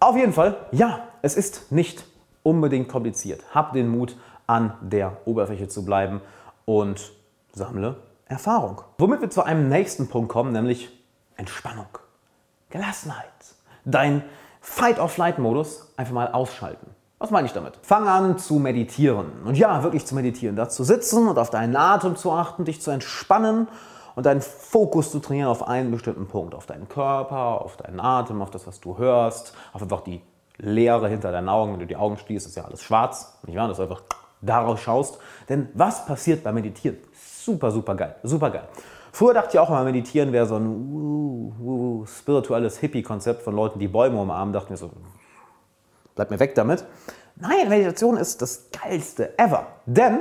Auf 0.00 0.16
jeden 0.16 0.32
Fall, 0.32 0.56
ja, 0.72 1.06
es 1.22 1.36
ist 1.36 1.70
nicht 1.70 2.04
unbedingt 2.42 2.88
kompliziert. 2.88 3.44
Hab 3.54 3.72
den 3.72 3.86
Mut, 3.86 4.16
an 4.48 4.74
der 4.80 5.16
Oberfläche 5.26 5.68
zu 5.68 5.84
bleiben 5.84 6.20
und 6.64 7.12
sammle 7.52 7.98
Erfahrung. 8.26 8.80
Womit 8.98 9.20
wir 9.20 9.30
zu 9.30 9.44
einem 9.44 9.68
nächsten 9.68 10.08
Punkt 10.08 10.28
kommen, 10.28 10.52
nämlich 10.52 10.95
Entspannung, 11.36 11.86
Gelassenheit. 12.70 13.24
Dein 13.84 14.24
Fight-or-Flight-Modus 14.60 15.92
einfach 15.96 16.12
mal 16.12 16.32
ausschalten. 16.32 16.90
Was 17.18 17.30
meine 17.30 17.46
ich 17.46 17.52
damit? 17.52 17.78
Fang 17.82 18.08
an 18.08 18.38
zu 18.38 18.54
meditieren. 18.54 19.42
Und 19.44 19.56
ja, 19.56 19.82
wirklich 19.82 20.04
zu 20.04 20.14
meditieren. 20.14 20.56
Da 20.56 20.68
zu 20.68 20.84
sitzen 20.84 21.28
und 21.28 21.38
auf 21.38 21.50
deinen 21.50 21.76
Atem 21.76 22.16
zu 22.16 22.32
achten, 22.32 22.64
dich 22.64 22.82
zu 22.82 22.90
entspannen 22.90 23.68
und 24.16 24.26
deinen 24.26 24.42
Fokus 24.42 25.10
zu 25.10 25.20
trainieren 25.20 25.48
auf 25.48 25.66
einen 25.66 25.90
bestimmten 25.90 26.26
Punkt. 26.26 26.54
Auf 26.54 26.66
deinen 26.66 26.88
Körper, 26.88 27.62
auf 27.62 27.76
deinen 27.76 28.00
Atem, 28.00 28.42
auf 28.42 28.50
das, 28.50 28.66
was 28.66 28.80
du 28.80 28.98
hörst, 28.98 29.54
auf 29.72 29.82
einfach 29.82 30.02
die 30.02 30.20
Leere 30.58 31.08
hinter 31.08 31.32
deinen 31.32 31.48
Augen. 31.48 31.72
Wenn 31.72 31.80
du 31.80 31.86
die 31.86 31.96
Augen 31.96 32.18
schließt, 32.18 32.46
ist 32.46 32.56
ja 32.56 32.64
alles 32.64 32.82
schwarz. 32.82 33.38
Nicht 33.46 33.56
wahr? 33.56 33.68
Das 33.68 33.78
ist 33.78 33.82
einfach 33.82 34.02
daraus 34.42 34.80
schaust. 34.80 35.18
Denn 35.48 35.68
was 35.74 36.04
passiert 36.04 36.44
beim 36.44 36.54
Meditieren? 36.54 36.98
Super, 37.14 37.70
super 37.70 37.94
geil. 37.94 38.16
Super 38.22 38.50
geil. 38.50 38.68
Früher 39.16 39.32
dachte 39.32 39.52
ich 39.54 39.58
auch 39.58 39.70
mal, 39.70 39.82
Meditieren 39.82 40.30
wäre 40.30 40.44
so 40.44 40.56
ein 40.56 40.66
uh, 40.66 41.54
uh, 41.62 42.04
spirituelles 42.04 42.76
Hippie-Konzept 42.76 43.40
von 43.40 43.56
Leuten, 43.56 43.78
die 43.78 43.88
Bäume 43.88 44.20
umarmen. 44.20 44.52
Dachte 44.52 44.70
mir 44.70 44.76
so, 44.76 44.90
bleib 46.14 46.30
mir 46.30 46.38
weg 46.38 46.54
damit. 46.54 46.84
Nein, 47.36 47.70
Meditation 47.70 48.18
ist 48.18 48.42
das 48.42 48.66
geilste 48.70 49.38
ever. 49.38 49.68
Denn 49.86 50.20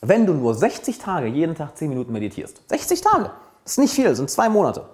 wenn 0.00 0.26
du 0.26 0.34
nur 0.34 0.54
60 0.54 0.96
Tage 0.98 1.26
jeden 1.26 1.56
Tag 1.56 1.76
10 1.76 1.88
Minuten 1.88 2.12
meditierst, 2.12 2.62
60 2.68 3.00
Tage, 3.00 3.32
das 3.64 3.72
ist 3.72 3.78
nicht 3.78 3.94
viel, 3.94 4.04
das 4.04 4.18
sind 4.18 4.30
zwei 4.30 4.48
Monate, 4.48 4.84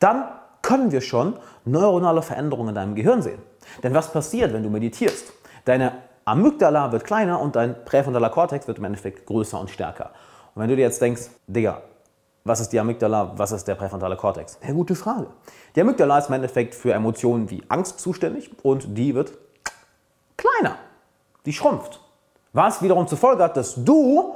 dann 0.00 0.24
können 0.62 0.90
wir 0.90 1.00
schon 1.00 1.38
neuronale 1.64 2.22
Veränderungen 2.22 2.70
in 2.70 2.74
deinem 2.74 2.96
Gehirn 2.96 3.22
sehen. 3.22 3.40
Denn 3.84 3.94
was 3.94 4.12
passiert, 4.12 4.52
wenn 4.52 4.64
du 4.64 4.68
meditierst? 4.68 5.32
Deine 5.64 5.92
Amygdala 6.24 6.90
wird 6.90 7.04
kleiner 7.04 7.40
und 7.40 7.54
dein 7.54 7.84
präfrontaler 7.84 8.30
Kortex 8.30 8.66
wird 8.66 8.78
im 8.78 8.84
Endeffekt 8.84 9.26
größer 9.26 9.60
und 9.60 9.70
stärker. 9.70 10.10
Und 10.56 10.62
wenn 10.62 10.68
du 10.68 10.74
dir 10.74 10.82
jetzt 10.82 11.00
denkst, 11.00 11.30
Digga, 11.46 11.82
was 12.44 12.60
ist 12.60 12.70
die 12.70 12.80
Amygdala, 12.80 13.32
was 13.36 13.52
ist 13.52 13.68
der 13.68 13.76
präfrontale 13.76 14.16
Kortex? 14.16 14.58
Eine 14.62 14.74
gute 14.74 14.94
Frage. 14.94 15.28
Die 15.76 15.80
Amygdala 15.80 16.18
ist 16.18 16.28
im 16.28 16.34
Endeffekt 16.34 16.74
für 16.74 16.92
Emotionen 16.92 17.50
wie 17.50 17.62
Angst 17.68 18.00
zuständig 18.00 18.50
und 18.62 18.98
die 18.98 19.14
wird 19.14 19.32
kleiner. 20.36 20.76
Die 21.46 21.52
schrumpft. 21.52 22.00
Was 22.52 22.82
wiederum 22.82 23.06
zur 23.06 23.18
Folge 23.18 23.44
hat, 23.44 23.56
dass 23.56 23.74
du 23.76 24.34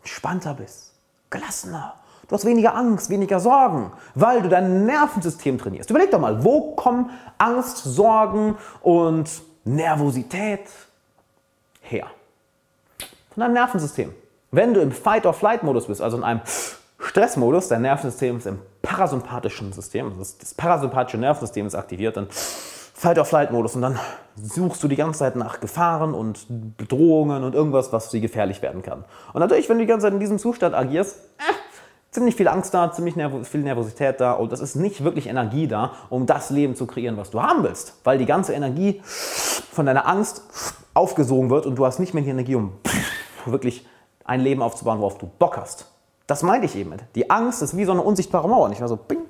entspannter 0.00 0.54
bist, 0.54 0.92
gelassener. 1.30 1.94
Du 2.26 2.34
hast 2.34 2.44
weniger 2.44 2.74
Angst, 2.74 3.08
weniger 3.08 3.40
Sorgen, 3.40 3.92
weil 4.14 4.42
du 4.42 4.48
dein 4.48 4.84
Nervensystem 4.84 5.56
trainierst. 5.56 5.88
Überleg 5.88 6.10
doch 6.10 6.20
mal, 6.20 6.44
wo 6.44 6.74
kommen 6.74 7.10
Angst, 7.38 7.78
Sorgen 7.78 8.58
und 8.82 9.30
Nervosität 9.64 10.68
her? 11.80 12.06
Von 13.32 13.40
deinem 13.40 13.54
Nervensystem. 13.54 14.12
Wenn 14.50 14.72
du 14.72 14.80
im 14.80 14.92
Fight-or-Flight-Modus 14.92 15.86
bist, 15.88 16.00
also 16.00 16.16
in 16.16 16.24
einem 16.24 16.40
Stressmodus, 16.98 17.68
dein 17.68 17.82
Nervensystem 17.82 18.38
ist 18.38 18.46
im 18.46 18.58
parasympathischen 18.80 19.72
System, 19.72 20.12
das 20.18 20.54
parasympathische 20.54 21.18
Nervensystem 21.18 21.66
ist 21.66 21.74
aktiviert, 21.74 22.16
dann 22.16 22.28
Fight-or-Flight-Modus 22.30 23.76
und 23.76 23.82
dann 23.82 23.98
suchst 24.36 24.82
du 24.82 24.88
die 24.88 24.96
ganze 24.96 25.20
Zeit 25.20 25.36
nach 25.36 25.60
Gefahren 25.60 26.14
und 26.14 26.46
Bedrohungen 26.78 27.44
und 27.44 27.54
irgendwas, 27.54 27.92
was 27.92 28.08
dir 28.08 28.20
gefährlich 28.20 28.62
werden 28.62 28.82
kann. 28.82 29.04
Und 29.34 29.40
natürlich, 29.40 29.68
wenn 29.68 29.76
du 29.76 29.84
die 29.84 29.88
ganze 29.88 30.06
Zeit 30.06 30.14
in 30.14 30.20
diesem 30.20 30.38
Zustand 30.38 30.74
agierst, 30.74 31.16
äh, 31.38 31.52
ziemlich 32.10 32.34
viel 32.34 32.48
Angst 32.48 32.72
da, 32.72 32.90
ziemlich 32.90 33.16
nerv 33.16 33.46
viel 33.46 33.60
Nervosität 33.60 34.18
da 34.18 34.32
und 34.32 34.52
es 34.52 34.60
ist 34.60 34.76
nicht 34.76 35.04
wirklich 35.04 35.26
Energie 35.26 35.68
da, 35.68 35.92
um 36.08 36.24
das 36.24 36.48
Leben 36.48 36.74
zu 36.74 36.86
kreieren, 36.86 37.18
was 37.18 37.30
du 37.30 37.42
haben 37.42 37.62
willst, 37.62 38.00
weil 38.02 38.16
die 38.16 38.26
ganze 38.26 38.54
Energie 38.54 39.02
von 39.04 39.84
deiner 39.84 40.08
Angst 40.08 40.42
aufgesogen 40.94 41.50
wird 41.50 41.66
und 41.66 41.76
du 41.76 41.84
hast 41.84 41.98
nicht 41.98 42.14
mehr 42.14 42.24
die 42.24 42.30
Energie, 42.30 42.54
um 42.54 42.72
wirklich 43.44 43.86
ein 44.28 44.40
Leben 44.40 44.62
aufzubauen, 44.62 45.00
worauf 45.00 45.18
du 45.18 45.26
Bock 45.26 45.56
hast. 45.56 45.86
Das 46.26 46.42
meinte 46.42 46.66
ich 46.66 46.76
eben 46.76 46.90
mit. 46.90 47.02
Die 47.14 47.30
Angst 47.30 47.62
ist 47.62 47.76
wie 47.76 47.84
so 47.84 47.92
eine 47.92 48.02
unsichtbare 48.02 48.48
Mauer. 48.48 48.68
Nicht 48.68 48.78
mehr 48.78 48.88
so, 48.88 48.96
bing. 48.96 49.24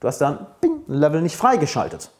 Du 0.00 0.08
hast 0.08 0.18
dann 0.20 0.46
bing, 0.60 0.82
ein 0.88 0.94
Level 0.94 1.20
nicht 1.20 1.36
freigeschaltet. 1.36 2.10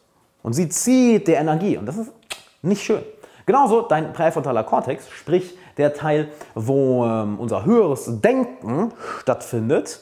Und 0.42 0.52
sie 0.52 0.68
zieht 0.68 1.26
die 1.26 1.32
Energie. 1.32 1.78
Und 1.78 1.86
das 1.86 1.96
ist 1.96 2.12
nicht 2.60 2.82
schön. 2.82 3.02
Genauso 3.46 3.82
dein 3.82 4.12
präfrontaler 4.12 4.64
Kortex, 4.64 5.08
sprich 5.10 5.56
der 5.78 5.94
Teil, 5.94 6.28
wo 6.54 7.04
ähm, 7.04 7.38
unser 7.38 7.64
höheres 7.64 8.20
Denken 8.20 8.92
stattfindet, 9.20 10.00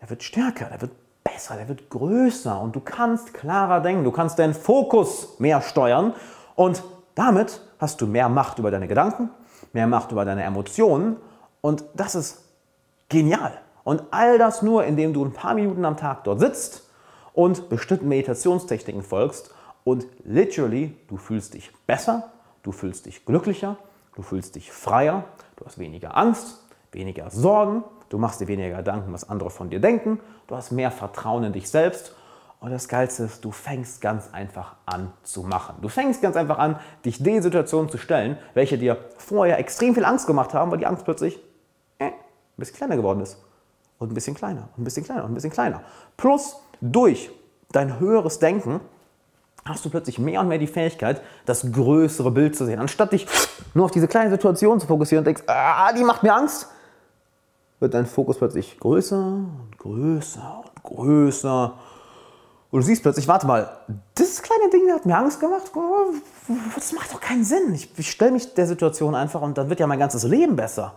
der 0.00 0.10
wird 0.10 0.22
stärker, 0.22 0.66
der 0.66 0.80
wird 0.82 0.92
besser, 1.24 1.56
der 1.56 1.68
wird 1.68 1.90
größer 1.90 2.60
und 2.60 2.76
du 2.76 2.80
kannst 2.80 3.34
klarer 3.34 3.80
denken, 3.80 4.04
du 4.04 4.10
kannst 4.10 4.38
deinen 4.38 4.54
Fokus 4.54 5.38
mehr 5.38 5.60
steuern 5.60 6.14
und 6.54 6.82
damit 7.14 7.60
hast 7.78 8.00
du 8.00 8.06
mehr 8.06 8.28
Macht 8.28 8.58
über 8.58 8.70
deine 8.70 8.88
Gedanken, 8.88 9.30
mehr 9.76 9.86
Macht 9.86 10.10
über 10.10 10.24
deine 10.24 10.42
Emotionen 10.42 11.16
und 11.60 11.84
das 11.94 12.14
ist 12.14 12.44
genial. 13.08 13.52
Und 13.84 14.02
all 14.10 14.38
das 14.38 14.62
nur, 14.62 14.84
indem 14.84 15.12
du 15.12 15.24
ein 15.24 15.32
paar 15.32 15.54
Minuten 15.54 15.84
am 15.84 15.96
Tag 15.96 16.24
dort 16.24 16.40
sitzt 16.40 16.90
und 17.34 17.68
bestimmten 17.68 18.08
Meditationstechniken 18.08 19.02
folgst 19.02 19.54
und 19.84 20.06
literally, 20.24 20.96
du 21.06 21.16
fühlst 21.16 21.54
dich 21.54 21.70
besser, 21.86 22.32
du 22.64 22.72
fühlst 22.72 23.06
dich 23.06 23.24
glücklicher, 23.24 23.76
du 24.16 24.22
fühlst 24.22 24.56
dich 24.56 24.72
freier, 24.72 25.24
du 25.56 25.64
hast 25.64 25.78
weniger 25.78 26.16
Angst, 26.16 26.64
weniger 26.90 27.30
Sorgen, 27.30 27.84
du 28.08 28.18
machst 28.18 28.40
dir 28.40 28.48
weniger 28.48 28.78
Gedanken, 28.78 29.12
was 29.12 29.28
andere 29.28 29.50
von 29.50 29.70
dir 29.70 29.78
denken, 29.78 30.18
du 30.48 30.56
hast 30.56 30.72
mehr 30.72 30.90
Vertrauen 30.90 31.44
in 31.44 31.52
dich 31.52 31.70
selbst 31.70 32.16
und 32.60 32.70
das 32.70 32.88
Geilste 32.88 33.24
ist, 33.24 33.44
du 33.44 33.50
fängst 33.50 34.00
ganz 34.00 34.30
einfach 34.32 34.76
an 34.86 35.12
zu 35.22 35.42
machen. 35.42 35.76
Du 35.82 35.88
fängst 35.88 36.22
ganz 36.22 36.36
einfach 36.36 36.58
an, 36.58 36.80
dich 37.04 37.22
den 37.22 37.42
Situationen 37.42 37.90
zu 37.90 37.98
stellen, 37.98 38.38
welche 38.54 38.78
dir 38.78 38.96
vorher 39.18 39.58
extrem 39.58 39.94
viel 39.94 40.04
Angst 40.04 40.26
gemacht 40.26 40.54
haben, 40.54 40.70
weil 40.70 40.78
die 40.78 40.86
Angst 40.86 41.04
plötzlich 41.04 41.38
äh, 41.98 42.06
ein 42.06 42.12
bisschen 42.56 42.76
kleiner 42.76 42.96
geworden 42.96 43.20
ist. 43.20 43.42
Und 43.98 44.10
ein 44.10 44.14
bisschen 44.14 44.34
kleiner, 44.34 44.68
und 44.76 44.82
ein 44.82 44.84
bisschen 44.84 45.04
kleiner, 45.04 45.24
und 45.24 45.30
ein 45.30 45.34
bisschen 45.34 45.52
kleiner. 45.52 45.82
Plus 46.16 46.56
durch 46.80 47.30
dein 47.72 47.98
höheres 48.00 48.38
Denken 48.38 48.80
hast 49.64 49.84
du 49.84 49.90
plötzlich 49.90 50.18
mehr 50.18 50.40
und 50.40 50.48
mehr 50.48 50.58
die 50.58 50.66
Fähigkeit, 50.66 51.22
das 51.44 51.70
größere 51.70 52.30
Bild 52.30 52.56
zu 52.56 52.64
sehen. 52.64 52.78
Anstatt 52.78 53.12
dich 53.12 53.26
nur 53.74 53.84
auf 53.84 53.90
diese 53.90 54.08
kleine 54.08 54.30
Situation 54.30 54.80
zu 54.80 54.86
fokussieren 54.86 55.22
und 55.22 55.26
denkst, 55.26 55.42
ah, 55.46 55.92
die 55.92 56.04
macht 56.04 56.22
mir 56.22 56.34
Angst, 56.34 56.68
wird 57.80 57.94
dein 57.94 58.06
Fokus 58.06 58.38
plötzlich 58.38 58.78
größer 58.78 59.18
und 59.18 59.78
größer 59.78 60.64
und 60.64 60.82
größer. 60.82 61.74
Und 62.76 62.82
du 62.82 62.88
siehst 62.88 63.00
plötzlich, 63.00 63.26
warte 63.26 63.46
mal, 63.46 63.70
das 64.16 64.42
kleine 64.42 64.68
Ding 64.68 64.92
hat 64.92 65.06
mir 65.06 65.16
Angst 65.16 65.40
gemacht. 65.40 65.72
Das 66.74 66.92
macht 66.92 67.10
doch 67.10 67.22
keinen 67.22 67.42
Sinn. 67.42 67.72
Ich, 67.72 67.88
ich 67.98 68.10
stelle 68.10 68.32
mich 68.32 68.52
der 68.52 68.66
Situation 68.66 69.14
einfach 69.14 69.40
und 69.40 69.56
dann 69.56 69.70
wird 69.70 69.80
ja 69.80 69.86
mein 69.86 69.98
ganzes 69.98 70.24
Leben 70.24 70.56
besser. 70.56 70.92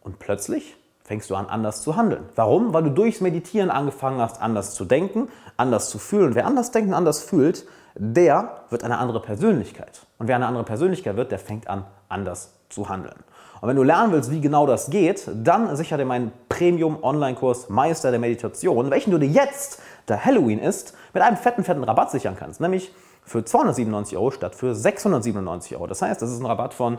Und 0.00 0.18
plötzlich 0.18 0.76
fängst 1.04 1.30
du 1.30 1.36
an, 1.36 1.46
anders 1.46 1.82
zu 1.82 1.94
handeln. 1.94 2.28
Warum? 2.34 2.74
Weil 2.74 2.82
du 2.82 2.90
durchs 2.90 3.20
Meditieren 3.20 3.70
angefangen 3.70 4.20
hast, 4.20 4.42
anders 4.42 4.74
zu 4.74 4.84
denken, 4.84 5.28
anders 5.56 5.90
zu 5.90 6.00
fühlen. 6.00 6.34
Wer 6.34 6.44
anders 6.44 6.72
denkt 6.72 6.88
und 6.88 6.94
anders 6.94 7.22
fühlt, 7.22 7.64
der 7.94 8.62
wird 8.70 8.82
eine 8.82 8.98
andere 8.98 9.22
Persönlichkeit. 9.22 10.00
Und 10.18 10.26
wer 10.26 10.34
eine 10.34 10.48
andere 10.48 10.64
Persönlichkeit 10.64 11.14
wird, 11.14 11.30
der 11.30 11.38
fängt 11.38 11.68
an, 11.68 11.84
anders 12.08 12.50
zu 12.68 12.88
handeln. 12.88 13.14
Und 13.60 13.68
wenn 13.68 13.76
du 13.76 13.82
lernen 13.82 14.12
willst, 14.12 14.30
wie 14.30 14.40
genau 14.40 14.66
das 14.66 14.90
geht, 14.90 15.28
dann 15.34 15.74
sicher 15.76 15.96
dir 15.96 16.04
meinen 16.04 16.32
Premium-Online-Kurs 16.48 17.68
Meister 17.68 18.10
der 18.10 18.20
Meditation, 18.20 18.90
welchen 18.90 19.10
du 19.10 19.18
dir 19.18 19.28
jetzt, 19.28 19.80
da 20.06 20.18
Halloween 20.18 20.58
ist, 20.58 20.94
mit 21.12 21.22
einem 21.22 21.36
fetten, 21.36 21.64
fetten 21.64 21.84
Rabatt 21.84 22.10
sichern 22.10 22.36
kannst. 22.38 22.60
Nämlich 22.60 22.92
für 23.24 23.44
297 23.44 24.16
Euro 24.16 24.30
statt 24.30 24.54
für 24.54 24.74
697 24.74 25.76
Euro. 25.76 25.86
Das 25.86 26.02
heißt, 26.02 26.20
das 26.22 26.30
ist 26.30 26.40
ein 26.40 26.46
Rabatt 26.46 26.74
von 26.74 26.98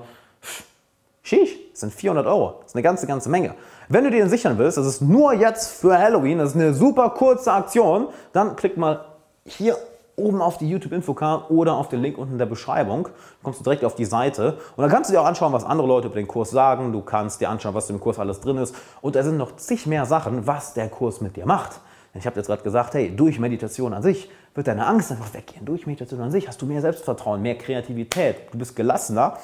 Sheesh, 1.24 1.56
das 1.72 1.82
sind 1.82 1.94
400 1.94 2.26
Euro. 2.28 2.60
Das 2.62 2.72
ist 2.72 2.76
eine 2.76 2.84
ganze, 2.84 3.08
ganze 3.08 3.30
Menge. 3.30 3.56
Wenn 3.88 4.04
du 4.04 4.12
dir 4.12 4.20
den 4.20 4.30
sichern 4.30 4.58
willst, 4.58 4.78
das 4.78 4.86
ist 4.86 5.02
nur 5.02 5.34
jetzt 5.34 5.72
für 5.72 5.98
Halloween, 5.98 6.38
das 6.38 6.52
ist 6.52 6.56
eine 6.56 6.74
super 6.74 7.10
kurze 7.12 7.52
Aktion, 7.52 8.08
dann 8.32 8.56
klick 8.56 8.78
mal 8.78 9.06
hier 9.46 9.78
oben 10.20 10.42
auf 10.42 10.58
die 10.58 10.70
YouTube-Infocard 10.70 11.50
oder 11.50 11.74
auf 11.76 11.90
den 11.90 12.02
Link 12.02 12.18
unten 12.18 12.34
in 12.34 12.38
der 12.38 12.46
Beschreibung. 12.46 13.06
Dann 13.06 13.44
kommst 13.44 13.60
du 13.60 13.64
direkt 13.64 13.84
auf 13.84 13.96
die 13.96 14.06
Seite 14.06 14.58
und 14.76 14.82
dann 14.82 14.92
kannst 14.92 15.10
du 15.10 15.14
dir 15.14 15.22
auch 15.22 15.26
anschauen, 15.26 15.54
was 15.54 15.64
andere 15.64 15.88
Leute 15.88 16.08
über 16.08 16.18
den 16.18 16.28
Kurs 16.28 16.52
sagen. 16.52 16.92
Du 16.92 17.02
kannst 17.02 17.42
dir 17.42 17.50
anschauen, 17.50 17.74
was 17.74 17.90
im 17.90 18.00
Kurs 18.00 18.20
alles 18.20 18.40
drin 18.40 18.58
ist. 18.58 18.76
Und 19.02 19.16
da 19.16 19.24
sind 19.24 19.38
noch 19.38 19.56
zig 19.56 19.88
mehr 19.88 20.06
Sachen, 20.06 20.46
was 20.46 20.74
der 20.74 20.90
Kurs 20.90 21.22
mit 21.22 21.36
dir 21.36 21.46
macht. 21.46 21.80
Ich 22.14 22.26
habe 22.26 22.36
jetzt 22.38 22.48
gerade 22.48 22.64
gesagt, 22.64 22.96
hey, 22.96 23.16
durch 23.16 23.40
Meditation 23.40 23.94
an 23.94 24.02
sich 24.02 24.30
wird 24.56 24.68
deine 24.68 24.86
Angst 24.88 25.12
einfach 25.12 25.34
weggehen. 25.34 25.66
Durch 25.66 25.86
Meditation 25.86 26.20
an 26.22 26.32
sich 26.32 26.48
hast 26.48 26.62
du 26.62 26.66
mehr 26.66 26.82
Selbstvertrauen, 26.82 27.42
mehr 27.42 27.58
Kreativität, 27.58 28.52
du 28.52 28.58
bist 28.58 28.76
gelassener. 28.76 29.38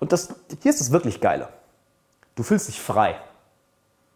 Und 0.00 0.12
das, 0.12 0.34
hier 0.62 0.70
ist 0.70 0.80
das 0.80 0.90
wirklich 0.92 1.20
Geile. 1.20 1.48
Du 2.34 2.42
fühlst 2.42 2.68
dich 2.68 2.80
frei. 2.80 3.16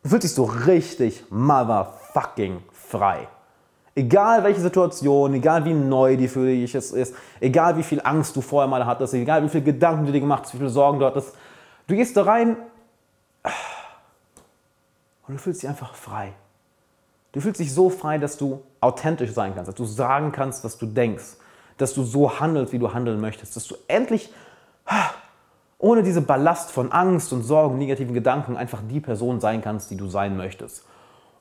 Du 0.02 0.08
fühlst 0.08 0.24
dich 0.24 0.34
so 0.34 0.44
richtig 0.44 1.24
motherfucking 1.30 2.62
frei. 2.72 3.28
Egal 3.94 4.44
welche 4.44 4.60
Situation, 4.60 5.34
egal 5.34 5.64
wie 5.64 5.74
neu 5.74 6.16
die 6.16 6.28
für 6.28 6.46
dich 6.46 6.74
ist, 6.74 7.14
egal 7.40 7.76
wie 7.76 7.82
viel 7.82 8.00
Angst 8.02 8.36
du 8.36 8.40
vorher 8.40 8.68
mal 8.68 8.86
hattest, 8.86 9.14
egal 9.14 9.42
wie 9.42 9.48
viele 9.48 9.64
Gedanken 9.64 10.06
du 10.06 10.12
dir 10.12 10.20
gemacht 10.20 10.44
hast, 10.44 10.54
wie 10.54 10.58
viele 10.58 10.70
Sorgen 10.70 11.00
du 11.00 11.06
hattest, 11.06 11.34
du 11.88 11.96
gehst 11.96 12.16
da 12.16 12.22
rein 12.22 12.56
und 15.26 15.34
du 15.34 15.38
fühlst 15.38 15.62
dich 15.62 15.68
einfach 15.68 15.94
frei. 15.94 16.32
Du 17.32 17.40
fühlst 17.40 17.60
dich 17.60 17.74
so 17.74 17.90
frei, 17.90 18.18
dass 18.18 18.36
du 18.36 18.62
authentisch 18.80 19.32
sein 19.32 19.54
kannst, 19.54 19.68
dass 19.68 19.74
du 19.74 19.84
sagen 19.84 20.32
kannst, 20.32 20.64
was 20.64 20.78
du 20.78 20.86
denkst, 20.86 21.36
dass 21.76 21.94
du 21.94 22.04
so 22.04 22.40
handelst, 22.40 22.72
wie 22.72 22.78
du 22.78 22.92
handeln 22.94 23.20
möchtest, 23.20 23.56
dass 23.56 23.66
du 23.66 23.76
endlich 23.88 24.32
ohne 25.78 26.02
diese 26.02 26.20
Ballast 26.20 26.70
von 26.70 26.92
Angst 26.92 27.32
und 27.32 27.42
Sorgen, 27.42 27.78
negativen 27.78 28.14
Gedanken 28.14 28.56
einfach 28.56 28.82
die 28.88 29.00
Person 29.00 29.40
sein 29.40 29.62
kannst, 29.62 29.90
die 29.90 29.96
du 29.96 30.08
sein 30.08 30.36
möchtest. 30.36 30.84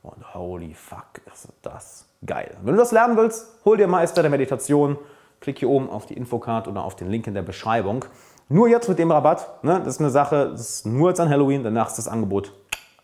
Und 0.01 0.33
holy 0.33 0.73
fuck, 0.73 1.21
ist 1.31 1.49
das 1.61 2.08
geil. 2.25 2.55
Wenn 2.63 2.73
du 2.73 2.79
das 2.79 2.91
lernen 2.91 3.17
willst, 3.17 3.47
hol 3.65 3.77
dir 3.77 3.87
Meister 3.87 4.21
der 4.21 4.31
Meditation, 4.31 4.97
klick 5.39 5.59
hier 5.59 5.69
oben 5.69 5.89
auf 5.89 6.05
die 6.05 6.15
Infocard 6.15 6.67
oder 6.67 6.83
auf 6.83 6.95
den 6.95 7.09
Link 7.09 7.27
in 7.27 7.33
der 7.33 7.41
Beschreibung. 7.41 8.05
Nur 8.49 8.67
jetzt 8.67 8.89
mit 8.89 8.99
dem 8.99 9.11
Rabatt, 9.11 9.63
ne, 9.63 9.79
das 9.79 9.95
ist 9.95 9.99
eine 9.99 10.09
Sache, 10.09 10.49
das 10.51 10.61
ist 10.61 10.85
nur 10.85 11.09
jetzt 11.09 11.19
an 11.19 11.29
Halloween, 11.29 11.63
danach 11.63 11.87
ist 11.87 11.97
das 11.97 12.07
Angebot 12.07 12.53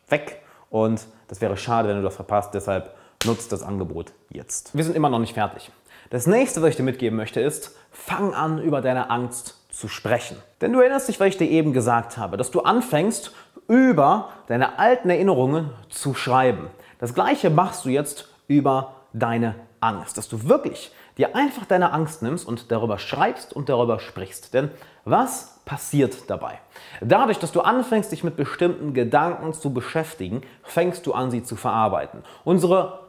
weg 0.10 0.42
und 0.70 1.06
das 1.28 1.40
wäre 1.42 1.56
schade, 1.56 1.88
wenn 1.90 1.98
du 1.98 2.04
das 2.04 2.16
verpasst, 2.16 2.54
deshalb 2.54 2.96
nutzt 3.26 3.52
das 3.52 3.64
Angebot 3.64 4.12
jetzt. 4.30 4.76
Wir 4.76 4.84
sind 4.84 4.96
immer 4.96 5.10
noch 5.10 5.20
nicht 5.20 5.34
fertig. 5.34 5.72
Das 6.10 6.28
nächste, 6.28 6.62
was 6.62 6.70
ich 6.70 6.76
dir 6.76 6.84
mitgeben 6.84 7.18
möchte, 7.18 7.42
ist, 7.42 7.76
fang 7.92 8.34
an, 8.34 8.60
über 8.60 8.82
deine 8.82 9.10
Angst 9.10 9.60
zu 9.72 9.88
sprechen. 9.88 10.38
Denn 10.62 10.72
du 10.74 10.80
erinnerst 10.80 11.08
dich, 11.08 11.20
was 11.20 11.28
ich 11.28 11.38
dir 11.38 11.50
eben 11.50 11.74
gesagt 11.74 12.18
habe, 12.18 12.38
dass 12.38 12.52
du 12.52 12.62
anfängst, 12.62 13.34
über 13.68 14.30
deine 14.48 14.78
alten 14.78 15.10
Erinnerungen 15.10 15.72
zu 15.90 16.14
schreiben. 16.14 16.68
Das 17.00 17.14
gleiche 17.14 17.50
machst 17.50 17.86
du 17.86 17.90
jetzt 17.90 18.30
über 18.48 18.95
deine 19.16 19.56
Angst, 19.80 20.18
dass 20.18 20.28
du 20.28 20.48
wirklich 20.48 20.92
dir 21.18 21.36
einfach 21.36 21.66
deine 21.66 21.94
Angst 21.94 22.22
nimmst 22.22 22.48
und 22.48 22.72
darüber 22.72 23.00
schreibst 23.00 23.54
und 23.54 23.70
darüber 23.70 24.00
sprichst. 24.00 24.54
Denn 24.54 24.70
was 25.06 25.60
passiert 25.66 26.30
dabei? 26.30 26.60
Dadurch, 27.02 27.40
dass 27.40 27.52
du 27.52 27.62
anfängst, 27.62 28.12
dich 28.12 28.24
mit 28.24 28.36
bestimmten 28.36 28.94
Gedanken 28.94 29.54
zu 29.54 29.74
beschäftigen, 29.74 30.42
fängst 30.64 31.06
du 31.06 31.14
an, 31.14 31.32
sie 31.32 31.44
zu 31.44 31.56
verarbeiten. 31.56 32.24
Unsere 32.44 33.00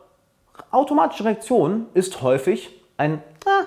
automatische 0.71 1.25
Reaktion 1.25 1.87
ist 1.95 2.23
häufig 2.23 2.71
ein, 2.97 3.23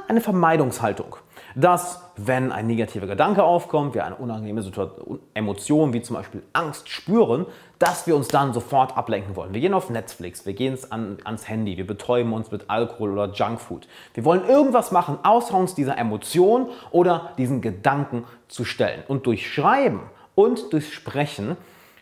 eine 0.08 0.22
Vermeidungshaltung 0.22 1.18
dass 1.56 2.04
wenn 2.16 2.52
ein 2.52 2.68
negativer 2.68 3.08
Gedanke 3.08 3.44
aufkommt, 3.44 3.94
wir 3.94 4.06
eine 4.06 4.16
unangenehme 4.16 4.62
Situation, 4.62 5.20
Emotion 5.34 5.94
wie 5.94 6.02
zum 6.02 6.16
Beispiel 6.16 6.44
Angst 6.54 6.90
spüren, 6.90 7.46
dass 7.80 8.06
wir 8.06 8.16
uns 8.16 8.28
dann 8.28 8.54
sofort 8.54 8.98
ablenken 8.98 9.38
wollen. 9.38 9.54
Wir 9.54 9.62
gehen 9.62 9.74
auf 9.74 9.90
Netflix, 9.90 10.46
wir 10.46 10.54
gehen 10.54 10.78
an, 10.90 11.18
ans 11.24 11.48
Handy, 11.48 11.78
wir 11.78 11.88
betäuben 11.88 12.34
uns 12.34 12.52
mit 12.52 12.70
Alkohol 12.70 13.12
oder 13.18 13.34
Junkfood. 13.34 13.88
Wir 14.14 14.26
wollen 14.26 14.46
irgendwas 14.48 14.92
machen, 14.92 15.18
außer 15.24 15.54
uns 15.56 15.76
dieser 15.76 15.98
Emotion 15.98 16.68
oder 16.92 17.32
diesen 17.38 17.62
Gedanken 17.62 18.26
zu 18.50 18.66
stellen. 18.66 19.04
Und 19.08 19.26
durch 19.26 19.52
Schreiben 19.52 20.02
und 20.36 20.74
durch 20.74 20.94
Sprechen 20.94 21.56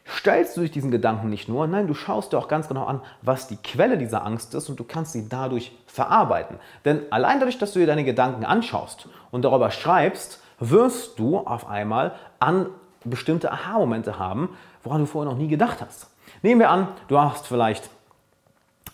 stellst 0.07 0.57
du 0.57 0.61
dich 0.61 0.71
diesen 0.71 0.89
Gedanken 0.89 1.29
nicht 1.29 1.47
nur, 1.47 1.67
nein, 1.67 1.87
du 1.87 1.93
schaust 1.93 2.33
dir 2.33 2.39
auch 2.39 2.47
ganz 2.47 2.67
genau 2.67 2.85
an, 2.85 3.01
was 3.21 3.47
die 3.47 3.57
Quelle 3.57 3.97
dieser 3.97 4.25
Angst 4.25 4.55
ist 4.55 4.69
und 4.69 4.79
du 4.79 4.83
kannst 4.83 5.13
sie 5.13 5.29
dadurch 5.29 5.73
verarbeiten. 5.85 6.57
Denn 6.85 7.01
allein 7.11 7.39
dadurch, 7.39 7.57
dass 7.59 7.73
du 7.73 7.79
dir 7.79 7.87
deine 7.87 8.03
Gedanken 8.05 8.45
anschaust 8.45 9.09
und 9.29 9.43
darüber 9.43 9.69
schreibst, 9.69 10.41
wirst 10.59 11.19
du 11.19 11.37
auf 11.37 11.67
einmal 11.67 12.13
an 12.39 12.67
bestimmte 13.03 13.51
Aha-Momente 13.51 14.17
haben, 14.17 14.49
woran 14.87 15.01
du 15.01 15.05
vorher 15.05 15.31
noch 15.31 15.37
nie 15.37 15.49
gedacht 15.49 15.81
hast. 15.81 16.07
Nehmen 16.41 16.61
wir 16.61 16.69
an, 16.69 16.87
du 17.09 17.19
hast 17.19 17.45
vielleicht 17.45 17.89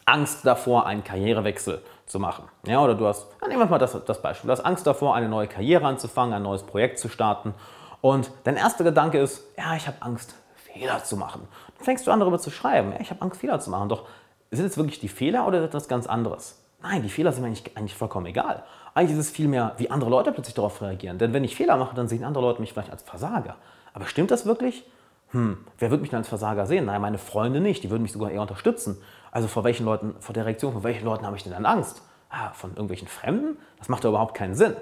Angst 0.06 0.46
davor, 0.46 0.88
einen 0.88 1.04
Karrierewechsel 1.04 1.82
zu 2.08 2.20
machen. 2.20 2.46
Ja, 2.66 2.82
oder 2.82 2.96
du 2.96 3.08
hast, 3.08 3.28
nehmen 3.48 3.60
wir 3.60 3.66
mal 3.68 3.78
das, 3.78 3.98
das 4.06 4.22
Beispiel, 4.22 4.48
du 4.48 4.52
hast 4.52 4.66
Angst 4.66 4.88
davor, 4.88 5.16
eine 5.16 5.30
neue 5.30 5.48
Karriere 5.48 5.86
anzufangen, 5.86 6.34
ein 6.34 6.42
neues 6.42 6.64
Projekt 6.64 6.98
zu 6.98 7.10
starten. 7.10 7.54
Und 8.02 8.32
dein 8.44 8.58
erster 8.58 8.84
Gedanke 8.84 9.20
ist, 9.20 9.44
ja, 9.58 9.76
ich 9.76 9.88
habe 9.88 9.98
Angst, 10.02 10.36
Fehler 10.56 11.04
zu 11.04 11.16
machen. 11.16 11.48
Dann 11.78 11.86
fängst 11.86 12.08
du 12.08 12.12
an, 12.12 12.20
darüber 12.20 12.40
zu 12.40 12.50
schreiben. 12.50 12.92
Ja, 12.92 13.00
ich 13.00 13.12
habe 13.12 13.22
Angst, 13.22 13.40
Fehler 13.40 13.60
zu 13.60 13.70
machen. 13.70 13.90
Doch 13.90 14.06
sind 14.52 14.66
es 14.66 14.78
wirklich 14.78 15.00
die 15.00 15.08
Fehler 15.08 15.48
oder 15.48 15.64
ist 15.64 15.74
das 15.74 15.88
ganz 15.88 16.08
anderes? 16.08 16.60
Nein, 16.82 17.04
die 17.04 17.10
Fehler 17.10 17.32
sind 17.32 17.44
mir 17.44 17.48
eigentlich, 17.48 17.78
eigentlich 17.78 17.96
vollkommen 17.96 18.26
egal. 18.26 18.64
Eigentlich 18.94 19.18
ist 19.18 19.28
es 19.28 19.32
vielmehr, 19.32 19.74
wie 19.78 19.90
andere 19.90 20.10
Leute 20.10 20.32
plötzlich 20.32 20.56
darauf 20.56 20.82
reagieren. 20.82 21.18
Denn 21.18 21.34
wenn 21.34 21.44
ich 21.44 21.56
Fehler 21.56 21.78
mache, 21.78 21.96
dann 21.96 22.08
sehen 22.08 22.24
andere 22.24 22.44
Leute 22.44 22.60
mich 22.60 22.74
vielleicht 22.74 22.92
als 22.92 23.04
Versager. 23.04 23.56
Aber 23.94 24.06
stimmt 24.06 24.32
das 24.32 24.46
wirklich? 24.46 24.84
Hm, 25.34 25.58
wer 25.80 25.90
würde 25.90 26.02
mich 26.02 26.12
dann 26.12 26.20
als 26.20 26.30
Versager 26.30 26.68
sehen? 26.68 26.86
Nein, 26.86 27.02
meine 27.02 27.18
Freunde 27.18 27.60
nicht. 27.60 27.84
Die 27.84 27.90
würden 27.90 28.04
mich 28.04 28.12
sogar 28.12 28.32
eher 28.32 28.42
unterstützen. 28.42 29.02
Also 29.32 29.48
vor 29.48 29.64
welchen 29.64 29.84
Leuten, 29.84 30.16
vor 30.20 30.34
der 30.34 30.46
Reaktion, 30.46 30.74
vor 30.74 30.84
welchen 30.84 31.06
Leuten 31.06 31.26
habe 31.26 31.36
ich 31.36 31.44
denn 31.44 31.52
dann 31.52 31.66
Angst? 31.66 32.04
Ah, 32.30 32.52
von 32.54 32.72
irgendwelchen 32.72 33.08
Fremden? 33.08 33.58
Das 33.80 33.90
macht 33.90 34.04
ja 34.04 34.10
überhaupt 34.12 34.36
keinen 34.36 34.56
Sinn. 34.56 34.76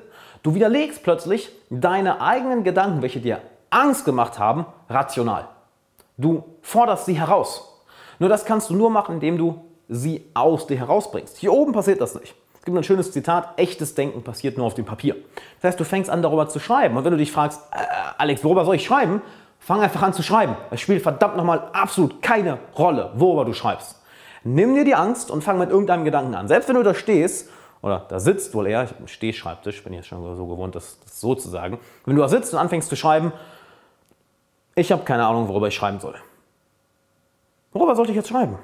Du 0.44 0.54
widerlegst 0.54 1.04
plötzlich 1.04 1.52
deine 1.70 2.22
eigenen 2.22 2.64
Gedanken, 2.64 3.02
welche 3.02 3.22
dir 3.22 3.42
Angst 3.70 4.04
gemacht 4.04 4.40
haben, 4.40 4.66
rational. 4.90 5.48
Du 6.18 6.44
forderst 6.62 7.06
sie 7.06 7.18
heraus. 7.18 7.84
Nur 8.20 8.30
das 8.30 8.46
kannst 8.46 8.70
du 8.70 8.76
nur 8.76 8.90
machen, 8.90 9.16
indem 9.16 9.38
du 9.38 9.66
sie 9.88 10.30
aus 10.34 10.68
dir 10.68 10.78
herausbringst. 10.78 11.38
Hier 11.38 11.54
oben 11.54 11.72
passiert 11.72 12.02
das 12.02 12.14
nicht. 12.14 12.36
Es 12.60 12.66
gibt 12.66 12.78
ein 12.78 12.84
schönes 12.84 13.12
Zitat, 13.12 13.58
echtes 13.58 13.96
Denken 13.96 14.22
passiert 14.22 14.56
nur 14.58 14.68
auf 14.68 14.76
dem 14.76 14.86
Papier. 14.86 15.16
Das 15.60 15.70
heißt, 15.70 15.80
du 15.80 15.84
fängst 15.84 16.12
an 16.12 16.22
darüber 16.22 16.48
zu 16.48 16.60
schreiben. 16.60 16.96
Und 16.96 17.04
wenn 17.06 17.12
du 17.12 17.18
dich 17.18 17.32
fragst, 17.32 17.62
äh, 17.72 17.78
Alex, 18.18 18.44
worüber 18.44 18.66
soll 18.66 18.76
ich 18.76 18.86
schreiben? 18.86 19.22
Fang 19.64 19.80
einfach 19.80 20.02
an 20.02 20.12
zu 20.12 20.24
schreiben. 20.24 20.58
Es 20.72 20.82
spielt 20.82 21.04
verdammt 21.04 21.38
nochmal 21.38 21.70
absolut 21.72 22.20
keine 22.24 22.58
Rolle, 22.76 23.12
worüber 23.14 23.46
du 23.46 23.54
schreibst. 23.54 24.02
Nimm 24.44 24.74
dir 24.74 24.84
die 24.84 24.96
Angst 24.96 25.30
und 25.30 25.44
fang 25.44 25.60
mit 25.60 25.70
irgendeinem 25.70 26.04
Gedanken 26.04 26.34
an. 26.34 26.48
Selbst 26.48 26.68
wenn 26.68 26.76
du 26.76 26.82
da 26.82 26.96
stehst, 26.96 27.48
oder 27.84 28.08
da 28.10 28.20
sitzt 28.20 28.56
wohl 28.56 28.66
eher, 28.66 28.84
ich 28.84 28.90
habe 28.90 28.98
einen 28.98 29.08
Stehschreibtisch, 29.08 29.84
bin 29.84 29.94
jetzt 29.94 30.08
schon 30.08 30.36
so 30.36 30.48
gewohnt, 30.48 30.74
das, 30.74 31.00
das 31.04 31.22
so 31.22 31.36
zu 31.36 31.48
sagen. 31.48 31.78
Wenn 32.06 32.16
du 32.16 32.24
da 32.24 32.28
sitzt 32.28 32.52
und 32.54 32.60
anfängst 32.60 32.90
zu 32.90 32.96
schreiben, 32.96 33.34
ich 34.74 34.92
habe 34.92 35.04
keine 35.04 35.28
Ahnung, 35.28 35.48
worüber 35.48 35.68
ich 35.68 35.76
schreiben 35.76 36.00
soll. 36.00 36.16
Worüber 37.72 37.96
sollte 37.96 38.14
ich 38.14 38.18
jetzt 38.18 38.30
schreiben? 38.30 38.58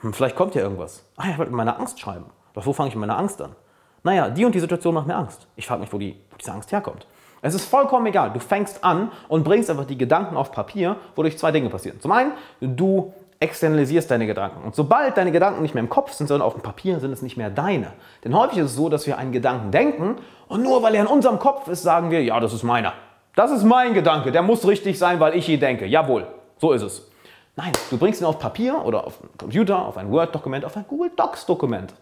Hm, 0.00 0.12
vielleicht 0.12 0.34
kommt 0.34 0.56
ja 0.56 0.62
irgendwas. 0.62 1.04
Ah, 1.16 1.28
ich 1.30 1.38
wollte 1.38 1.52
mit 1.52 1.58
meiner 1.58 1.78
Angst 1.78 2.00
schreiben. 2.00 2.24
Doch 2.54 2.66
wo 2.66 2.72
fange 2.72 2.88
ich 2.88 2.96
mit 2.96 3.02
meiner 3.02 3.18
Angst 3.18 3.40
an? 3.40 3.54
Naja, 4.02 4.30
die 4.30 4.44
und 4.44 4.52
die 4.52 4.60
Situation 4.60 4.94
macht 4.94 5.06
mir 5.06 5.14
Angst. 5.14 5.46
Ich 5.54 5.68
frage 5.68 5.80
mich, 5.80 5.92
wo, 5.92 5.98
die, 5.98 6.20
wo 6.32 6.36
diese 6.36 6.50
Angst 6.50 6.72
herkommt. 6.72 7.06
Es 7.42 7.54
ist 7.54 7.64
vollkommen 7.64 8.06
egal. 8.06 8.32
Du 8.32 8.40
fängst 8.40 8.82
an 8.84 9.12
und 9.28 9.44
bringst 9.44 9.70
einfach 9.70 9.86
die 9.86 9.98
Gedanken 9.98 10.36
auf 10.36 10.52
Papier, 10.52 10.96
wodurch 11.14 11.38
zwei 11.38 11.52
Dinge 11.52 11.68
passieren. 11.68 12.00
Zum 12.00 12.12
einen, 12.12 12.32
du 12.60 13.12
externalisierst 13.40 14.10
deine 14.10 14.26
Gedanken. 14.26 14.64
Und 14.64 14.74
sobald 14.74 15.16
deine 15.16 15.30
Gedanken 15.30 15.62
nicht 15.62 15.74
mehr 15.74 15.82
im 15.82 15.88
Kopf 15.88 16.12
sind, 16.12 16.26
sondern 16.26 16.46
auf 16.46 16.54
dem 16.54 16.62
Papier, 16.62 16.98
sind 16.98 17.12
es 17.12 17.22
nicht 17.22 17.36
mehr 17.36 17.50
deine. 17.50 17.92
Denn 18.24 18.36
häufig 18.36 18.58
ist 18.58 18.66
es 18.66 18.76
so, 18.76 18.88
dass 18.88 19.06
wir 19.06 19.16
einen 19.16 19.32
Gedanken 19.32 19.70
denken 19.70 20.16
und 20.48 20.62
nur 20.62 20.82
weil 20.82 20.94
er 20.94 21.02
in 21.02 21.06
unserem 21.06 21.38
Kopf 21.38 21.68
ist, 21.68 21.82
sagen 21.82 22.10
wir, 22.10 22.22
ja, 22.22 22.40
das 22.40 22.52
ist 22.52 22.64
meiner. 22.64 22.94
Das 23.36 23.52
ist 23.52 23.62
mein 23.62 23.94
Gedanke, 23.94 24.32
der 24.32 24.42
muss 24.42 24.66
richtig 24.66 24.98
sein, 24.98 25.20
weil 25.20 25.36
ich 25.36 25.48
ihn 25.48 25.60
denke. 25.60 25.86
Jawohl, 25.86 26.26
so 26.56 26.72
ist 26.72 26.82
es. 26.82 27.08
Nein, 27.54 27.72
du 27.90 27.98
bringst 27.98 28.20
ihn 28.20 28.24
auf 28.24 28.38
Papier 28.38 28.84
oder 28.84 29.06
auf 29.06 29.20
einen 29.20 29.36
Computer, 29.38 29.84
auf 29.84 29.96
ein 29.96 30.10
Word-Dokument, 30.10 30.64
auf 30.64 30.76
ein 30.76 30.84
Google 30.88 31.10
Docs-Dokument. 31.14 31.94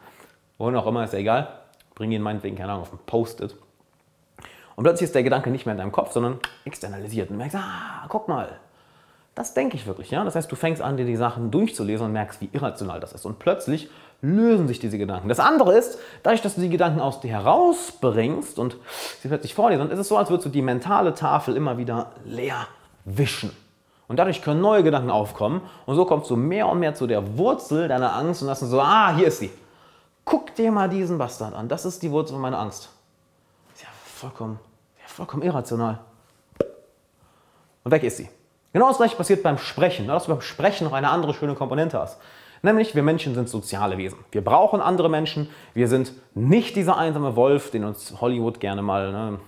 Wohin 0.58 0.76
auch 0.76 0.86
immer, 0.86 1.04
ist 1.04 1.12
ja 1.12 1.18
egal. 1.18 1.48
Bring 1.94 2.12
ihn 2.12 2.22
meinetwegen, 2.22 2.56
keine 2.56 2.72
Ahnung, 2.72 2.82
auf 2.82 2.92
ein 2.92 2.98
Post-it. 3.04 3.54
Und 4.76 4.84
plötzlich 4.84 5.06
ist 5.06 5.14
der 5.14 5.22
Gedanke 5.22 5.50
nicht 5.50 5.66
mehr 5.66 5.72
in 5.72 5.78
deinem 5.78 5.92
Kopf, 5.92 6.12
sondern 6.12 6.38
externalisiert. 6.64 7.30
Und 7.30 7.36
du 7.36 7.38
merkst, 7.38 7.56
ah, 7.56 8.06
guck 8.08 8.28
mal, 8.28 8.60
das 9.34 9.54
denke 9.54 9.76
ich 9.76 9.86
wirklich. 9.86 10.10
Ja? 10.10 10.22
Das 10.24 10.34
heißt, 10.34 10.50
du 10.50 10.56
fängst 10.56 10.82
an, 10.82 10.96
dir 10.96 11.06
die 11.06 11.16
Sachen 11.16 11.50
durchzulesen 11.50 12.06
und 12.06 12.12
merkst, 12.12 12.40
wie 12.40 12.50
irrational 12.52 13.00
das 13.00 13.12
ist. 13.12 13.24
Und 13.24 13.38
plötzlich 13.38 13.90
lösen 14.22 14.68
sich 14.68 14.78
diese 14.78 14.98
Gedanken. 14.98 15.28
Das 15.28 15.40
andere 15.40 15.76
ist, 15.76 15.98
dadurch, 16.22 16.42
dass 16.42 16.54
du 16.54 16.60
die 16.60 16.68
Gedanken 16.68 17.00
aus 17.00 17.20
dir 17.20 17.30
herausbringst 17.30 18.58
und 18.58 18.76
sie 19.20 19.28
plötzlich 19.28 19.54
vor 19.54 19.70
dir 19.70 19.78
sind, 19.78 19.92
ist 19.92 19.98
es 19.98 20.08
so, 20.08 20.16
als 20.16 20.30
würdest 20.30 20.46
du 20.46 20.50
die 20.50 20.62
mentale 20.62 21.14
Tafel 21.14 21.56
immer 21.56 21.78
wieder 21.78 22.12
leer 22.24 22.66
wischen. 23.04 23.50
Und 24.08 24.18
dadurch 24.18 24.40
können 24.40 24.60
neue 24.60 24.82
Gedanken 24.82 25.10
aufkommen 25.10 25.62
und 25.84 25.96
so 25.96 26.04
kommst 26.04 26.30
du 26.30 26.36
mehr 26.36 26.68
und 26.68 26.78
mehr 26.78 26.94
zu 26.94 27.06
der 27.06 27.36
Wurzel 27.36 27.88
deiner 27.88 28.14
Angst 28.14 28.42
und 28.42 28.48
hast 28.48 28.60
so, 28.60 28.80
ah, 28.80 29.14
hier 29.14 29.28
ist 29.28 29.40
sie. 29.40 29.50
Guck 30.24 30.54
dir 30.54 30.70
mal 30.72 30.88
diesen 30.88 31.18
Bastard 31.18 31.54
an. 31.54 31.68
Das 31.68 31.84
ist 31.84 32.02
die 32.02 32.10
Wurzel 32.10 32.38
meiner 32.38 32.58
Angst. 32.58 32.88
Vollkommen, 34.16 34.58
ja 34.98 35.06
vollkommen 35.08 35.42
irrational. 35.42 35.98
Und 37.84 37.90
weg 37.90 38.02
ist 38.02 38.16
sie. 38.16 38.30
Genau 38.72 38.88
das 38.88 38.96
gleiche 38.96 39.14
passiert 39.14 39.42
beim 39.42 39.58
Sprechen, 39.58 40.06
dass 40.06 40.24
du 40.24 40.30
beim 40.30 40.40
Sprechen 40.40 40.84
noch 40.84 40.94
eine 40.94 41.10
andere 41.10 41.34
schöne 41.34 41.54
Komponente 41.54 42.00
hast. 42.00 42.18
Nämlich, 42.62 42.94
wir 42.94 43.02
Menschen 43.02 43.34
sind 43.34 43.50
soziale 43.50 43.98
Wesen. 43.98 44.18
Wir 44.32 44.42
brauchen 44.42 44.80
andere 44.80 45.10
Menschen. 45.10 45.50
Wir 45.74 45.86
sind 45.86 46.12
nicht 46.34 46.76
dieser 46.76 46.96
einsame 46.96 47.36
Wolf, 47.36 47.70
den 47.70 47.84
uns 47.84 48.18
Hollywood 48.18 48.58
gerne 48.58 48.80
mal 48.80 49.12
ne, 49.12 49.38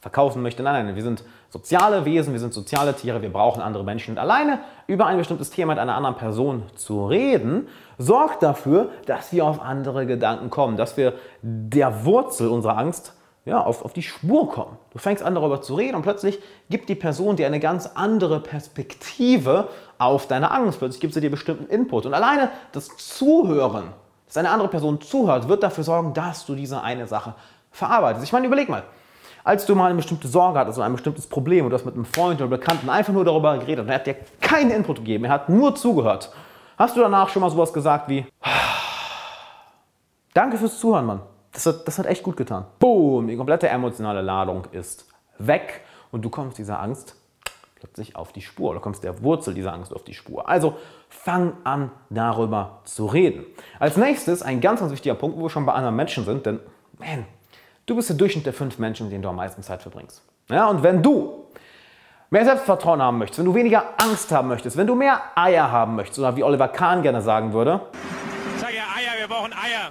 verkaufen 0.00 0.42
möchte. 0.42 0.62
Nein, 0.62 0.86
nein, 0.86 0.94
wir 0.94 1.02
sind 1.02 1.24
soziale 1.50 2.04
Wesen, 2.04 2.32
wir 2.32 2.40
sind 2.40 2.54
soziale 2.54 2.94
Tiere, 2.94 3.20
wir 3.20 3.32
brauchen 3.32 3.60
andere 3.60 3.82
Menschen. 3.82 4.12
Und 4.12 4.18
alleine 4.18 4.60
über 4.86 5.06
ein 5.06 5.18
bestimmtes 5.18 5.50
Thema 5.50 5.72
mit 5.72 5.80
einer 5.80 5.96
anderen 5.96 6.16
Person 6.16 6.62
zu 6.76 7.04
reden, 7.08 7.66
sorgt 7.98 8.44
dafür, 8.44 8.90
dass 9.06 9.32
wir 9.32 9.44
auf 9.44 9.60
andere 9.60 10.06
Gedanken 10.06 10.50
kommen, 10.50 10.76
dass 10.76 10.96
wir 10.96 11.14
der 11.42 12.04
Wurzel 12.04 12.46
unserer 12.46 12.78
Angst 12.78 13.12
ja, 13.44 13.62
auf, 13.62 13.84
auf 13.84 13.92
die 13.92 14.02
Spur 14.02 14.48
kommen. 14.48 14.78
Du 14.90 14.98
fängst 14.98 15.22
an 15.22 15.34
darüber 15.34 15.60
zu 15.60 15.74
reden 15.74 15.96
und 15.96 16.02
plötzlich 16.02 16.38
gibt 16.70 16.88
die 16.88 16.94
Person 16.94 17.36
dir 17.36 17.46
eine 17.46 17.60
ganz 17.60 17.86
andere 17.94 18.40
Perspektive 18.40 19.68
auf 19.98 20.26
deine 20.26 20.50
Angst. 20.50 20.78
Plötzlich 20.78 21.00
gibt 21.00 21.12
sie 21.12 21.20
dir 21.20 21.30
bestimmten 21.30 21.66
Input. 21.66 22.06
Und 22.06 22.14
alleine 22.14 22.50
das 22.72 22.96
Zuhören, 22.96 23.92
dass 24.26 24.38
eine 24.38 24.50
andere 24.50 24.68
Person 24.68 25.00
zuhört, 25.00 25.48
wird 25.48 25.62
dafür 25.62 25.84
sorgen, 25.84 26.14
dass 26.14 26.46
du 26.46 26.54
diese 26.54 26.82
eine 26.82 27.06
Sache 27.06 27.34
verarbeitest. 27.70 28.24
Ich 28.24 28.32
meine, 28.32 28.46
überleg 28.46 28.68
mal. 28.68 28.84
Als 29.42 29.66
du 29.66 29.74
mal 29.74 29.86
eine 29.86 29.96
bestimmte 29.96 30.26
Sorge 30.26 30.58
hattest 30.58 30.78
oder 30.78 30.86
ein 30.86 30.92
bestimmtes 30.92 31.26
Problem 31.26 31.66
und 31.66 31.70
du 31.70 31.76
hast 31.76 31.84
mit 31.84 31.94
einem 31.94 32.06
Freund 32.06 32.40
oder 32.40 32.48
Bekannten 32.48 32.88
einfach 32.88 33.12
nur 33.12 33.26
darüber 33.26 33.58
geredet 33.58 33.84
und 33.84 33.90
er 33.90 33.96
hat 33.96 34.06
dir 34.06 34.16
keinen 34.40 34.70
Input 34.70 34.96
gegeben, 34.96 35.26
er 35.26 35.32
hat 35.32 35.50
nur 35.50 35.74
zugehört, 35.74 36.32
hast 36.78 36.96
du 36.96 37.00
danach 37.02 37.28
schon 37.28 37.42
mal 37.42 37.50
sowas 37.50 37.70
gesagt 37.70 38.08
wie, 38.08 38.24
danke 40.32 40.56
fürs 40.56 40.78
Zuhören, 40.78 41.04
Mann. 41.04 41.20
Das 41.54 41.66
hat, 41.66 41.88
das 41.88 41.98
hat 41.98 42.06
echt 42.06 42.22
gut 42.22 42.36
getan. 42.36 42.66
Boom, 42.78 43.28
die 43.28 43.36
komplette 43.36 43.68
emotionale 43.68 44.20
Ladung 44.20 44.66
ist 44.72 45.06
weg 45.38 45.82
und 46.10 46.22
du 46.22 46.30
kommst 46.30 46.58
dieser 46.58 46.80
Angst 46.80 47.16
plötzlich 47.76 48.16
auf 48.16 48.32
die 48.32 48.40
Spur 48.40 48.70
oder 48.70 48.80
kommst 48.80 49.04
der 49.04 49.22
Wurzel 49.22 49.54
dieser 49.54 49.72
Angst 49.72 49.94
auf 49.94 50.04
die 50.04 50.14
Spur. 50.14 50.48
Also 50.48 50.76
fang 51.08 51.52
an, 51.64 51.90
darüber 52.10 52.80
zu 52.84 53.06
reden. 53.06 53.44
Als 53.78 53.96
nächstes 53.96 54.42
ein 54.42 54.60
ganz, 54.60 54.80
ganz 54.80 54.90
wichtiger 54.90 55.14
Punkt, 55.14 55.36
wo 55.38 55.42
wir 55.42 55.50
schon 55.50 55.66
bei 55.66 55.72
anderen 55.72 55.94
Menschen 55.96 56.24
sind, 56.24 56.46
denn, 56.46 56.60
man, 56.98 57.26
du 57.86 57.94
bist 57.94 58.08
der 58.08 58.16
Durchschnitt 58.16 58.46
der 58.46 58.52
fünf 58.52 58.78
Menschen, 58.78 59.06
mit 59.06 59.12
denen 59.12 59.22
du 59.22 59.28
am 59.28 59.36
meisten 59.36 59.62
Zeit 59.62 59.82
verbringst. 59.82 60.22
Ja, 60.48 60.68
und 60.68 60.82
wenn 60.82 61.02
du 61.02 61.46
mehr 62.30 62.44
Selbstvertrauen 62.44 63.00
haben 63.00 63.18
möchtest, 63.18 63.38
wenn 63.38 63.46
du 63.46 63.54
weniger 63.54 63.84
Angst 63.98 64.32
haben 64.32 64.48
möchtest, 64.48 64.76
wenn 64.76 64.86
du 64.86 64.94
mehr 64.94 65.20
Eier 65.34 65.70
haben 65.70 65.94
möchtest, 65.94 66.18
oder 66.18 66.36
wie 66.36 66.42
Oliver 66.42 66.68
Kahn 66.68 67.02
gerne 67.02 67.22
sagen 67.22 67.52
würde, 67.52 67.80
Sag 68.58 68.72
ja 68.72 68.82
Eier, 68.96 69.20
wir 69.20 69.28
brauchen 69.28 69.52
Eier. 69.52 69.90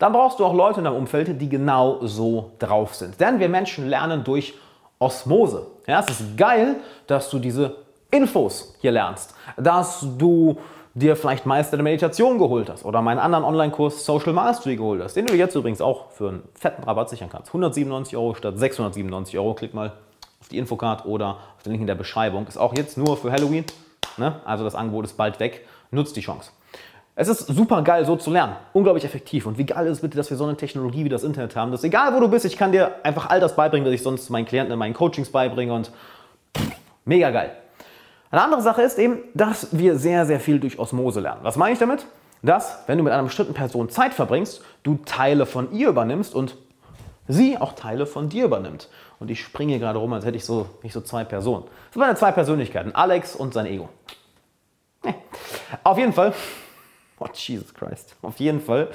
Dann 0.00 0.12
brauchst 0.14 0.40
du 0.40 0.46
auch 0.46 0.54
Leute 0.54 0.80
in 0.80 0.84
deinem 0.84 0.96
Umfeld, 0.96 1.40
die 1.40 1.48
genau 1.48 1.98
so 2.00 2.52
drauf 2.58 2.94
sind. 2.94 3.20
Denn 3.20 3.38
wir 3.38 3.48
Menschen 3.48 3.88
lernen 3.88 4.24
durch 4.24 4.54
Osmose. 4.98 5.66
Ja, 5.86 6.00
es 6.00 6.20
ist 6.20 6.36
geil, 6.36 6.76
dass 7.06 7.30
du 7.30 7.38
diese 7.38 7.76
Infos 8.10 8.74
hier 8.80 8.92
lernst, 8.92 9.34
dass 9.56 10.04
du 10.18 10.56
dir 10.94 11.16
vielleicht 11.16 11.46
Meister 11.46 11.76
der 11.76 11.84
Meditation 11.84 12.38
geholt 12.38 12.70
hast 12.70 12.84
oder 12.84 13.02
meinen 13.02 13.18
anderen 13.18 13.44
Online-Kurs 13.44 14.04
Social 14.04 14.32
Mastery 14.32 14.76
geholt 14.76 15.02
hast, 15.02 15.14
den 15.14 15.26
du 15.26 15.34
jetzt 15.34 15.54
übrigens 15.54 15.80
auch 15.80 16.10
für 16.10 16.30
einen 16.30 16.42
fetten 16.54 16.82
Rabatt 16.82 17.10
sichern 17.10 17.28
kannst. 17.30 17.48
197 17.48 18.16
Euro 18.16 18.34
statt 18.34 18.58
697 18.58 19.38
Euro. 19.38 19.54
Klick 19.54 19.74
mal 19.74 19.92
auf 20.40 20.48
die 20.48 20.58
Infocard 20.58 21.04
oder 21.04 21.36
auf 21.56 21.62
den 21.62 21.72
Link 21.72 21.82
in 21.82 21.86
der 21.86 21.94
Beschreibung. 21.94 22.46
Ist 22.46 22.56
auch 22.56 22.74
jetzt 22.74 22.96
nur 22.96 23.18
für 23.18 23.30
Halloween. 23.30 23.66
Ne? 24.16 24.40
Also 24.46 24.64
das 24.64 24.74
Angebot 24.74 25.04
ist 25.04 25.16
bald 25.18 25.38
weg. 25.40 25.66
Nutzt 25.90 26.16
die 26.16 26.22
Chance. 26.22 26.50
Es 27.16 27.28
ist 27.28 27.46
super 27.48 27.82
geil, 27.82 28.04
so 28.06 28.16
zu 28.16 28.30
lernen. 28.30 28.56
Unglaublich 28.72 29.04
effektiv. 29.04 29.46
Und 29.46 29.58
wie 29.58 29.66
geil 29.66 29.86
ist 29.86 29.98
es 29.98 30.00
bitte, 30.00 30.16
dass 30.16 30.30
wir 30.30 30.36
so 30.36 30.44
eine 30.44 30.56
Technologie 30.56 31.04
wie 31.04 31.08
das 31.08 31.22
Internet 31.22 31.56
haben. 31.56 31.70
Das 31.70 31.80
ist 31.80 31.84
egal, 31.84 32.14
wo 32.14 32.20
du 32.20 32.28
bist, 32.28 32.44
ich 32.44 32.56
kann 32.56 32.72
dir 32.72 32.94
einfach 33.02 33.28
all 33.28 33.40
das 33.40 33.56
beibringen, 33.56 33.86
was 33.86 33.94
ich 33.94 34.02
sonst 34.02 34.30
meinen 34.30 34.46
Klienten 34.46 34.72
in 34.72 34.78
meinen 34.78 34.94
Coachings 34.94 35.30
beibringe. 35.30 35.72
Und 35.72 35.90
pff, 36.56 36.70
mega 37.04 37.30
geil. 37.30 37.52
Eine 38.30 38.42
andere 38.42 38.62
Sache 38.62 38.82
ist 38.82 38.98
eben, 38.98 39.18
dass 39.34 39.76
wir 39.76 39.98
sehr, 39.98 40.24
sehr 40.24 40.38
viel 40.38 40.60
durch 40.60 40.78
Osmose 40.78 41.20
lernen. 41.20 41.40
Was 41.42 41.56
meine 41.56 41.72
ich 41.72 41.78
damit? 41.80 42.06
Dass, 42.42 42.84
wenn 42.86 42.96
du 42.96 43.04
mit 43.04 43.12
einer 43.12 43.24
bestimmten 43.24 43.54
Person 43.54 43.90
Zeit 43.90 44.14
verbringst, 44.14 44.62
du 44.82 44.98
Teile 45.04 45.46
von 45.46 45.72
ihr 45.72 45.88
übernimmst 45.88 46.34
und 46.34 46.56
sie 47.28 47.58
auch 47.58 47.72
Teile 47.72 48.06
von 48.06 48.28
dir 48.28 48.44
übernimmt. 48.44 48.88
Und 49.18 49.30
ich 49.30 49.42
springe 49.42 49.72
hier 49.72 49.80
gerade 49.80 49.98
rum, 49.98 50.12
als 50.12 50.24
hätte 50.24 50.36
ich 50.36 50.44
so, 50.44 50.66
nicht 50.82 50.92
so 50.92 51.00
zwei 51.00 51.24
Personen. 51.24 51.64
Das 51.64 51.94
sind 51.94 52.00
meine 52.00 52.14
zwei 52.14 52.32
Persönlichkeiten, 52.32 52.94
Alex 52.94 53.36
und 53.36 53.52
sein 53.52 53.66
Ego. 53.66 53.88
Nee. 55.02 55.14
Auf 55.84 55.98
jeden 55.98 56.12
Fall, 56.12 56.32
oh 57.20 57.28
Jesus 57.32 57.72
Christ, 57.74 58.16
auf 58.22 58.40
jeden 58.40 58.60
Fall, 58.60 58.88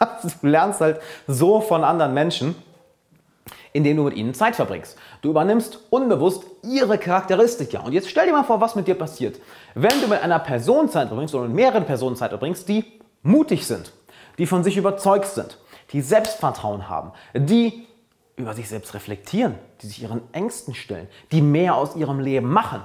du 0.40 0.46
lernst 0.46 0.80
halt 0.80 1.00
so 1.26 1.60
von 1.60 1.82
anderen 1.82 2.14
Menschen, 2.14 2.54
indem 3.72 3.98
du 3.98 4.04
mit 4.04 4.16
ihnen 4.16 4.32
Zeit 4.32 4.56
verbringst. 4.56 4.96
Du 5.20 5.30
übernimmst 5.30 5.80
unbewusst 5.90 6.44
ihre 6.62 6.96
Charakteristika. 6.96 7.80
Und 7.80 7.92
jetzt 7.92 8.08
stell 8.08 8.26
dir 8.26 8.32
mal 8.32 8.44
vor, 8.44 8.60
was 8.60 8.74
mit 8.74 8.86
dir 8.88 8.94
passiert, 8.94 9.38
wenn 9.74 10.00
du 10.00 10.08
mit 10.08 10.22
einer 10.22 10.38
Person 10.38 10.88
Zeit 10.88 11.08
verbringst 11.08 11.34
oder 11.34 11.44
mit 11.44 11.54
mehreren 11.56 11.84
Personen 11.84 12.16
Zeit 12.16 12.30
verbringst, 12.30 12.68
die 12.68 12.84
mutig 13.22 13.66
sind, 13.66 13.92
die 14.38 14.46
von 14.46 14.64
sich 14.64 14.76
überzeugt 14.76 15.26
sind, 15.26 15.58
die 15.92 16.00
Selbstvertrauen 16.00 16.88
haben, 16.88 17.12
die 17.34 17.86
über 18.36 18.54
sich 18.54 18.68
selbst 18.68 18.94
reflektieren, 18.94 19.56
die 19.82 19.86
sich 19.88 20.02
ihren 20.02 20.22
Ängsten 20.32 20.74
stellen, 20.74 21.08
die 21.32 21.42
mehr 21.42 21.74
aus 21.74 21.96
ihrem 21.96 22.20
Leben 22.20 22.48
machen. 22.48 22.82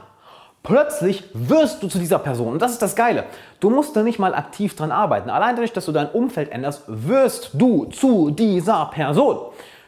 Plötzlich 0.64 1.24
wirst 1.34 1.82
du 1.82 1.88
zu 1.88 1.98
dieser 1.98 2.20
Person. 2.20 2.54
Und 2.54 2.62
das 2.62 2.72
ist 2.72 2.82
das 2.82 2.96
Geile. 2.96 3.24
Du 3.60 3.70
musst 3.72 3.96
da 3.96 4.04
nicht 4.04 4.20
mal 4.20 4.36
aktiv 4.36 4.76
dran 4.76 4.92
arbeiten. 4.92 5.30
Allein 5.30 5.56
dadurch, 5.56 5.74
dass 5.74 5.86
du 5.86 5.92
dein 5.92 6.10
Umfeld 6.10 6.52
änderst, 6.52 6.84
wirst 6.88 7.52
du 7.54 7.86
zu 7.86 8.30
dieser 8.30 8.86
Person. 8.94 9.38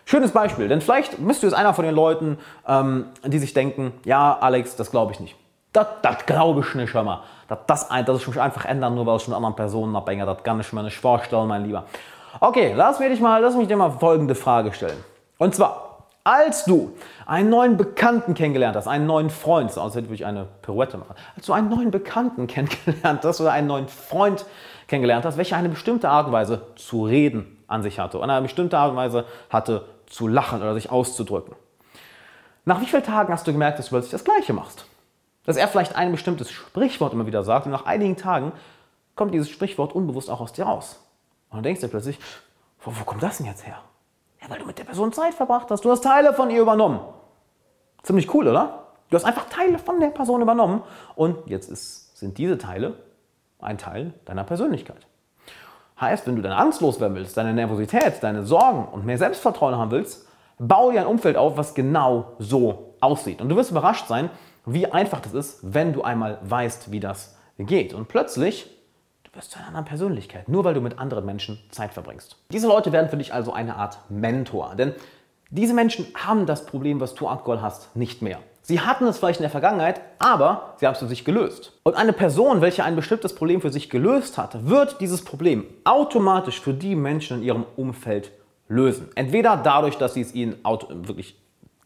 Schönes 0.06 0.32
Beispiel, 0.32 0.68
denn 0.68 0.82
vielleicht 0.82 1.26
bist 1.26 1.44
du 1.44 1.48
jetzt 1.48 1.56
einer 1.56 1.74
von 1.74 1.86
den 1.86 1.96
Leuten, 1.96 2.38
ähm, 2.68 3.06
die 3.24 3.40
sich 3.40 3.54
denken, 3.54 3.94
ja, 4.04 4.38
Alex, 4.38 4.76
das 4.76 4.92
glaube 4.92 5.14
ich 5.14 5.20
nicht. 5.20 5.36
Das, 5.72 5.88
das 6.02 6.26
glaube 6.26 6.60
ich 6.60 6.76
nicht, 6.76 6.94
hör 6.94 7.04
mal. 7.04 7.22
Das, 7.48 7.60
das, 7.68 7.90
das 8.06 8.22
ist 8.22 8.28
mich 8.28 8.42
einfach 8.42 8.66
ändern, 8.66 8.96
nur 8.96 9.06
weil 9.06 9.18
ich 9.18 9.28
mit 9.28 9.36
anderen 9.36 9.56
Personen 9.56 9.96
abhänge. 9.96 10.26
Das 10.26 10.44
kann 10.44 10.60
ich 10.60 10.74
mir 10.74 10.84
nicht 10.84 10.98
vorstellen, 10.98 11.48
mein 11.48 11.64
Lieber. 11.64 11.86
Okay, 12.40 12.74
lass 12.76 13.00
mich, 13.00 13.20
mal, 13.22 13.42
lass 13.42 13.56
mich 13.56 13.68
dir 13.68 13.78
mal 13.78 13.92
folgende 13.92 14.36
Frage 14.36 14.74
stellen. 14.74 15.04
Und 15.38 15.56
zwar, 15.56 15.83
als 16.24 16.64
du 16.64 16.96
einen 17.26 17.50
neuen 17.50 17.76
Bekannten 17.76 18.34
kennengelernt 18.34 18.76
hast, 18.76 18.88
einen 18.88 19.06
neuen 19.06 19.30
Freund, 19.30 19.72
sonst 19.72 19.96
hätte 19.96 20.14
ich 20.14 20.26
eine 20.26 20.48
Pirouette 20.62 20.98
machen, 20.98 21.16
als 21.36 21.46
du 21.46 21.54
einen 21.54 21.70
neuen 21.70 21.92
Bekannten 21.92 22.48
kennengelernt 22.48 23.24
hast 23.24 23.42
oder 23.42 23.52
einen 23.52 23.68
neuen 23.68 23.88
Freund 23.88 24.46
kennengelernt 24.88 25.26
hast, 25.26 25.38
welcher 25.38 25.58
eine 25.58 25.70
bestimmte 25.70 26.10
Art 26.10 26.28
und 26.28 26.34
Weise 26.34 26.68
zu 26.76 27.06
reden 27.06 27.64
an 27.68 27.84
sich 27.84 28.00
hatte, 28.00 28.20
und 28.20 28.30
eine 28.30 28.42
bestimmte 28.42 28.78
Art 28.78 28.92
und 28.92 28.98
Weise 28.98 29.26
hatte 29.50 29.86
zu 30.06 30.28
lachen 30.28 30.62
oder 30.62 30.74
sich 30.74 30.92
auszudrücken. 30.92 31.56
Nach 32.66 32.80
wie 32.80 32.86
vielen 32.86 33.04
Tagen 33.04 33.34
hast 33.34 33.46
du 33.48 33.52
gemerkt, 33.52 33.80
dass 33.80 33.88
du 33.88 33.92
plötzlich 33.92 34.12
das 34.12 34.24
Gleiche 34.24 34.54
machst? 34.54 34.86
Dass 35.46 35.58
er 35.58 35.68
vielleicht 35.68 35.96
ein 35.98 36.12
bestimmtes 36.12 36.52
Sprichwort 36.52 37.12
immer 37.12 37.26
wieder 37.26 37.44
sagt 37.44 37.66
und 37.66 37.74
nach 37.74 37.86
einigen 37.86 38.16
Tagen 38.16 38.54
kommt 39.16 39.34
dieses 39.34 39.50
Sprichwort 39.50 39.94
unbewusst 39.94 40.30
auch 40.30 40.40
aus 40.40 40.54
dir 40.54 40.66
raus. 40.66 41.00
Und 41.50 41.58
dann 41.58 41.64
denkst 41.64 41.82
du 41.82 41.90
plötzlich, 41.90 42.20
wo, 42.82 42.94
wo 42.98 43.04
kommt 43.04 43.22
das 43.22 43.38
denn 43.38 43.48
jetzt 43.48 43.66
her? 43.66 43.80
Ja, 44.43 44.49
weil 44.49 44.60
du 44.60 44.65
mit 44.65 44.77
der 44.77 44.84
Person 44.84 45.13
Zeit 45.13 45.34
verbracht 45.34 45.71
hast. 45.71 45.86
Du 45.86 45.91
hast 45.91 46.01
Teile 46.01 46.34
von 46.34 46.49
ihr 46.49 46.62
übernommen. 46.62 46.99
Ziemlich 48.03 48.34
cool, 48.34 48.47
oder? 48.47 48.88
Du 49.10 49.15
hast 49.15 49.23
einfach 49.23 49.47
Teile 49.47 49.79
von 49.79 49.99
der 49.99 50.08
Person 50.08 50.41
übernommen 50.41 50.84
und 51.15 51.38
jetzt 51.47 51.69
ist, 51.69 52.17
sind 52.17 52.38
diese 52.38 52.58
Teile 52.58 52.95
ein 53.60 53.77
Teil 53.77 54.13
deiner 54.25 54.43
Persönlichkeit. 54.43 55.08
Heißt, 56.01 56.27
wenn 56.27 56.36
du 56.36 56.41
deine 56.41 56.58
Angst 56.58 56.82
loswerden 56.82 57.15
willst, 57.15 57.38
deine 57.38 57.53
Nervosität, 57.53 58.21
deine 58.21 58.43
Sorgen 58.43 58.88
und 58.88 59.06
mehr 59.06 59.17
Selbstvertrauen 59.17 59.77
haben 59.77 59.91
willst, 59.91 60.27
bau 60.60 60.91
dir 60.91 61.01
ein 61.01 61.08
Umfeld 61.08 61.38
auf, 61.38 61.56
was 61.56 61.73
genau 61.73 62.34
so 62.39 62.95
aussieht. 62.99 63.41
Und 63.41 63.49
du 63.49 63.56
wirst 63.56 63.71
überrascht 63.71 64.08
sein, 64.08 64.29
wie 64.65 64.91
einfach 64.91 65.21
das 65.21 65.34
ist, 65.34 65.60
wenn 65.62 65.93
du 65.93 66.01
einmal 66.01 66.39
weißt, 66.41 66.91
wie 66.91 66.99
das 66.99 67.38
geht. 67.58 67.93
Und 67.93 68.08
plötzlich, 68.08 68.73
wirst 69.34 69.52
zu 69.52 69.58
einer 69.58 69.67
anderen 69.69 69.86
Persönlichkeit, 69.86 70.48
nur 70.48 70.63
weil 70.63 70.74
du 70.74 70.82
mit 70.82 71.00
anderen 71.00 71.26
Menschen 71.26 71.60
Zeit 71.72 71.93
verbringst. 71.93 72.38
Diese 72.52 72.67
Leute 72.67 72.91
werden 72.91 73.10
für 73.10 73.17
dich 73.17 73.34
also 73.34 73.52
eine 73.52 73.76
Art 73.76 73.98
Mentor. 74.10 74.76
Denn 74.76 74.93
diese 75.50 75.74
Menschen 75.74 76.08
haben 76.15 76.46
das 76.46 76.65
Problem, 76.65 77.00
was 77.00 77.15
du 77.15 77.28
aktuell 77.28 77.62
hast, 77.62 77.96
nicht 77.96 78.22
mehr. 78.22 78.39
Sie 78.62 78.80
hatten 78.80 79.06
es 79.06 79.17
vielleicht 79.17 79.39
in 79.39 79.43
der 79.43 79.50
Vergangenheit, 79.50 80.02
aber 80.19 80.76
sie 80.78 80.86
haben 80.86 80.93
es 80.93 81.00
für 81.00 81.08
sich 81.08 81.26
gelöst. 81.26 81.74
Und 81.84 81.96
eine 81.96 82.13
Person, 82.13 82.62
welche 82.62 82.84
ein 82.84 82.96
bestimmtes 82.96 83.36
Problem 83.36 83.60
für 83.60 83.72
sich 83.72 83.89
gelöst 83.89 84.38
hat, 84.38 84.67
wird 84.67 85.02
dieses 85.02 85.26
Problem 85.26 85.65
automatisch 85.84 86.62
für 86.62 86.74
die 86.74 86.96
Menschen 86.96 87.39
in 87.39 87.43
ihrem 87.43 87.65
Umfeld 87.76 88.32
lösen. 88.69 89.10
Entweder 89.15 89.58
dadurch, 89.58 89.98
dass 89.98 90.13
sie 90.13 90.22
es 90.22 90.34
ihnen 90.34 90.56
wirklich 90.63 91.38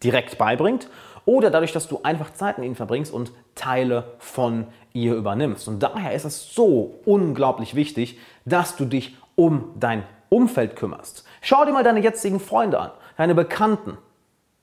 direkt 0.03 0.37
beibringt 0.37 0.87
oder 1.27 1.51
dadurch, 1.51 1.73
dass 1.73 1.89
du 1.89 1.99
einfach 2.03 2.33
Zeit 2.33 2.57
mit 2.57 2.65
ihnen 2.65 2.75
verbringst 2.75 3.11
und 3.11 3.33
Teile 3.53 4.05
von 4.17 4.65
ihr 4.93 5.13
übernimmst. 5.13 5.67
Und 5.67 5.83
daher 5.83 6.13
ist 6.13 6.23
es 6.23 6.55
so 6.55 7.01
unglaublich 7.05 7.75
wichtig, 7.75 8.17
dass 8.45 8.77
du 8.77 8.85
dich 8.85 9.17
um 9.35 9.73
dein 9.75 10.03
Umfeld 10.29 10.77
kümmerst. 10.77 11.25
Schau 11.41 11.65
dir 11.65 11.73
mal 11.73 11.83
deine 11.83 11.99
jetzigen 11.99 12.39
Freunde 12.39 12.79
an, 12.79 12.91
deine 13.17 13.35
Bekannten, 13.35 13.97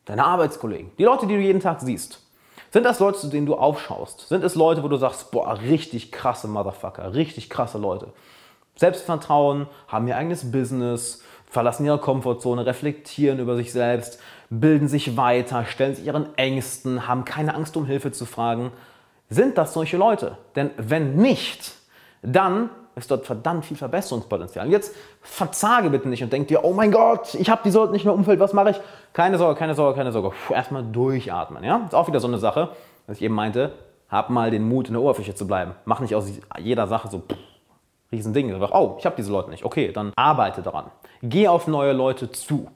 deine 0.06 0.24
Arbeitskollegen, 0.24 0.90
die 0.96 1.04
Leute, 1.04 1.26
die 1.26 1.34
du 1.34 1.40
jeden 1.40 1.60
Tag 1.60 1.82
siehst. 1.82 2.22
Sind 2.70 2.84
das 2.84 2.98
Leute, 2.98 3.18
zu 3.18 3.28
denen 3.28 3.46
du 3.46 3.56
aufschaust? 3.56 4.28
Sind 4.28 4.42
es 4.42 4.54
Leute, 4.54 4.82
wo 4.82 4.88
du 4.88 4.96
sagst, 4.96 5.30
boah, 5.32 5.58
richtig 5.60 6.12
krasse 6.12 6.48
Motherfucker, 6.48 7.12
richtig 7.12 7.50
krasse 7.50 7.76
Leute? 7.76 8.08
Selbstvertrauen, 8.76 9.66
haben 9.86 10.08
ihr 10.08 10.16
eigenes 10.16 10.50
Business, 10.50 11.22
verlassen 11.46 11.84
ihre 11.84 11.98
Komfortzone, 11.98 12.66
reflektieren 12.66 13.38
über 13.38 13.54
sich 13.54 13.70
selbst, 13.70 14.18
bilden 14.50 14.88
sich 14.88 15.16
weiter, 15.16 15.64
stellen 15.64 15.94
sich 15.94 16.06
ihren 16.06 16.36
Ängsten, 16.36 17.06
haben 17.08 17.24
keine 17.24 17.54
Angst, 17.54 17.76
um 17.76 17.86
Hilfe 17.86 18.12
zu 18.12 18.26
fragen. 18.26 18.72
Sind 19.28 19.58
das 19.58 19.72
solche 19.72 19.96
Leute? 19.96 20.38
Denn 20.56 20.70
wenn 20.76 21.16
nicht, 21.16 21.72
dann 22.22 22.70
ist 22.96 23.10
dort 23.10 23.26
verdammt 23.26 23.64
viel 23.64 23.76
Verbesserungspotenzial. 23.76 24.66
Und 24.66 24.72
jetzt 24.72 24.94
verzage 25.20 25.90
bitte 25.90 26.08
nicht 26.08 26.22
und 26.22 26.32
denk 26.32 26.48
dir, 26.48 26.64
oh 26.64 26.72
mein 26.72 26.92
Gott, 26.92 27.34
ich 27.34 27.50
habe 27.50 27.62
die 27.64 27.70
Leute 27.70 27.92
nicht 27.92 28.04
mehr 28.04 28.14
Umfeld, 28.14 28.38
was 28.38 28.52
mache 28.52 28.70
ich? 28.70 28.80
Keine 29.12 29.38
Sorge, 29.38 29.58
keine 29.58 29.74
Sorge, 29.74 29.96
keine 29.96 30.12
Sorge. 30.12 30.30
Puh, 30.46 30.54
erstmal 30.54 30.84
durchatmen. 30.84 31.64
Ja? 31.64 31.82
Ist 31.86 31.94
auch 31.94 32.06
wieder 32.06 32.20
so 32.20 32.28
eine 32.28 32.38
Sache, 32.38 32.70
was 33.06 33.16
ich 33.16 33.22
eben 33.22 33.34
meinte. 33.34 33.72
Hab 34.08 34.30
mal 34.30 34.50
den 34.50 34.68
Mut, 34.68 34.86
in 34.86 34.94
der 34.94 35.02
Oberfläche 35.02 35.34
zu 35.34 35.46
bleiben. 35.46 35.72
Mach 35.86 35.98
nicht 36.00 36.14
aus 36.14 36.30
jeder 36.58 36.86
Sache 36.86 37.08
so 37.08 37.18
pff, 37.18 37.36
Riesending. 38.12 38.54
Oh, 38.62 38.96
ich 38.98 39.06
habe 39.06 39.16
diese 39.16 39.32
Leute 39.32 39.50
nicht. 39.50 39.64
Okay, 39.64 39.90
dann 39.92 40.12
arbeite 40.14 40.62
daran. 40.62 40.86
Geh 41.22 41.48
auf 41.48 41.66
neue 41.66 41.92
Leute 41.92 42.30
zu. 42.30 42.68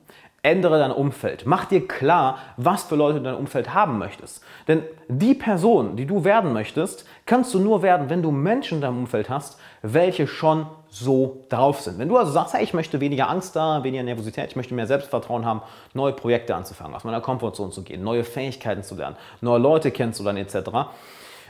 Ändere 0.42 0.79
dein 0.79 0.92
Umfeld. 0.92 1.46
Mach 1.46 1.64
dir 1.64 1.88
klar, 1.88 2.38
was 2.57 2.85
für 2.85 2.94
Leute 2.94 3.14
du 3.14 3.18
in 3.18 3.24
deinem 3.24 3.38
Umfeld 3.38 3.74
haben 3.74 3.98
möchtest. 3.98 4.42
Denn 4.68 4.85
die 5.09 5.35
Person, 5.35 5.96
die 5.96 6.07
du 6.07 6.22
werden 6.22 6.53
möchtest, 6.53 7.07
kannst 7.27 7.53
du 7.55 7.59
nur 7.59 7.83
werden, 7.83 8.09
wenn 8.09 8.22
du 8.22 8.31
Menschen 8.31 8.77
in 8.77 8.83
deinem 8.83 8.98
Umfeld 8.98 9.29
hast, 9.29 9.59
welche 9.83 10.29
schon 10.29 10.66
so 10.88 11.44
drauf 11.48 11.81
sind. 11.81 11.98
Wenn 11.98 12.09
du 12.09 12.16
also 12.16 12.31
sagst, 12.31 12.55
hey, 12.55 12.62
ich 12.62 12.72
möchte 12.72 13.01
weniger 13.01 13.29
Angst 13.29 13.57
da, 13.57 13.83
weniger 13.83 14.05
Nervosität, 14.05 14.51
ich 14.51 14.57
möchte 14.57 14.74
mehr 14.74 14.87
Selbstvertrauen 14.87 15.44
haben, 15.44 15.61
neue 15.92 16.12
Projekte 16.12 16.55
anzufangen, 16.55 16.94
aus 16.94 17.05
meiner 17.05 17.20
Komfortzone 17.20 17.72
zu 17.72 17.83
gehen, 17.83 18.05
neue 18.05 18.22
Fähigkeiten 18.22 18.85
zu 18.85 18.94
lernen, 18.94 19.17
neue 19.40 19.58
Leute 19.58 19.90
kennenzulernen 19.90 20.38
etc., 20.38 20.71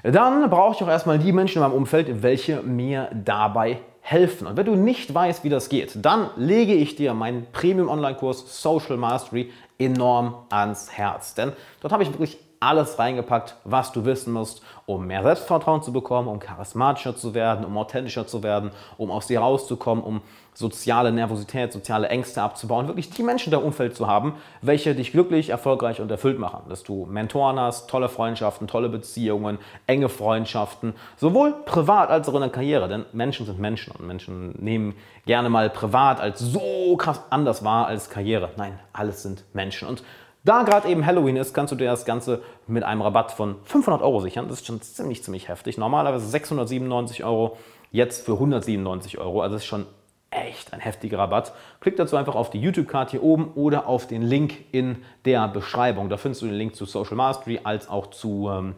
dann 0.05 0.49
brauche 0.49 0.77
ich 0.77 0.83
auch 0.83 0.89
erstmal 0.89 1.19
die 1.19 1.33
Menschen 1.33 1.59
in 1.59 1.69
meinem 1.69 1.77
Umfeld, 1.77 2.23
welche 2.23 2.63
mir 2.63 3.11
dabei 3.13 3.81
helfen. 4.11 4.47
Und 4.47 4.57
wenn 4.57 4.65
du 4.65 4.75
nicht 4.75 5.13
weißt, 5.15 5.45
wie 5.45 5.51
das 5.51 5.69
geht, 5.69 5.93
dann 6.03 6.31
lege 6.37 6.73
ich 6.73 6.97
dir 6.97 7.13
meinen 7.13 7.47
Premium-Online-Kurs 7.53 8.63
Social 8.63 8.97
Mastery 8.97 9.51
enorm 9.79 10.35
ans 10.49 10.91
Herz. 10.91 11.35
Denn 11.35 11.53
dort 11.81 11.93
habe 11.93 12.03
ich 12.03 12.11
wirklich 12.11 12.39
alles 12.61 12.99
reingepackt, 12.99 13.57
was 13.65 13.93
du 13.93 14.05
wissen 14.05 14.33
musst, 14.33 14.63
um 14.87 15.07
mehr 15.07 15.23
Selbstvertrauen 15.23 15.83
zu 15.83 15.93
bekommen, 15.93 16.29
um 16.29 16.41
charismatischer 16.41 17.17
zu 17.17 17.35
werden, 17.35 17.65
um 17.65 17.77
authentischer 17.77 18.27
zu 18.27 18.43
werden, 18.43 18.71
um 18.97 19.11
aus 19.11 19.27
dir 19.27 19.41
rauszukommen, 19.41 20.03
um 20.03 20.21
soziale 20.55 21.13
Nervosität, 21.13 21.73
soziale 21.73 22.09
Ängste 22.09 22.43
abzubauen, 22.43 22.89
wirklich 22.89 23.11
die 23.11 23.23
Menschen 23.23 23.53
in 23.53 23.59
deinem 23.59 23.67
Umfeld 23.67 23.95
zu 23.95 24.09
haben, 24.09 24.35
welche 24.61 24.93
dich 24.97 25.13
glücklich, 25.13 25.51
erfolgreich 25.51 26.01
und 26.01 26.11
erfüllt 26.11 26.41
machen. 26.41 26.63
Dass 26.69 26.83
du 26.83 27.07
Mentoren 27.07 27.61
hast, 27.61 27.89
tolle 27.89 28.09
Freundschaften, 28.09 28.67
tolle 28.67 28.89
Beziehungen, 28.89 29.59
enge 29.87 30.09
Freundschaften, 30.09 30.95
sowohl 31.17 31.53
privat 31.65 32.11
als 32.11 32.29
auch 32.29 32.35
in 32.35 32.41
der 32.41 32.51
Karriere. 32.51 32.89
Denn 32.89 33.05
Menschen 33.13 33.47
sind 33.47 33.61
Menschen 33.61 33.95
und 33.97 34.05
Menschen 34.05 34.55
nehmen 34.59 34.97
gerne 35.27 35.49
mal 35.49 35.71
privat 35.71 36.21
als 36.21 36.41
so 36.41 36.97
krass 36.97 37.23
anders 37.31 37.63
wahr 37.63 37.87
als 37.87 38.11
Karriere. 38.11 38.51
Nein, 38.57 38.81
alles 38.93 39.23
sind 39.23 39.45
Menschen. 39.53 39.87
Und 39.87 40.03
da 40.45 40.63
gerade 40.63 40.89
eben 40.89 41.05
Halloween 41.05 41.37
ist, 41.37 41.53
kannst 41.53 41.73
du 41.73 41.77
dir 41.77 41.87
das 41.87 42.05
Ganze 42.05 42.43
mit 42.67 42.85
einem 42.85 43.03
Rabatt 43.03 43.33
von 43.33 43.57
500 43.65 44.03
Euro 44.03 44.21
sichern. 44.21 44.49
Das 44.49 44.61
ist 44.61 44.67
schon 44.67 44.81
ziemlich, 44.81 45.23
ziemlich 45.23 45.49
heftig. 45.49 45.79
Normalerweise 45.79 46.27
697 46.27 47.25
Euro, 47.25 47.57
jetzt 47.91 48.25
für 48.25 48.33
197 48.35 49.19
Euro. 49.19 49.43
Also 49.43 49.55
das 49.55 49.63
ist 49.63 49.69
schon 49.69 49.87
echt 50.31 50.73
ein 50.73 50.81
heftiger 50.81 51.19
Rabatt. 51.19 51.53
Klick 51.81 51.97
dazu 51.97 52.17
einfach 52.17 52.35
auf 52.35 52.51
die 52.51 52.61
YouTube-Card 52.61 53.11
hier 53.11 53.23
oben 53.23 53.53
oder 53.55 53.87
auf 53.87 54.07
den 54.07 54.23
Link 54.23 54.55
in 54.73 55.03
der 55.25 55.49
Beschreibung. 55.49 56.09
Da 56.09 56.17
findest 56.17 56.43
du 56.43 56.47
den 56.47 56.55
Link 56.55 56.77
zu 56.77 56.85
Social 56.85 57.17
Mastery 57.17 57.61
als 57.65 57.89
auch 57.89 58.09
zu, 58.09 58.49
ähm, 58.51 58.75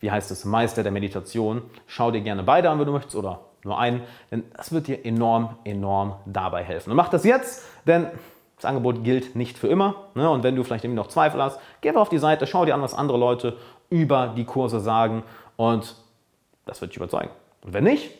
wie 0.00 0.10
heißt 0.10 0.30
es, 0.30 0.44
Meister 0.44 0.82
der 0.82 0.92
Meditation. 0.92 1.62
Schau 1.86 2.10
dir 2.10 2.20
gerne 2.20 2.42
beide 2.42 2.70
an, 2.70 2.78
wenn 2.78 2.86
du 2.86 2.92
möchtest, 2.92 3.16
oder 3.16 3.40
nur 3.64 3.78
einen, 3.78 4.02
denn 4.30 4.44
das 4.56 4.72
wird 4.72 4.86
dir 4.86 5.04
enorm, 5.04 5.56
enorm 5.64 6.16
dabei 6.26 6.64
helfen. 6.64 6.90
Und 6.90 6.96
mach 6.96 7.08
das 7.08 7.24
jetzt, 7.24 7.64
denn 7.86 8.06
das 8.60 8.68
Angebot 8.68 9.04
gilt 9.04 9.36
nicht 9.36 9.58
für 9.58 9.68
immer. 9.68 9.94
Ne? 10.14 10.28
Und 10.28 10.42
wenn 10.42 10.54
du 10.54 10.62
vielleicht 10.62 10.84
irgendwie 10.84 11.00
noch 11.00 11.08
Zweifel 11.08 11.42
hast, 11.42 11.58
geh 11.80 11.94
auf 11.94 12.10
die 12.10 12.18
Seite, 12.18 12.46
schau 12.46 12.64
dir 12.64 12.74
an, 12.74 12.82
was 12.82 12.94
andere 12.94 13.16
Leute 13.16 13.56
über 13.88 14.34
die 14.36 14.44
Kurse 14.44 14.80
sagen 14.80 15.22
und 15.56 15.96
das 16.66 16.80
wird 16.80 16.92
dich 16.92 16.98
überzeugen. 16.98 17.30
Und 17.62 17.72
wenn 17.72 17.84
nicht, 17.84 18.10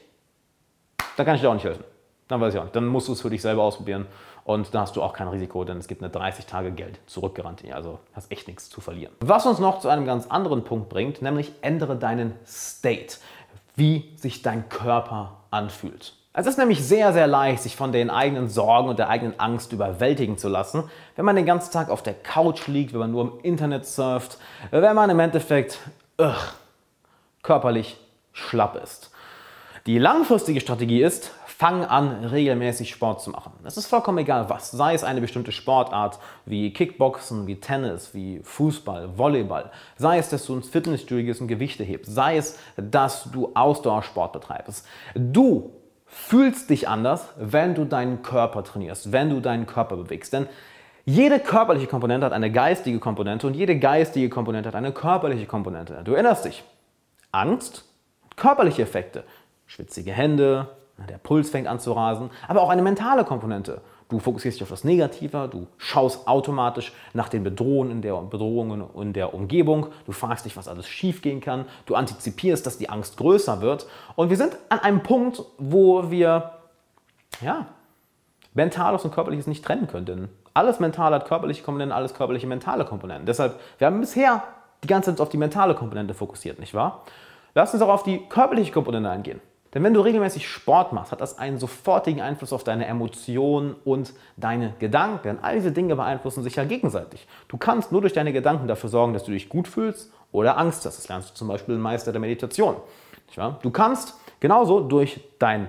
dann 1.16 1.26
kann 1.26 1.34
ich 1.34 1.42
dir 1.42 1.50
auch 1.50 1.54
nicht 1.54 1.64
helfen. 1.64 1.84
Dann 2.28 2.40
weiß 2.40 2.54
ich 2.54 2.60
auch 2.60 2.64
nicht. 2.64 2.76
Dann 2.76 2.86
musst 2.86 3.08
du 3.08 3.12
es 3.12 3.20
für 3.20 3.30
dich 3.30 3.42
selber 3.42 3.62
ausprobieren 3.62 4.06
und 4.44 4.74
da 4.74 4.80
hast 4.80 4.96
du 4.96 5.02
auch 5.02 5.12
kein 5.12 5.28
Risiko, 5.28 5.64
denn 5.64 5.76
es 5.76 5.88
gibt 5.88 6.02
eine 6.02 6.10
30 6.10 6.46
Tage 6.46 6.70
Geld 6.72 7.00
zurückgarantie. 7.06 7.72
Also 7.72 7.98
hast 8.14 8.32
echt 8.32 8.48
nichts 8.48 8.70
zu 8.70 8.80
verlieren. 8.80 9.12
Was 9.20 9.46
uns 9.46 9.58
noch 9.58 9.80
zu 9.80 9.88
einem 9.88 10.06
ganz 10.06 10.26
anderen 10.26 10.64
Punkt 10.64 10.88
bringt, 10.88 11.22
nämlich 11.22 11.52
ändere 11.60 11.96
deinen 11.96 12.34
State, 12.46 13.18
wie 13.76 14.12
sich 14.16 14.42
dein 14.42 14.68
Körper 14.68 15.36
anfühlt. 15.50 16.14
Es 16.32 16.46
ist 16.46 16.58
nämlich 16.58 16.84
sehr, 16.84 17.12
sehr 17.12 17.26
leicht, 17.26 17.64
sich 17.64 17.74
von 17.74 17.90
den 17.90 18.08
eigenen 18.08 18.48
Sorgen 18.48 18.88
und 18.88 19.00
der 19.00 19.08
eigenen 19.08 19.38
Angst 19.40 19.72
überwältigen 19.72 20.38
zu 20.38 20.48
lassen, 20.48 20.84
wenn 21.16 21.24
man 21.24 21.34
den 21.34 21.44
ganzen 21.44 21.72
Tag 21.72 21.90
auf 21.90 22.04
der 22.04 22.14
Couch 22.14 22.68
liegt, 22.68 22.92
wenn 22.92 23.00
man 23.00 23.10
nur 23.10 23.24
im 23.24 23.40
Internet 23.42 23.84
surft, 23.84 24.38
wenn 24.70 24.94
man 24.94 25.10
im 25.10 25.18
Endeffekt 25.18 25.80
ugh, 26.18 26.36
körperlich 27.42 27.96
schlapp 28.32 28.80
ist. 28.80 29.10
Die 29.86 29.98
langfristige 29.98 30.60
Strategie 30.60 31.02
ist, 31.02 31.32
fang 31.46 31.84
an, 31.84 32.24
regelmäßig 32.26 32.90
Sport 32.90 33.22
zu 33.22 33.30
machen. 33.30 33.52
Es 33.64 33.76
ist 33.76 33.86
vollkommen 33.86 34.18
egal 34.18 34.48
was, 34.48 34.70
sei 34.70 34.94
es 34.94 35.02
eine 35.02 35.20
bestimmte 35.20 35.50
Sportart 35.50 36.20
wie 36.46 36.72
Kickboxen, 36.72 37.48
wie 37.48 37.56
Tennis, 37.56 38.14
wie 38.14 38.40
Fußball, 38.44 39.18
Volleyball, 39.18 39.72
sei 39.96 40.18
es, 40.18 40.28
dass 40.28 40.46
du 40.46 40.54
ins 40.54 40.68
Fitnessstudio 40.68 41.24
gehst 41.24 41.40
und 41.40 41.48
Gewichte 41.48 41.82
hebst, 41.82 42.14
sei 42.14 42.36
es, 42.36 42.56
dass 42.76 43.24
du 43.32 43.50
Ausdauersport 43.54 44.32
betreibst. 44.32 44.86
Du 45.14 45.72
fühlst 46.10 46.70
dich 46.70 46.88
anders, 46.88 47.28
wenn 47.38 47.74
du 47.74 47.84
deinen 47.84 48.22
Körper 48.22 48.64
trainierst, 48.64 49.12
wenn 49.12 49.30
du 49.30 49.40
deinen 49.40 49.66
Körper 49.66 49.96
bewegst. 49.96 50.32
Denn 50.32 50.48
jede 51.04 51.38
körperliche 51.38 51.86
Komponente 51.86 52.26
hat 52.26 52.32
eine 52.32 52.50
geistige 52.50 52.98
Komponente 52.98 53.46
und 53.46 53.54
jede 53.54 53.78
geistige 53.78 54.28
Komponente 54.28 54.68
hat 54.68 54.74
eine 54.74 54.92
körperliche 54.92 55.46
Komponente. 55.46 56.02
Du 56.04 56.12
erinnerst 56.12 56.44
dich. 56.44 56.64
Angst, 57.32 57.84
körperliche 58.36 58.82
Effekte, 58.82 59.22
schwitzige 59.66 60.12
Hände, 60.12 60.68
der 61.08 61.18
Puls 61.18 61.48
fängt 61.48 61.68
an 61.68 61.78
zu 61.78 61.92
rasen, 61.92 62.30
aber 62.48 62.60
auch 62.60 62.68
eine 62.68 62.82
mentale 62.82 63.24
Komponente. 63.24 63.80
Du 64.10 64.18
fokussierst 64.18 64.58
dich 64.58 64.62
auf 64.64 64.70
das 64.70 64.84
Negative, 64.84 65.48
du 65.50 65.68
schaust 65.78 66.26
automatisch 66.26 66.92
nach 67.14 67.28
den 67.28 67.44
Bedrohungen 67.44 67.92
in 67.92 68.02
der, 68.02 68.14
Bedrohungen 68.16 68.84
in 68.96 69.12
der 69.12 69.32
Umgebung, 69.34 69.86
du 70.04 70.12
fragst 70.12 70.44
dich, 70.44 70.56
was 70.56 70.66
alles 70.66 70.88
schiefgehen 70.88 71.40
kann, 71.40 71.64
du 71.86 71.94
antizipierst, 71.94 72.66
dass 72.66 72.76
die 72.76 72.90
Angst 72.90 73.16
größer 73.16 73.60
wird. 73.60 73.86
Und 74.16 74.28
wir 74.30 74.36
sind 74.36 74.56
an 74.68 74.80
einem 74.80 75.02
Punkt, 75.02 75.42
wo 75.58 76.10
wir 76.10 76.50
ja, 77.40 77.66
Mentales 78.52 79.04
und 79.04 79.14
Körperliches 79.14 79.46
nicht 79.46 79.64
trennen 79.64 79.86
können. 79.86 80.06
Denn 80.06 80.28
alles 80.54 80.80
Mentale 80.80 81.14
hat 81.14 81.26
körperliche 81.26 81.62
Komponenten, 81.62 81.92
alles 81.92 82.14
körperliche 82.14 82.48
mentale 82.48 82.84
Komponenten. 82.84 83.26
Deshalb, 83.26 83.60
wir 83.78 83.86
haben 83.86 84.00
bisher 84.00 84.42
die 84.82 84.88
ganze 84.88 85.10
Zeit 85.10 85.20
auf 85.20 85.28
die 85.28 85.36
mentale 85.36 85.74
Komponente 85.74 86.14
fokussiert, 86.14 86.58
nicht 86.58 86.74
wahr? 86.74 87.04
Lass 87.54 87.72
uns 87.72 87.82
auch 87.82 87.88
auf 87.88 88.02
die 88.02 88.26
körperliche 88.28 88.72
Komponente 88.72 89.08
eingehen. 89.08 89.40
Denn 89.72 89.84
wenn 89.84 89.94
du 89.94 90.00
regelmäßig 90.00 90.48
Sport 90.48 90.92
machst, 90.92 91.12
hat 91.12 91.20
das 91.20 91.38
einen 91.38 91.58
sofortigen 91.58 92.20
Einfluss 92.20 92.52
auf 92.52 92.64
deine 92.64 92.86
Emotionen 92.86 93.76
und 93.84 94.12
deine 94.36 94.74
Gedanken. 94.80 95.38
All 95.42 95.54
diese 95.54 95.70
Dinge 95.70 95.94
beeinflussen 95.94 96.42
sich 96.42 96.56
ja 96.56 96.64
gegenseitig. 96.64 97.26
Du 97.46 97.56
kannst 97.56 97.92
nur 97.92 98.00
durch 98.00 98.12
deine 98.12 98.32
Gedanken 98.32 98.66
dafür 98.66 98.90
sorgen, 98.90 99.12
dass 99.12 99.24
du 99.24 99.30
dich 99.30 99.48
gut 99.48 99.68
fühlst 99.68 100.12
oder 100.32 100.58
Angst 100.58 100.84
hast. 100.86 100.98
Das 100.98 101.08
lernst 101.08 101.30
du 101.30 101.34
zum 101.34 101.46
Beispiel 101.46 101.76
im 101.76 101.80
Meister 101.80 102.10
der 102.10 102.20
Meditation. 102.20 102.76
Du 103.62 103.70
kannst 103.70 104.14
genauso 104.40 104.80
durch 104.80 105.20
dein, 105.38 105.68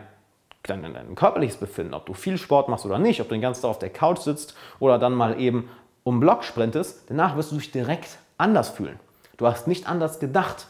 dein, 0.63 0.81
dein 0.81 1.13
körperliches 1.13 1.57
Befinden, 1.57 1.93
ob 1.93 2.07
du 2.07 2.15
viel 2.15 2.39
Sport 2.39 2.69
machst 2.69 2.87
oder 2.87 2.97
nicht, 2.97 3.21
ob 3.21 3.29
du 3.29 3.35
den 3.35 3.41
ganzen 3.41 3.61
Tag 3.61 3.69
auf 3.69 3.79
der 3.79 3.91
Couch 3.91 4.19
sitzt 4.19 4.55
oder 4.79 4.97
dann 4.97 5.13
mal 5.13 5.39
eben 5.39 5.69
um 6.03 6.19
Block 6.19 6.43
sprintest, 6.43 7.03
danach 7.09 7.37
wirst 7.37 7.51
du 7.51 7.57
dich 7.57 7.71
direkt 7.71 8.17
anders 8.39 8.69
fühlen. 8.69 8.99
Du 9.37 9.45
hast 9.45 9.67
nicht 9.67 9.87
anders 9.87 10.19
gedacht. 10.19 10.65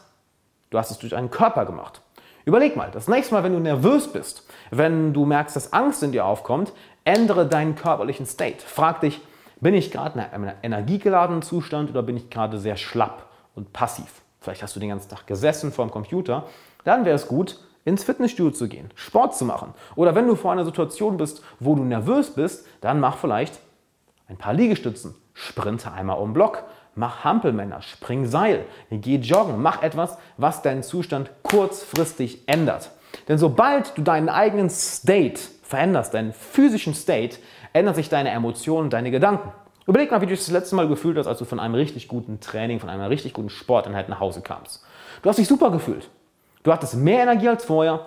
Du 0.68 0.78
hast 0.78 0.90
es 0.90 0.98
durch 0.98 1.10
deinen 1.12 1.30
Körper 1.30 1.64
gemacht. 1.64 2.02
Überleg 2.44 2.76
mal, 2.76 2.90
das 2.90 3.08
nächste 3.08 3.34
Mal, 3.34 3.44
wenn 3.44 3.52
du 3.52 3.60
nervös 3.60 4.08
bist, 4.08 4.46
wenn 4.70 5.12
du 5.12 5.24
merkst, 5.24 5.54
dass 5.54 5.72
Angst 5.72 6.02
in 6.02 6.12
dir 6.12 6.24
aufkommt, 6.24 6.72
ändere 7.04 7.46
deinen 7.46 7.76
körperlichen 7.76 8.26
State. 8.26 8.64
Frag 8.64 9.00
dich, 9.00 9.20
bin 9.60 9.74
ich 9.74 9.92
gerade 9.92 10.18
in 10.18 10.24
einem 10.24 10.52
energiegeladenen 10.62 11.42
Zustand 11.42 11.90
oder 11.90 12.02
bin 12.02 12.16
ich 12.16 12.30
gerade 12.30 12.58
sehr 12.58 12.76
schlapp 12.76 13.26
und 13.54 13.72
passiv? 13.72 14.22
Vielleicht 14.40 14.62
hast 14.62 14.74
du 14.74 14.80
den 14.80 14.88
ganzen 14.88 15.08
Tag 15.08 15.26
gesessen 15.28 15.70
vor 15.70 15.86
dem 15.86 15.92
Computer. 15.92 16.44
Dann 16.82 17.04
wäre 17.04 17.14
es 17.14 17.28
gut, 17.28 17.60
ins 17.84 18.02
Fitnessstudio 18.02 18.50
zu 18.52 18.68
gehen, 18.68 18.90
Sport 18.96 19.36
zu 19.36 19.44
machen. 19.44 19.74
Oder 19.94 20.16
wenn 20.16 20.26
du 20.26 20.34
vor 20.34 20.50
einer 20.50 20.64
Situation 20.64 21.16
bist, 21.16 21.42
wo 21.60 21.76
du 21.76 21.84
nervös 21.84 22.30
bist, 22.30 22.66
dann 22.80 22.98
mach 22.98 23.18
vielleicht 23.18 23.60
ein 24.28 24.36
paar 24.36 24.54
Liegestützen, 24.54 25.14
sprinte 25.34 25.92
einmal 25.92 26.18
um 26.18 26.32
Block, 26.32 26.64
mach 26.94 27.24
Hampelmänner, 27.24 27.82
spring 27.82 28.26
Seil, 28.26 28.64
geh 28.90 29.16
joggen, 29.16 29.60
mach 29.60 29.82
etwas, 29.82 30.18
was 30.36 30.62
deinen 30.62 30.82
Zustand 30.82 31.30
kurzfristig 31.42 32.46
ändert. 32.46 32.90
Denn 33.28 33.38
sobald 33.38 33.96
du 33.96 34.02
deinen 34.02 34.28
eigenen 34.28 34.70
State 34.70 35.40
veränderst, 35.62 36.14
deinen 36.14 36.32
physischen 36.32 36.94
State, 36.94 37.38
ändern 37.72 37.94
sich 37.94 38.08
deine 38.08 38.30
Emotionen, 38.30 38.90
deine 38.90 39.10
Gedanken. 39.10 39.52
Überleg 39.86 40.10
mal, 40.10 40.20
wie 40.20 40.26
du 40.26 40.30
dich 40.30 40.40
das 40.40 40.50
letzte 40.50 40.76
Mal 40.76 40.88
gefühlt 40.88 41.18
hast, 41.18 41.26
als 41.26 41.38
du 41.38 41.44
von 41.44 41.58
einem 41.58 41.74
richtig 41.74 42.08
guten 42.08 42.40
Training, 42.40 42.78
von 42.78 42.88
einer 42.88 43.10
richtig 43.10 43.32
guten 43.32 43.50
Sporteinheit 43.50 44.08
nach 44.08 44.20
Hause 44.20 44.42
kamst. 44.42 44.84
Du 45.22 45.28
hast 45.28 45.38
dich 45.38 45.48
super 45.48 45.70
gefühlt. 45.70 46.08
Du 46.62 46.72
hattest 46.72 46.94
mehr 46.94 47.22
Energie 47.22 47.48
als 47.48 47.64
vorher, 47.64 48.06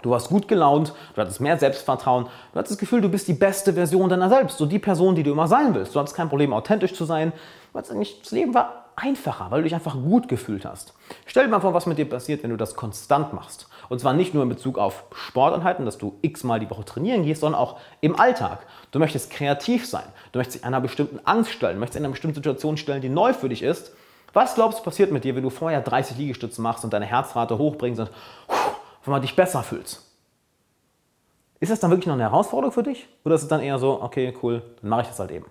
Du 0.00 0.10
warst 0.10 0.28
gut 0.28 0.48
gelaunt, 0.48 0.94
du 1.14 1.20
hattest 1.20 1.40
mehr 1.40 1.58
Selbstvertrauen, 1.58 2.24
du 2.24 2.58
hattest 2.58 2.72
das 2.72 2.78
Gefühl, 2.78 3.00
du 3.00 3.08
bist 3.08 3.28
die 3.28 3.34
beste 3.34 3.74
Version 3.74 4.08
deiner 4.08 4.28
selbst, 4.28 4.58
so 4.58 4.66
die 4.66 4.78
Person, 4.78 5.14
die 5.14 5.22
du 5.22 5.30
immer 5.30 5.46
sein 5.46 5.74
willst. 5.74 5.94
Du 5.94 6.00
hattest 6.00 6.16
kein 6.16 6.28
Problem, 6.28 6.52
authentisch 6.52 6.94
zu 6.94 7.04
sein. 7.04 7.32
Das 7.72 8.30
Leben 8.30 8.54
war 8.54 8.86
einfacher, 8.96 9.50
weil 9.50 9.60
du 9.60 9.64
dich 9.64 9.74
einfach 9.74 9.94
gut 9.94 10.28
gefühlt 10.28 10.64
hast. 10.64 10.92
Stell 11.26 11.44
dir 11.44 11.50
mal 11.50 11.60
vor, 11.60 11.74
was 11.74 11.86
mit 11.86 11.98
dir 11.98 12.08
passiert, 12.08 12.42
wenn 12.42 12.50
du 12.50 12.56
das 12.56 12.76
konstant 12.76 13.32
machst. 13.32 13.68
Und 13.88 14.00
zwar 14.00 14.12
nicht 14.12 14.34
nur 14.34 14.42
in 14.42 14.48
Bezug 14.48 14.78
auf 14.78 15.04
Sportanheiten, 15.14 15.84
dass 15.84 15.98
du 15.98 16.18
x-mal 16.22 16.60
die 16.60 16.68
Woche 16.70 16.84
trainieren 16.84 17.24
gehst, 17.24 17.40
sondern 17.40 17.60
auch 17.60 17.78
im 18.00 18.18
Alltag. 18.18 18.66
Du 18.90 18.98
möchtest 18.98 19.30
kreativ 19.30 19.86
sein, 19.86 20.04
du 20.32 20.38
möchtest 20.38 20.58
dich 20.58 20.64
einer 20.66 20.80
bestimmten 20.80 21.20
Angst 21.24 21.52
stellen, 21.52 21.74
du 21.74 21.80
möchtest 21.80 21.98
in 21.98 22.04
einer 22.04 22.12
bestimmten 22.12 22.36
Situation 22.36 22.76
stellen, 22.76 23.00
die 23.00 23.08
neu 23.08 23.32
für 23.32 23.48
dich 23.48 23.62
ist. 23.62 23.92
Was 24.34 24.54
glaubst 24.54 24.78
du 24.78 24.82
passiert 24.82 25.10
mit 25.12 25.24
dir, 25.24 25.34
wenn 25.36 25.42
du 25.42 25.50
vorher 25.50 25.80
30 25.80 26.16
Liegestütze 26.16 26.62
machst 26.62 26.84
und 26.84 26.92
deine 26.92 27.06
Herzrate 27.06 27.58
hochbringst 27.58 28.00
und 28.00 28.10
wenn 29.04 29.12
man 29.12 29.22
dich 29.22 29.36
besser 29.36 29.62
fühlt. 29.62 30.00
Ist 31.60 31.70
das 31.70 31.80
dann 31.80 31.90
wirklich 31.90 32.06
noch 32.06 32.14
eine 32.14 32.24
Herausforderung 32.24 32.72
für 32.72 32.82
dich? 32.82 33.08
Oder 33.24 33.36
ist 33.36 33.42
es 33.42 33.48
dann 33.48 33.60
eher 33.60 33.78
so, 33.78 34.02
okay, 34.02 34.34
cool, 34.42 34.62
dann 34.80 34.90
mache 34.90 35.02
ich 35.02 35.08
das 35.08 35.18
halt 35.18 35.30
eben? 35.30 35.46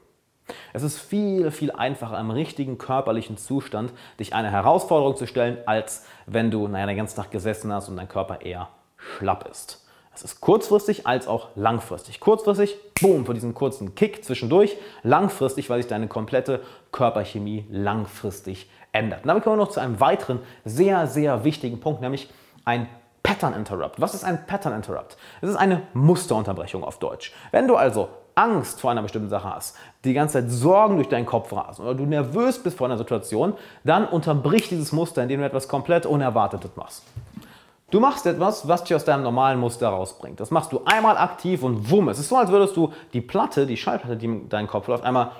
Es 0.73 0.83
ist 0.83 0.99
viel, 0.99 1.51
viel 1.51 1.71
einfacher 1.71 2.19
im 2.19 2.31
richtigen 2.31 2.77
körperlichen 2.77 3.37
Zustand, 3.37 3.93
dich 4.19 4.33
eine 4.33 4.51
Herausforderung 4.51 5.15
zu 5.15 5.27
stellen, 5.27 5.57
als 5.65 6.05
wenn 6.25 6.51
du 6.51 6.67
naja, 6.67 6.85
den 6.85 6.97
ganzen 6.97 7.17
Tag 7.17 7.31
gesessen 7.31 7.71
hast 7.73 7.89
und 7.89 7.97
dein 7.97 8.09
Körper 8.09 8.41
eher 8.41 8.69
schlapp 8.97 9.47
ist. 9.49 9.85
Es 10.13 10.23
ist 10.23 10.41
kurzfristig 10.41 11.07
als 11.07 11.27
auch 11.27 11.49
langfristig. 11.55 12.19
Kurzfristig, 12.19 12.77
boom, 13.01 13.25
für 13.25 13.33
diesen 13.33 13.53
kurzen 13.53 13.95
Kick 13.95 14.25
zwischendurch. 14.25 14.75
Langfristig, 15.03 15.69
weil 15.69 15.81
sich 15.81 15.89
deine 15.89 16.07
komplette 16.07 16.61
Körperchemie 16.91 17.65
langfristig 17.69 18.69
ändert. 18.91 19.23
Und 19.23 19.29
damit 19.29 19.43
kommen 19.43 19.57
wir 19.57 19.63
noch 19.63 19.71
zu 19.71 19.79
einem 19.79 19.99
weiteren 19.99 20.39
sehr, 20.65 21.07
sehr 21.07 21.43
wichtigen 21.45 21.79
Punkt, 21.79 22.01
nämlich 22.01 22.29
ein 22.65 22.87
Pattern 23.23 23.53
Interrupt. 23.53 24.01
Was 24.01 24.13
ist 24.13 24.25
ein 24.25 24.45
Pattern 24.45 24.73
Interrupt? 24.73 25.15
Es 25.41 25.49
ist 25.49 25.55
eine 25.55 25.83
Musterunterbrechung 25.93 26.83
auf 26.83 26.99
Deutsch. 26.99 27.33
Wenn 27.51 27.67
du 27.67 27.75
also 27.75 28.09
Angst 28.35 28.81
vor 28.81 28.91
einer 28.91 29.01
bestimmten 29.01 29.29
Sache 29.29 29.53
hast, 29.53 29.75
die 30.03 30.13
ganze 30.13 30.33
Zeit 30.33 30.51
Sorgen 30.51 30.95
durch 30.95 31.09
deinen 31.09 31.25
Kopf 31.25 31.51
rasen 31.53 31.83
oder 31.83 31.95
du 31.95 32.05
nervös 32.05 32.61
bist 32.61 32.77
vor 32.77 32.87
einer 32.87 32.97
Situation, 32.97 33.53
dann 33.83 34.07
unterbrich 34.07 34.69
dieses 34.69 34.91
Muster, 34.91 35.23
indem 35.23 35.39
du 35.39 35.45
etwas 35.45 35.67
komplett 35.67 36.05
Unerwartetes 36.05 36.71
machst. 36.75 37.03
Du 37.91 37.99
machst 37.99 38.25
etwas, 38.25 38.67
was 38.67 38.85
dich 38.85 38.95
aus 38.95 39.03
deinem 39.03 39.23
normalen 39.23 39.59
Muster 39.59 39.89
rausbringt. 39.89 40.39
Das 40.39 40.49
machst 40.49 40.71
du 40.71 40.81
einmal 40.85 41.17
aktiv 41.17 41.61
und 41.61 41.89
wumm. 41.89 42.07
Es 42.07 42.19
ist 42.19 42.29
so, 42.29 42.37
als 42.37 42.49
würdest 42.49 42.77
du 42.77 42.93
die 43.11 43.19
Platte, 43.19 43.67
die 43.67 43.75
Schallplatte, 43.75 44.15
die 44.15 44.27
in 44.27 44.49
deinen 44.49 44.67
Kopf 44.67 44.87
läuft, 44.87 45.03
einmal 45.03 45.31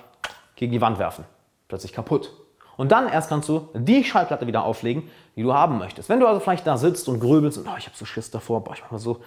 gegen 0.57 0.73
die 0.73 0.81
Wand 0.81 0.99
werfen. 0.99 1.23
Plötzlich 1.69 1.93
kaputt. 1.93 2.33
Und 2.75 2.91
dann 2.91 3.07
erst 3.07 3.29
kannst 3.29 3.47
du 3.47 3.69
die 3.73 4.03
Schallplatte 4.03 4.47
wieder 4.47 4.65
auflegen, 4.65 5.09
die 5.37 5.43
du 5.43 5.53
haben 5.53 5.77
möchtest. 5.77 6.09
Wenn 6.09 6.19
du 6.19 6.27
also 6.27 6.41
vielleicht 6.41 6.67
da 6.67 6.77
sitzt 6.77 7.07
und 7.07 7.21
grübelst 7.21 7.57
und 7.57 7.67
oh, 7.67 7.77
ich 7.77 7.85
habe 7.85 7.95
so 7.95 8.05
Schiss 8.05 8.31
davor, 8.31 8.63
boah, 8.63 8.73
ich 8.73 8.81
mach 8.81 8.91
mal 8.91 8.99
so, 8.99 9.21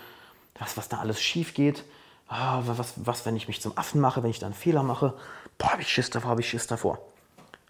was, 0.59 0.77
was 0.77 0.89
da 0.89 0.99
alles 0.99 1.21
schief 1.21 1.55
geht, 1.55 1.85
oh, 2.31 2.63
was, 2.65 2.95
was, 2.97 3.27
wenn 3.27 3.37
ich 3.37 3.49
mich 3.49 3.61
zum 3.61 3.77
Affen 3.77 4.01
mache, 4.01 4.23
wenn 4.23 4.31
ich 4.31 4.39
da 4.39 4.47
einen 4.47 4.55
Fehler 4.55 4.83
mache, 4.83 5.15
boah, 5.59 5.73
habe 5.73 5.83
ich 5.83 5.89
Schiss 5.89 6.11
davor, 6.11 6.31
habe 6.31 6.41
ich 6.41 6.49
Schiss 6.49 6.67
davor. 6.67 6.99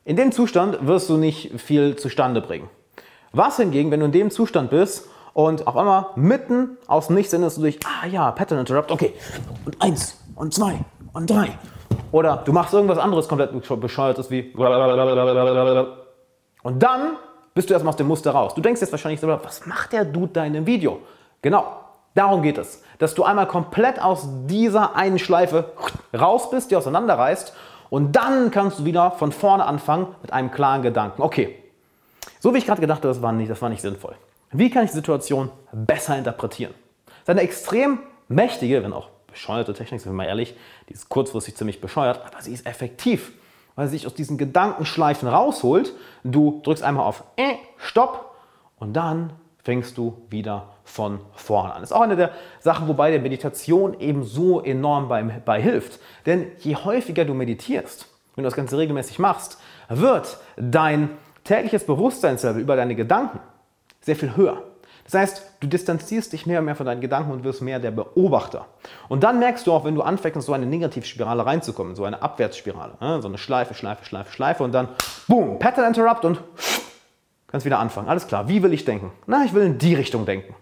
In 0.04 0.16
dem 0.16 0.32
Zustand 0.32 0.86
wirst 0.86 1.08
du 1.08 1.16
nicht 1.16 1.58
viel 1.60 1.96
zustande 1.96 2.40
bringen. 2.40 2.68
Was 3.32 3.56
hingegen, 3.56 3.90
wenn 3.90 4.00
du 4.00 4.06
in 4.06 4.12
dem 4.12 4.30
Zustand 4.30 4.70
bist 4.70 5.08
und 5.32 5.66
auf 5.66 5.76
einmal 5.76 6.06
mitten 6.14 6.76
aus 6.86 7.08
dem 7.08 7.16
Nichts 7.16 7.32
erinnerst 7.32 7.56
du 7.56 7.62
dich, 7.62 7.80
ah 7.84 8.06
ja, 8.06 8.30
Pattern 8.30 8.58
Interrupt, 8.58 8.90
okay, 8.90 9.14
und 9.64 9.80
eins 9.80 10.20
und 10.34 10.54
zwei 10.54 10.78
und 11.12 11.28
drei. 11.30 11.58
Oder 12.12 12.42
du 12.44 12.52
machst 12.52 12.72
irgendwas 12.72 12.98
anderes 12.98 13.26
komplett 13.26 13.50
bescheuertes 13.80 14.30
wie 14.30 14.52
und 16.62 16.82
dann 16.82 17.16
bist 17.54 17.68
du 17.68 17.74
erstmal 17.74 17.90
aus 17.90 17.96
dem 17.96 18.06
Muster 18.06 18.30
raus. 18.30 18.54
Du 18.54 18.60
denkst 18.60 18.80
jetzt 18.80 18.92
wahrscheinlich 18.92 19.20
so, 19.20 19.28
was 19.28 19.66
macht 19.66 19.92
der 19.92 20.04
Dude 20.04 20.32
da 20.32 20.44
in 20.44 20.52
dem 20.52 20.66
Video? 20.66 21.00
Genau, 21.42 21.83
darum 22.14 22.42
geht 22.42 22.58
es. 22.58 22.82
Dass 22.98 23.14
du 23.14 23.24
einmal 23.24 23.46
komplett 23.46 24.00
aus 24.00 24.28
dieser 24.46 24.96
einen 24.96 25.18
Schleife 25.18 25.72
raus 26.16 26.50
bist, 26.50 26.70
die 26.70 26.76
auseinanderreißt 26.76 27.52
und 27.90 28.12
dann 28.16 28.50
kannst 28.50 28.80
du 28.80 28.84
wieder 28.84 29.12
von 29.12 29.32
vorne 29.32 29.64
anfangen 29.64 30.14
mit 30.22 30.32
einem 30.32 30.50
klaren 30.50 30.82
Gedanken. 30.82 31.22
Okay, 31.22 31.58
so 32.40 32.52
wie 32.54 32.58
ich 32.58 32.66
gerade 32.66 32.80
gedacht 32.80 32.98
habe, 32.98 33.08
das 33.08 33.22
war 33.22 33.32
nicht, 33.32 33.50
das 33.50 33.60
war 33.62 33.68
nicht 33.68 33.82
sinnvoll. 33.82 34.14
Wie 34.52 34.70
kann 34.70 34.84
ich 34.84 34.90
die 34.90 34.96
Situation 34.96 35.50
besser 35.72 36.16
interpretieren? 36.16 36.74
Das 37.06 37.16
ist 37.22 37.28
eine 37.30 37.40
extrem 37.40 37.98
mächtige, 38.28 38.82
wenn 38.82 38.92
auch 38.92 39.08
bescheuerte 39.26 39.74
Technik, 39.74 40.00
sind 40.00 40.12
wir 40.12 40.16
mal 40.16 40.26
ehrlich, 40.26 40.56
die 40.88 40.92
ist 40.92 41.08
kurzfristig 41.08 41.56
ziemlich 41.56 41.80
bescheuert, 41.80 42.20
aber 42.24 42.40
sie 42.40 42.52
ist 42.52 42.66
effektiv, 42.66 43.32
weil 43.74 43.88
sie 43.88 43.96
sich 43.96 44.06
aus 44.06 44.14
diesen 44.14 44.38
Gedankenschleifen 44.38 45.28
rausholt. 45.28 45.92
Du 46.22 46.60
drückst 46.62 46.84
einmal 46.84 47.06
auf 47.06 47.24
äh, 47.36 47.54
Stopp 47.76 48.36
und 48.78 48.92
dann 48.92 49.32
fängst 49.64 49.96
du 49.98 50.22
wieder 50.28 50.68
von 50.84 51.18
vorne 51.32 51.72
an. 51.72 51.80
Das 51.80 51.90
ist 51.90 51.96
auch 51.96 52.02
eine 52.02 52.16
der 52.16 52.30
Sachen, 52.60 52.86
wobei 52.86 53.10
der 53.10 53.20
Meditation 53.20 53.98
eben 53.98 54.22
so 54.22 54.60
enorm 54.60 55.08
bei, 55.08 55.22
bei 55.22 55.60
hilft. 55.60 55.98
Denn 56.26 56.52
je 56.58 56.76
häufiger 56.76 57.24
du 57.24 57.34
meditierst, 57.34 58.06
wenn 58.34 58.44
du 58.44 58.48
das 58.48 58.56
Ganze 58.56 58.76
regelmäßig 58.76 59.18
machst, 59.18 59.58
wird 59.88 60.38
dein 60.56 61.10
tägliches 61.44 61.84
Bewusstseinslevel 61.86 62.60
über 62.60 62.76
deine 62.76 62.94
Gedanken 62.94 63.40
sehr 64.02 64.16
viel 64.16 64.36
höher. 64.36 64.62
Das 65.04 65.14
heißt, 65.14 65.42
du 65.60 65.66
distanzierst 65.66 66.32
dich 66.32 66.46
mehr 66.46 66.60
und 66.60 66.64
mehr 66.64 66.76
von 66.76 66.86
deinen 66.86 67.00
Gedanken 67.00 67.30
und 67.30 67.44
wirst 67.44 67.60
mehr 67.60 67.78
der 67.78 67.90
Beobachter. 67.90 68.66
Und 69.08 69.22
dann 69.22 69.38
merkst 69.38 69.66
du 69.66 69.72
auch, 69.72 69.84
wenn 69.84 69.94
du 69.94 70.02
anfängst, 70.02 70.46
so 70.46 70.52
eine 70.52 70.66
Negativspirale 70.66 71.44
reinzukommen, 71.44 71.94
so 71.94 72.04
eine 72.04 72.22
Abwärtsspirale, 72.22 72.94
ne? 73.00 73.20
so 73.20 73.28
eine 73.28 73.36
Schleife, 73.38 73.74
Schleife, 73.74 74.04
Schleife, 74.04 74.32
Schleife 74.32 74.64
und 74.64 74.72
dann, 74.72 74.88
boom, 75.28 75.58
Pattern 75.58 75.86
Interrupt 75.86 76.24
und 76.24 76.40
kannst 77.54 77.66
wieder 77.66 77.78
anfangen. 77.78 78.08
Alles 78.08 78.26
klar, 78.26 78.48
wie 78.48 78.64
will 78.64 78.72
ich 78.72 78.84
denken? 78.84 79.12
Na, 79.28 79.44
ich 79.44 79.54
will 79.54 79.62
in 79.62 79.78
die 79.78 79.94
Richtung 79.94 80.26
denken. 80.26 80.56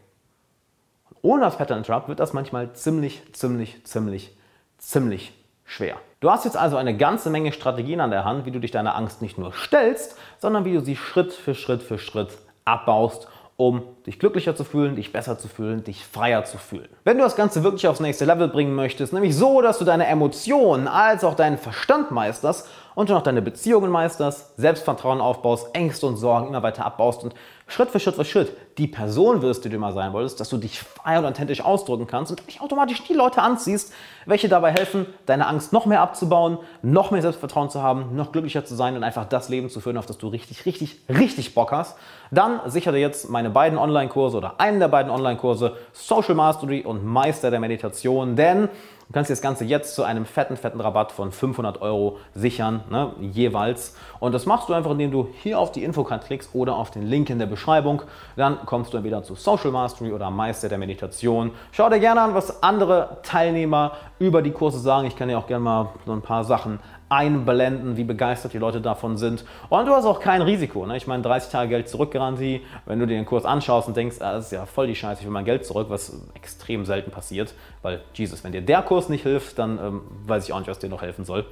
Und 1.09 1.17
ohne 1.23 1.41
das 1.41 1.57
Pattern 1.57 1.79
Interrupt 1.79 2.09
wird 2.09 2.21
das 2.21 2.35
manchmal 2.35 2.75
ziemlich, 2.75 3.23
ziemlich, 3.33 3.83
ziemlich, 3.85 4.37
ziemlich 4.77 5.33
schwer. 5.65 5.97
Du 6.21 6.31
hast 6.31 6.45
jetzt 6.45 6.59
also 6.59 6.77
eine 6.77 6.95
ganze 6.95 7.31
Menge 7.31 7.53
Strategien 7.53 8.03
an 8.03 8.11
der 8.11 8.27
Hand, 8.27 8.45
wie 8.45 8.51
du 8.51 8.59
dich 8.59 8.73
deiner 8.73 8.95
Angst 8.95 9.23
nicht 9.23 9.39
nur 9.39 9.55
stellst, 9.55 10.19
sondern 10.37 10.67
wie 10.67 10.75
du 10.75 10.83
sie 10.83 10.97
Schritt 10.97 11.33
für 11.33 11.55
Schritt 11.55 11.83
für 11.83 11.97
Schritt 11.97 12.37
abbaust, 12.67 13.27
um 13.57 13.85
dich 14.07 14.19
glücklicher 14.19 14.55
zu 14.55 14.65
fühlen, 14.65 14.95
dich 14.95 15.15
besser 15.15 15.39
zu 15.39 15.49
fühlen, 15.49 15.85
dich 15.85 16.05
freier 16.05 16.45
zu 16.45 16.59
fühlen. 16.59 16.91
Wenn 17.05 17.17
du 17.17 17.25
das 17.25 17.37
Ganze 17.37 17.65
wirklich 17.65 17.89
aufs 17.89 18.01
nächste 18.01 18.27
Level 18.27 18.49
bringen 18.49 18.75
möchtest, 18.75 19.15
nämlich 19.15 19.35
so, 19.35 19.63
dass 19.63 19.79
du 19.79 19.87
deine 19.87 20.09
Emotionen 20.09 20.89
als 20.89 21.25
auch 21.25 21.37
deinen 21.37 21.57
Verstand 21.57 22.11
meisterst 22.11 22.69
und 22.95 23.09
du 23.09 23.15
noch 23.15 23.23
deine 23.23 23.43
Beziehungen 23.43 23.91
meisterst, 23.91 24.57
Selbstvertrauen 24.57 25.21
aufbaust, 25.21 25.75
Ängste 25.75 26.07
und 26.07 26.17
Sorgen 26.17 26.49
immer 26.49 26.63
weiter 26.63 26.85
abbaust 26.85 27.25
und 27.25 27.35
Schritt 27.67 27.91
für 27.91 28.01
Schritt 28.01 28.17
für 28.17 28.25
Schritt 28.25 28.57
die 28.79 28.87
Person 28.87 29.41
wirst, 29.41 29.65
die 29.65 29.69
du 29.69 29.77
immer 29.77 29.93
sein 29.93 30.13
wolltest, 30.13 30.41
dass 30.41 30.49
du 30.49 30.57
dich 30.59 30.81
frei 30.81 31.19
und 31.19 31.25
authentisch 31.25 31.63
ausdrücken 31.63 32.07
kannst 32.07 32.31
und 32.31 32.47
dich 32.47 32.61
automatisch 32.61 33.03
die 33.05 33.15
Leute 33.15 33.41
anziehst, 33.43 33.93
welche 34.27 34.49
dabei 34.49 34.73
helfen, 34.73 35.07
deine 35.27 35.47
Angst 35.47 35.73
noch 35.73 35.87
mehr 35.87 36.01
abzubauen, 36.01 36.59
noch 36.83 37.11
mehr 37.11 37.23
Selbstvertrauen 37.23 37.71
zu 37.71 37.83
haben, 37.83 38.15
noch 38.15 38.33
glücklicher 38.33 38.65
zu 38.65 38.75
sein 38.75 38.97
und 38.97 39.05
einfach 39.05 39.27
das 39.27 39.49
Leben 39.49 39.71
zu 39.71 39.81
führen, 39.81 39.97
auf 39.97 40.07
das 40.07 40.19
du 40.19 40.29
richtig, 40.29 40.67
richtig, 40.67 41.01
richtig 41.09 41.55
Bock 41.55 41.73
hast, 41.73 41.97
dann 42.31 42.61
sichere 42.67 42.99
jetzt 42.99 43.31
meine 43.31 43.51
beiden 43.51 43.79
Online-Kurse 43.79 44.37
oder 44.37 44.61
einen 44.61 44.81
der 44.81 44.89
beiden 44.89 45.11
Online-Kurse 45.11 45.77
Social 45.93 46.35
Mastery 46.35 46.83
und 46.83 47.05
Meister 47.05 47.51
der 47.51 47.61
Meditation, 47.61 48.37
denn 48.37 48.69
Du 49.13 49.19
kannst 49.19 49.29
dir 49.29 49.35
das 49.35 49.43
Ganze 49.43 49.67
jetzt 49.67 49.95
zu 49.95 50.05
einem 50.05 50.25
fetten, 50.25 50.57
fetten 50.57 50.81
Rabatt 50.81 51.13
von 51.13 51.33
500 51.33 51.83
Euro 51.83 52.17
sichern, 52.35 52.81
ne, 52.89 53.13
jeweils. 53.21 53.95
Und 54.21 54.33
das 54.33 54.47
machst 54.47 54.71
du 54.71 54.73
einfach, 54.73 54.93
indem 54.93 55.11
du 55.11 55.29
hier 55.43 55.59
auf 55.59 55.71
die 55.71 55.85
Infokarte 55.85 56.29
klickst 56.29 56.55
oder 56.55 56.77
auf 56.77 56.91
den 56.91 57.03
Link 57.03 57.29
in 57.29 57.39
der 57.39 57.45
Beschreibung. 57.45 58.01
Dann 58.37 58.65
kommst 58.65 58.95
du 58.95 58.97
entweder 58.97 59.23
zu 59.23 59.35
Social 59.35 59.71
Mastery 59.71 60.13
oder 60.13 60.31
Meister 60.31 60.71
der 60.71 60.79
Meditation. 60.79 61.51
Schau 61.73 61.91
dir 61.91 62.01
gerne 62.01 62.23
an, 62.23 62.33
was 62.33 62.63
andere 62.63 63.19
Teilnehmer 63.23 63.93
über 64.19 64.41
die 64.41 64.53
Kurse 64.53 64.79
sagen. 64.79 65.07
Ich 65.07 65.15
kann 65.15 65.29
dir 65.29 65.39
auch 65.39 65.47
gerne 65.47 65.63
mal 65.63 65.91
so 66.07 66.13
ein 66.13 66.23
paar 66.23 66.45
Sachen 66.45 66.81
einblenden, 67.13 67.99
wie 67.99 68.05
begeistert 68.05 68.55
die 68.55 68.59
Leute 68.59 68.81
davon 68.81 69.19
sind. 69.19 69.45
Und 69.69 69.87
du 69.87 69.93
hast 69.93 70.07
auch 70.07 70.19
kein 70.19 70.41
Risiko. 70.41 70.87
Ne? 70.87 70.97
Ich 70.97 71.07
meine, 71.07 71.23
30 71.23 71.53
Tage 71.53 71.69
Geld 71.69 71.89
zurück-Garantie. 71.89 72.63
Wenn 72.87 72.99
du 72.99 73.07
dir 73.07 73.17
den 73.17 73.27
Kurs 73.27 73.45
anschaust 73.45 73.87
und 73.87 73.97
denkst, 73.97 74.17
ah, 74.21 74.33
das 74.33 74.47
ist 74.47 74.53
ja 74.53 74.65
voll 74.65 74.87
die 74.87 74.95
Scheiße, 74.95 75.21
ich 75.21 75.27
will 75.27 75.33
mein 75.33 75.45
Geld 75.45 75.67
zurück, 75.67 75.89
was 75.91 76.17
extrem 76.35 76.87
selten 76.87 77.11
passiert. 77.11 77.53
Weil, 77.83 78.01
Jesus, 78.15 78.43
wenn 78.45 78.53
dir 78.53 78.63
der 78.63 78.81
Kurs 78.81 79.11
nicht 79.11 79.25
hilft, 79.25 79.59
dann 79.59 79.79
ähm, 79.79 80.01
weiß 80.27 80.45
ich 80.45 80.55
auch 80.55 80.59
nicht, 80.59 80.69
was 80.69 80.79
dir 80.79 80.89
noch 80.89 81.03
helfen 81.03 81.27
soll. 81.27 81.45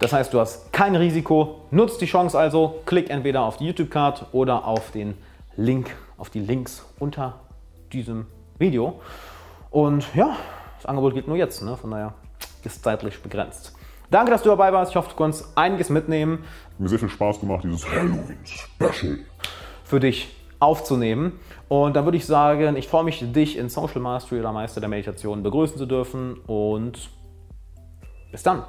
Das 0.00 0.12
heißt, 0.12 0.34
du 0.34 0.40
hast 0.40 0.72
kein 0.72 0.96
Risiko. 0.96 1.60
Nutzt 1.70 2.00
die 2.00 2.06
Chance 2.06 2.36
also. 2.36 2.80
Klick 2.84 3.08
entweder 3.08 3.42
auf 3.42 3.58
die 3.58 3.66
YouTube-Card 3.66 4.26
oder 4.32 4.66
auf 4.66 4.90
den 4.90 5.14
Link, 5.56 5.94
auf 6.18 6.28
die 6.28 6.40
Links 6.40 6.84
unter 6.98 7.38
diesem 7.92 8.26
Video. 8.58 9.00
Und 9.70 10.12
ja, 10.16 10.36
das 10.76 10.86
Angebot 10.86 11.14
gilt 11.14 11.28
nur 11.28 11.36
jetzt. 11.36 11.62
Ne? 11.62 11.76
Von 11.76 11.92
daher 11.92 12.14
ist 12.64 12.82
zeitlich 12.82 13.22
begrenzt. 13.22 13.76
Danke, 14.12 14.30
dass 14.30 14.42
du 14.42 14.50
dabei 14.50 14.74
warst. 14.74 14.90
Ich 14.90 14.96
hoffe, 14.96 15.08
du 15.08 15.16
konntest 15.16 15.56
einiges 15.56 15.88
mitnehmen. 15.88 16.44
Mir 16.78 16.90
sehr 16.90 16.98
viel 16.98 17.08
Spaß 17.08 17.40
gemacht, 17.40 17.64
dieses 17.64 17.90
Halloween-Special 17.90 19.20
für 19.84 20.00
dich 20.00 20.36
aufzunehmen. 20.58 21.40
Und 21.68 21.96
dann 21.96 22.04
würde 22.04 22.18
ich 22.18 22.26
sagen, 22.26 22.76
ich 22.76 22.88
freue 22.88 23.04
mich, 23.04 23.24
dich 23.32 23.56
in 23.56 23.70
Social 23.70 24.02
Mastery 24.02 24.40
oder 24.40 24.52
Meister 24.52 24.80
der 24.80 24.90
Meditation 24.90 25.42
begrüßen 25.42 25.78
zu 25.78 25.86
dürfen. 25.86 26.36
Und 26.46 27.08
bis 28.30 28.42
dann. 28.42 28.64